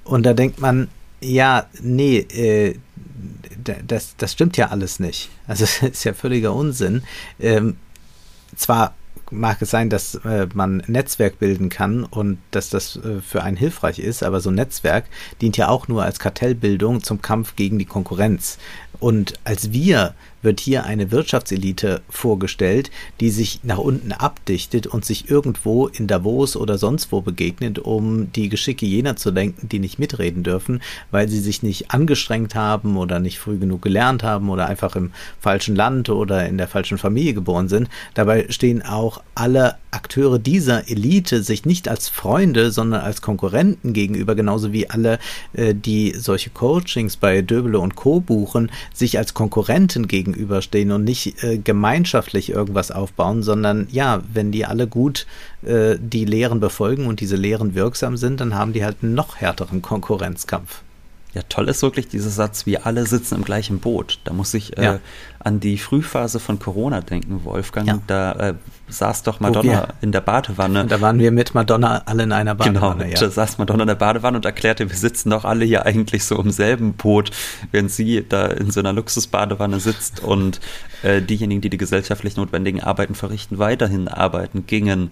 Und 0.03 0.25
da 0.25 0.33
denkt 0.33 0.61
man, 0.61 0.89
ja, 1.25 1.67
nee, 1.81 2.19
äh, 2.19 2.79
das, 3.87 4.17
das 4.17 4.33
stimmt 4.33 4.57
ja 4.57 4.69
alles 4.69 5.01
nicht. 5.01 5.31
Also 5.47 5.65
es 5.65 5.83
ist 5.83 6.05
ja 6.05 6.13
völliger 6.13 6.55
Unsinn. 6.55 7.03
Ähm, 7.41 7.77
zwar 8.57 8.95
mag 9.31 9.61
es 9.63 9.71
sein, 9.71 9.91
dass 9.91 10.17
äh, 10.17 10.47
man 10.55 10.83
Netzwerk 10.87 11.39
bilden 11.39 11.71
kann 11.71 12.05
und 12.05 12.39
dass 12.51 12.69
das 12.69 12.97
äh, 12.97 13.21
für 13.21 13.43
einen 13.43 13.57
hilfreich 13.57 13.99
ist, 13.99 14.23
aber 14.23 14.41
so 14.41 14.51
ein 14.51 14.55
Netzwerk 14.55 15.07
dient 15.41 15.57
ja 15.57 15.69
auch 15.69 15.89
nur 15.89 16.05
als 16.05 16.19
Kartellbildung 16.19 17.03
zum 17.03 17.23
Kampf 17.23 17.57
gegen 17.57 17.79
die 17.79 17.87
Konkurrenz. 17.87 18.59
Und 19.01 19.35
als 19.45 19.73
wir 19.73 20.15
wird 20.45 20.61
hier 20.61 20.85
eine 20.85 21.11
Wirtschaftselite 21.11 22.03
vorgestellt, 22.09 22.91
die 23.21 23.31
sich 23.31 23.61
nach 23.63 23.79
unten 23.79 24.13
abdichtet 24.13 24.87
und 24.87 25.05
sich 25.05 25.31
irgendwo 25.31 25.87
in 25.87 26.07
Davos 26.07 26.57
oder 26.57 26.79
sonst 26.79 27.11
wo 27.13 27.21
begegnet, 27.21 27.79
um 27.79 28.33
die 28.33 28.49
Geschicke 28.49 28.87
jener 28.87 29.17
zu 29.17 29.31
lenken, 29.31 29.69
die 29.69 29.79
nicht 29.79 29.99
mitreden 29.99 30.43
dürfen, 30.43 30.81
weil 31.11 31.29
sie 31.29 31.41
sich 31.41 31.63
nicht 31.63 31.91
angestrengt 31.91 32.55
haben 32.55 32.97
oder 32.97 33.21
nicht 33.21 33.39
früh 33.39 33.59
genug 33.59 33.83
gelernt 33.83 34.23
haben 34.23 34.51
oder 34.51 34.67
einfach 34.67 34.97
im 34.97 35.13
falschen 35.41 35.75
Land 35.75 36.09
oder 36.11 36.47
in 36.47 36.59
der 36.59 36.69
falschen 36.69 36.99
Familie 36.99 37.35
geboren 37.35 37.69
sind. 37.69 37.89
Dabei 38.15 38.47
stehen 38.51 38.83
auch 38.83 39.23
alle 39.35 39.77
Akteure 39.95 40.39
dieser 40.39 40.89
Elite 40.91 41.43
sich 41.43 41.65
nicht 41.65 41.89
als 41.89 42.09
Freunde, 42.09 42.71
sondern 42.71 43.03
als 43.03 43.23
Konkurrenten 43.23 43.93
gegenüber, 43.93 44.35
genauso 44.35 44.73
wie 44.73 44.91
alle, 44.91 45.19
äh, 45.53 45.75
die 45.75 46.15
solche 46.17 46.51
Coachings 46.51 47.17
bei 47.17 47.43
Döbele 47.43 47.79
und 47.79 47.95
Co. 47.95 48.21
buchen, 48.21 48.71
sich 48.93 49.19
als 49.19 49.35
Konkurrenten 49.35 50.09
gegenüberstehen 50.35 50.93
und 50.93 51.05
nicht 51.05 51.43
äh, 51.43 51.59
gemeinschaftlich 51.59 52.51
irgendwas 52.51 52.91
aufbauen, 52.91 53.43
sondern 53.43 53.89
ja, 53.91 54.23
wenn 54.33 54.53
die 54.53 54.67
alle 54.67 54.87
gut 54.87 55.27
äh, 55.63 55.97
die 55.99 56.25
Lehren 56.25 56.61
befolgen 56.61 57.07
und 57.07 57.21
diese 57.21 57.37
Lehren 57.37 57.75
wirksam 57.75 58.17
sind, 58.17 58.41
dann 58.41 58.55
haben 58.55 58.73
die 58.73 58.85
halt 58.85 58.99
einen 59.03 59.15
noch 59.15 59.37
härteren 59.37 59.83
Konkurrenzkampf. 59.83 60.83
Ja, 61.35 61.43
toll 61.49 61.69
ist 61.69 61.83
wirklich 61.83 62.07
dieser 62.07 62.31
Satz, 62.31 62.65
wir 62.65 62.87
alle 62.87 63.07
sitzen 63.07 63.35
im 63.35 63.45
gleichen 63.45 63.81
Boot. 63.81 64.21
Da 64.23 64.33
muss 64.33 64.55
ich 64.55 64.79
äh, 64.79 64.85
ja. 64.85 65.01
an 65.41 65.59
die 65.59 65.79
Frühphase 65.79 66.39
von 66.39 66.61
Corona 66.61 67.01
denken, 67.01 67.45
Wolfgang. 67.45 67.89
Ja. 67.89 67.99
Da 68.07 68.33
äh, 68.33 68.55
saß 68.89 69.25
doch 69.25 69.41
Madonna 69.41 69.89
in 70.01 70.13
der 70.13 70.21
Badewanne. 70.21 70.87
Da 70.87 71.01
waren 71.01 71.19
wir 71.19 71.33
mit 71.33 71.53
Madonna 71.53 72.03
alle 72.07 72.23
in 72.23 72.31
einer 72.31 72.55
genau, 72.55 72.81
Badewanne. 72.81 73.05
Genau, 73.07 73.15
ja. 73.15 73.21
da 73.21 73.31
saß 73.31 73.59
Madonna 73.59 73.83
in 73.83 73.89
der 73.89 73.95
Badewanne 73.97 74.37
und 74.37 74.45
erklärte, 74.45 74.89
wir 74.89 74.97
sitzen 74.97 75.31
doch 75.31 75.45
alle 75.45 75.65
hier 75.65 75.85
eigentlich 75.85 76.25
so 76.25 76.41
im 76.41 76.53
selben 76.53 76.93
Boot, 76.93 77.33
während 77.73 77.91
sie 77.91 78.25
da 78.29 78.47
in 78.47 78.71
so 78.71 78.79
einer 78.79 78.93
Luxusbadewanne 78.93 79.81
sitzt 79.81 80.21
und 80.21 80.61
äh, 81.03 81.21
diejenigen, 81.21 81.61
die 81.61 81.71
die 81.71 81.79
gesellschaftlich 81.79 82.37
notwendigen 82.37 82.81
Arbeiten 82.81 83.17
verrichten, 83.17 83.59
weiterhin 83.59 84.07
arbeiten 84.07 84.67
gingen 84.67 85.11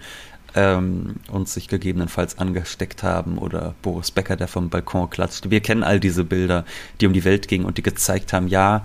ähm, 0.54 1.16
und 1.30 1.48
sich 1.48 1.68
gegebenenfalls 1.68 2.38
angesteckt 2.38 3.02
haben 3.02 3.38
oder 3.38 3.74
Boris 3.82 4.10
Becker, 4.10 4.36
der 4.36 4.48
vom 4.48 4.68
Balkon 4.68 5.10
klatscht. 5.10 5.50
Wir 5.50 5.60
kennen 5.60 5.82
all 5.82 6.00
diese 6.00 6.24
Bilder, 6.24 6.64
die 7.00 7.06
um 7.06 7.12
die 7.12 7.24
Welt 7.24 7.48
gingen 7.48 7.64
und 7.64 7.78
die 7.78 7.82
gezeigt 7.82 8.32
haben, 8.32 8.48
ja, 8.48 8.84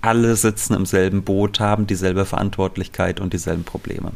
alle 0.00 0.36
sitzen 0.36 0.74
im 0.74 0.86
selben 0.86 1.22
Boot, 1.22 1.58
haben 1.58 1.86
dieselbe 1.86 2.24
Verantwortlichkeit 2.24 3.20
und 3.20 3.32
dieselben 3.32 3.64
Probleme. 3.64 4.12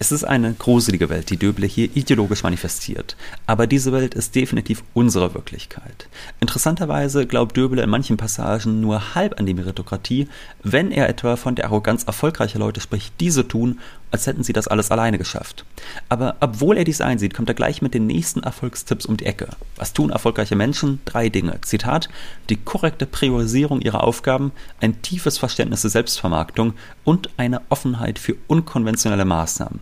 Es 0.00 0.12
ist 0.12 0.22
eine 0.22 0.54
gruselige 0.54 1.08
Welt, 1.08 1.28
die 1.28 1.36
Döble 1.36 1.66
hier 1.66 1.88
ideologisch 1.96 2.44
manifestiert. 2.44 3.16
Aber 3.46 3.66
diese 3.66 3.90
Welt 3.90 4.14
ist 4.14 4.36
definitiv 4.36 4.84
unsere 4.94 5.34
Wirklichkeit. 5.34 6.08
Interessanterweise 6.38 7.26
glaubt 7.26 7.56
Döble 7.56 7.82
in 7.82 7.90
manchen 7.90 8.16
Passagen 8.16 8.80
nur 8.80 9.16
halb 9.16 9.40
an 9.40 9.46
die 9.46 9.54
Meritokratie, 9.54 10.28
wenn 10.62 10.92
er 10.92 11.08
etwa 11.08 11.34
von 11.34 11.56
der 11.56 11.64
Arroganz 11.64 12.04
erfolgreicher 12.04 12.60
Leute 12.60 12.80
spricht, 12.80 13.12
diese 13.18 13.48
tun, 13.48 13.80
als 14.10 14.26
hätten 14.26 14.42
sie 14.42 14.52
das 14.52 14.68
alles 14.68 14.90
alleine 14.90 15.18
geschafft. 15.18 15.64
Aber 16.08 16.36
obwohl 16.40 16.76
er 16.76 16.84
dies 16.84 17.00
einsieht, 17.00 17.34
kommt 17.34 17.48
er 17.48 17.54
gleich 17.54 17.82
mit 17.82 17.94
den 17.94 18.06
nächsten 18.06 18.42
Erfolgstipps 18.42 19.06
um 19.06 19.16
die 19.16 19.26
Ecke. 19.26 19.48
Was 19.76 19.92
tun 19.92 20.10
erfolgreiche 20.10 20.56
Menschen? 20.56 21.00
Drei 21.04 21.28
Dinge. 21.28 21.60
Zitat, 21.62 22.08
die 22.48 22.56
korrekte 22.56 23.06
Priorisierung 23.06 23.80
ihrer 23.80 24.04
Aufgaben, 24.04 24.52
ein 24.80 25.02
tiefes 25.02 25.38
Verständnis 25.38 25.82
der 25.82 25.90
Selbstvermarktung 25.90 26.74
und 27.04 27.30
eine 27.36 27.62
Offenheit 27.68 28.18
für 28.18 28.36
unkonventionelle 28.46 29.24
Maßnahmen 29.24 29.80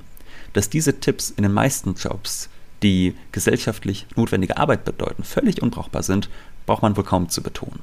dass 0.57 0.71
diese 0.71 1.01
Tipps 1.01 1.29
in 1.29 1.43
den 1.43 1.53
meisten 1.53 1.95
Jobs, 1.95 2.49
die 2.83 3.15
gesellschaftlich 3.31 4.07
notwendige 4.17 4.57
Arbeit 4.57 4.87
bedeuten, 4.87 5.23
völlig 5.23 5.61
unbrauchbar 5.61 6.03
sind, 6.03 6.31
braucht 6.65 6.81
man 6.81 6.97
wohl 6.97 7.05
kaum 7.05 7.29
zu 7.29 7.43
betonen. 7.43 7.81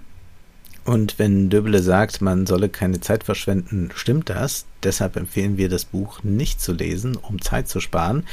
Und 0.85 1.17
wenn 1.17 1.49
Döbele 1.49 1.81
sagt, 1.81 2.21
man 2.21 2.45
solle 2.45 2.67
keine 2.67 2.99
Zeit 2.99 3.23
verschwenden, 3.23 3.89
stimmt 3.95 4.29
das. 4.29 4.65
Deshalb 4.83 5.15
empfehlen 5.15 5.57
wir 5.57 5.69
das 5.69 5.85
Buch 5.85 6.23
nicht 6.23 6.59
zu 6.59 6.73
lesen, 6.73 7.15
um 7.15 7.41
Zeit 7.41 7.69
zu 7.69 7.79
sparen. 7.79 8.25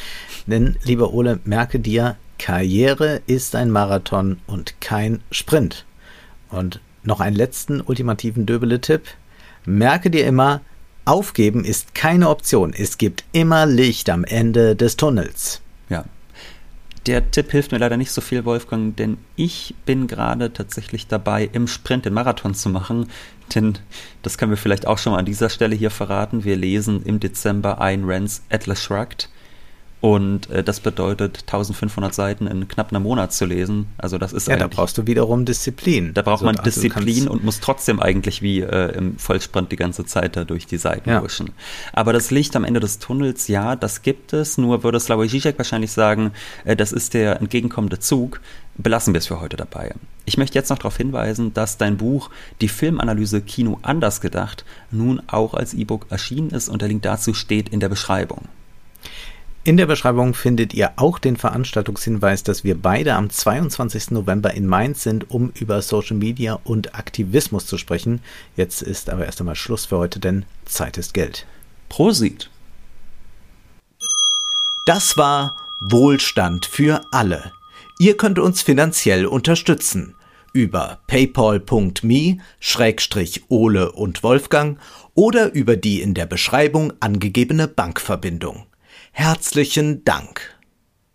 Denn, 0.46 0.76
lieber 0.82 1.12
Ole, 1.14 1.38
merke 1.44 1.78
dir, 1.78 2.16
Karriere 2.38 3.20
ist 3.26 3.54
ein 3.54 3.70
Marathon 3.70 4.38
und 4.46 4.80
kein 4.80 5.20
Sprint. 5.30 5.84
Und 6.48 6.80
noch 7.04 7.20
einen 7.20 7.36
letzten 7.36 7.80
ultimativen 7.80 8.46
Döbele-Tipp. 8.46 9.02
Merke 9.64 10.10
dir 10.10 10.26
immer, 10.26 10.62
Aufgeben 11.04 11.64
ist 11.64 11.94
keine 11.94 12.28
Option. 12.28 12.72
Es 12.76 12.98
gibt 12.98 13.24
immer 13.32 13.66
Licht 13.66 14.10
am 14.10 14.24
Ende 14.24 14.76
des 14.76 14.96
Tunnels. 14.96 15.60
Der 17.06 17.30
Tipp 17.30 17.50
hilft 17.50 17.72
mir 17.72 17.78
leider 17.78 17.96
nicht 17.96 18.12
so 18.12 18.20
viel, 18.20 18.44
Wolfgang, 18.44 18.94
denn 18.94 19.16
ich 19.34 19.74
bin 19.86 20.06
gerade 20.06 20.52
tatsächlich 20.52 21.06
dabei, 21.06 21.48
im 21.50 21.66
Sprint 21.66 22.04
den 22.04 22.12
Marathon 22.12 22.54
zu 22.54 22.68
machen. 22.68 23.08
Denn 23.54 23.78
das 24.22 24.36
können 24.36 24.52
wir 24.52 24.58
vielleicht 24.58 24.86
auch 24.86 24.98
schon 24.98 25.12
mal 25.12 25.18
an 25.18 25.24
dieser 25.24 25.48
Stelle 25.48 25.74
hier 25.74 25.90
verraten. 25.90 26.44
Wir 26.44 26.56
lesen 26.56 27.02
im 27.04 27.18
Dezember 27.18 27.80
ein 27.80 28.04
Rands 28.04 28.42
Atlas 28.50 28.82
Shrugged 28.82 29.30
und 30.00 30.48
äh, 30.48 30.64
das 30.64 30.80
bedeutet 30.80 31.40
1500 31.40 32.14
Seiten 32.14 32.46
in 32.46 32.68
knapp 32.68 32.90
einem 32.90 33.02
Monat 33.02 33.34
zu 33.34 33.44
lesen. 33.44 33.86
Also 33.98 34.16
das 34.16 34.32
ist 34.32 34.48
ja, 34.48 34.56
da 34.56 34.66
brauchst 34.66 34.96
du 34.96 35.06
wiederum 35.06 35.44
Disziplin. 35.44 36.14
Da 36.14 36.22
braucht 36.22 36.42
also, 36.42 36.46
man 36.46 36.56
also 36.56 36.80
Disziplin 36.80 37.28
und 37.28 37.44
muss 37.44 37.60
trotzdem 37.60 38.00
eigentlich 38.00 38.40
wie 38.40 38.60
äh, 38.60 38.96
im 38.96 39.18
Vollsprint 39.18 39.70
die 39.70 39.76
ganze 39.76 40.06
Zeit 40.06 40.36
da 40.36 40.44
durch 40.44 40.66
die 40.66 40.78
Seiten 40.78 41.10
ja. 41.10 41.20
huschen. 41.20 41.50
Aber 41.92 42.14
das 42.14 42.30
Licht 42.30 42.56
am 42.56 42.64
Ende 42.64 42.80
des 42.80 42.98
Tunnels, 42.98 43.48
ja, 43.48 43.76
das 43.76 44.00
gibt 44.00 44.32
es. 44.32 44.56
Nur 44.56 44.82
würde 44.84 44.98
Slavoj 44.98 45.26
Žižek 45.26 45.58
wahrscheinlich 45.58 45.92
sagen, 45.92 46.32
äh, 46.64 46.76
das 46.76 46.92
ist 46.92 47.12
der 47.12 47.38
entgegenkommende 47.38 47.98
Zug. 47.98 48.40
Belassen 48.78 49.12
wir 49.12 49.18
es 49.18 49.26
für 49.26 49.42
heute 49.42 49.58
dabei. 49.58 49.94
Ich 50.24 50.38
möchte 50.38 50.56
jetzt 50.56 50.70
noch 50.70 50.78
darauf 50.78 50.96
hinweisen, 50.96 51.52
dass 51.52 51.76
dein 51.76 51.98
Buch 51.98 52.30
Die 52.62 52.68
Filmanalyse 52.68 53.42
Kino 53.42 53.78
anders 53.82 54.22
gedacht 54.22 54.64
nun 54.90 55.20
auch 55.26 55.52
als 55.52 55.74
E-Book 55.74 56.06
erschienen 56.08 56.50
ist 56.50 56.70
und 56.70 56.80
der 56.80 56.88
Link 56.88 57.02
dazu 57.02 57.34
steht 57.34 57.68
in 57.68 57.80
der 57.80 57.90
Beschreibung. 57.90 58.48
In 59.62 59.76
der 59.76 59.84
Beschreibung 59.84 60.32
findet 60.32 60.72
ihr 60.72 60.92
auch 60.96 61.18
den 61.18 61.36
Veranstaltungshinweis, 61.36 62.42
dass 62.42 62.64
wir 62.64 62.80
beide 62.80 63.14
am 63.14 63.28
22. 63.28 64.12
November 64.12 64.54
in 64.54 64.66
Mainz 64.66 65.02
sind, 65.02 65.30
um 65.30 65.52
über 65.54 65.82
Social 65.82 66.16
Media 66.16 66.58
und 66.64 66.94
Aktivismus 66.94 67.66
zu 67.66 67.76
sprechen. 67.76 68.22
Jetzt 68.56 68.80
ist 68.80 69.10
aber 69.10 69.26
erst 69.26 69.40
einmal 69.40 69.56
Schluss 69.56 69.84
für 69.84 69.98
heute, 69.98 70.18
denn 70.18 70.46
Zeit 70.64 70.96
ist 70.96 71.12
Geld. 71.12 71.46
Prosit! 71.90 72.48
Das 74.86 75.18
war 75.18 75.56
Wohlstand 75.78 76.64
für 76.64 77.02
alle. 77.12 77.52
Ihr 77.98 78.16
könnt 78.16 78.38
uns 78.38 78.62
finanziell 78.62 79.26
unterstützen 79.26 80.14
über 80.54 81.00
paypal.me-ole 81.06 83.92
und 83.92 84.22
Wolfgang 84.22 84.78
oder 85.14 85.52
über 85.52 85.76
die 85.76 86.00
in 86.00 86.14
der 86.14 86.26
Beschreibung 86.26 86.94
angegebene 87.00 87.68
Bankverbindung. 87.68 88.64
Herzlichen 89.12 90.04
Dank. 90.04 90.59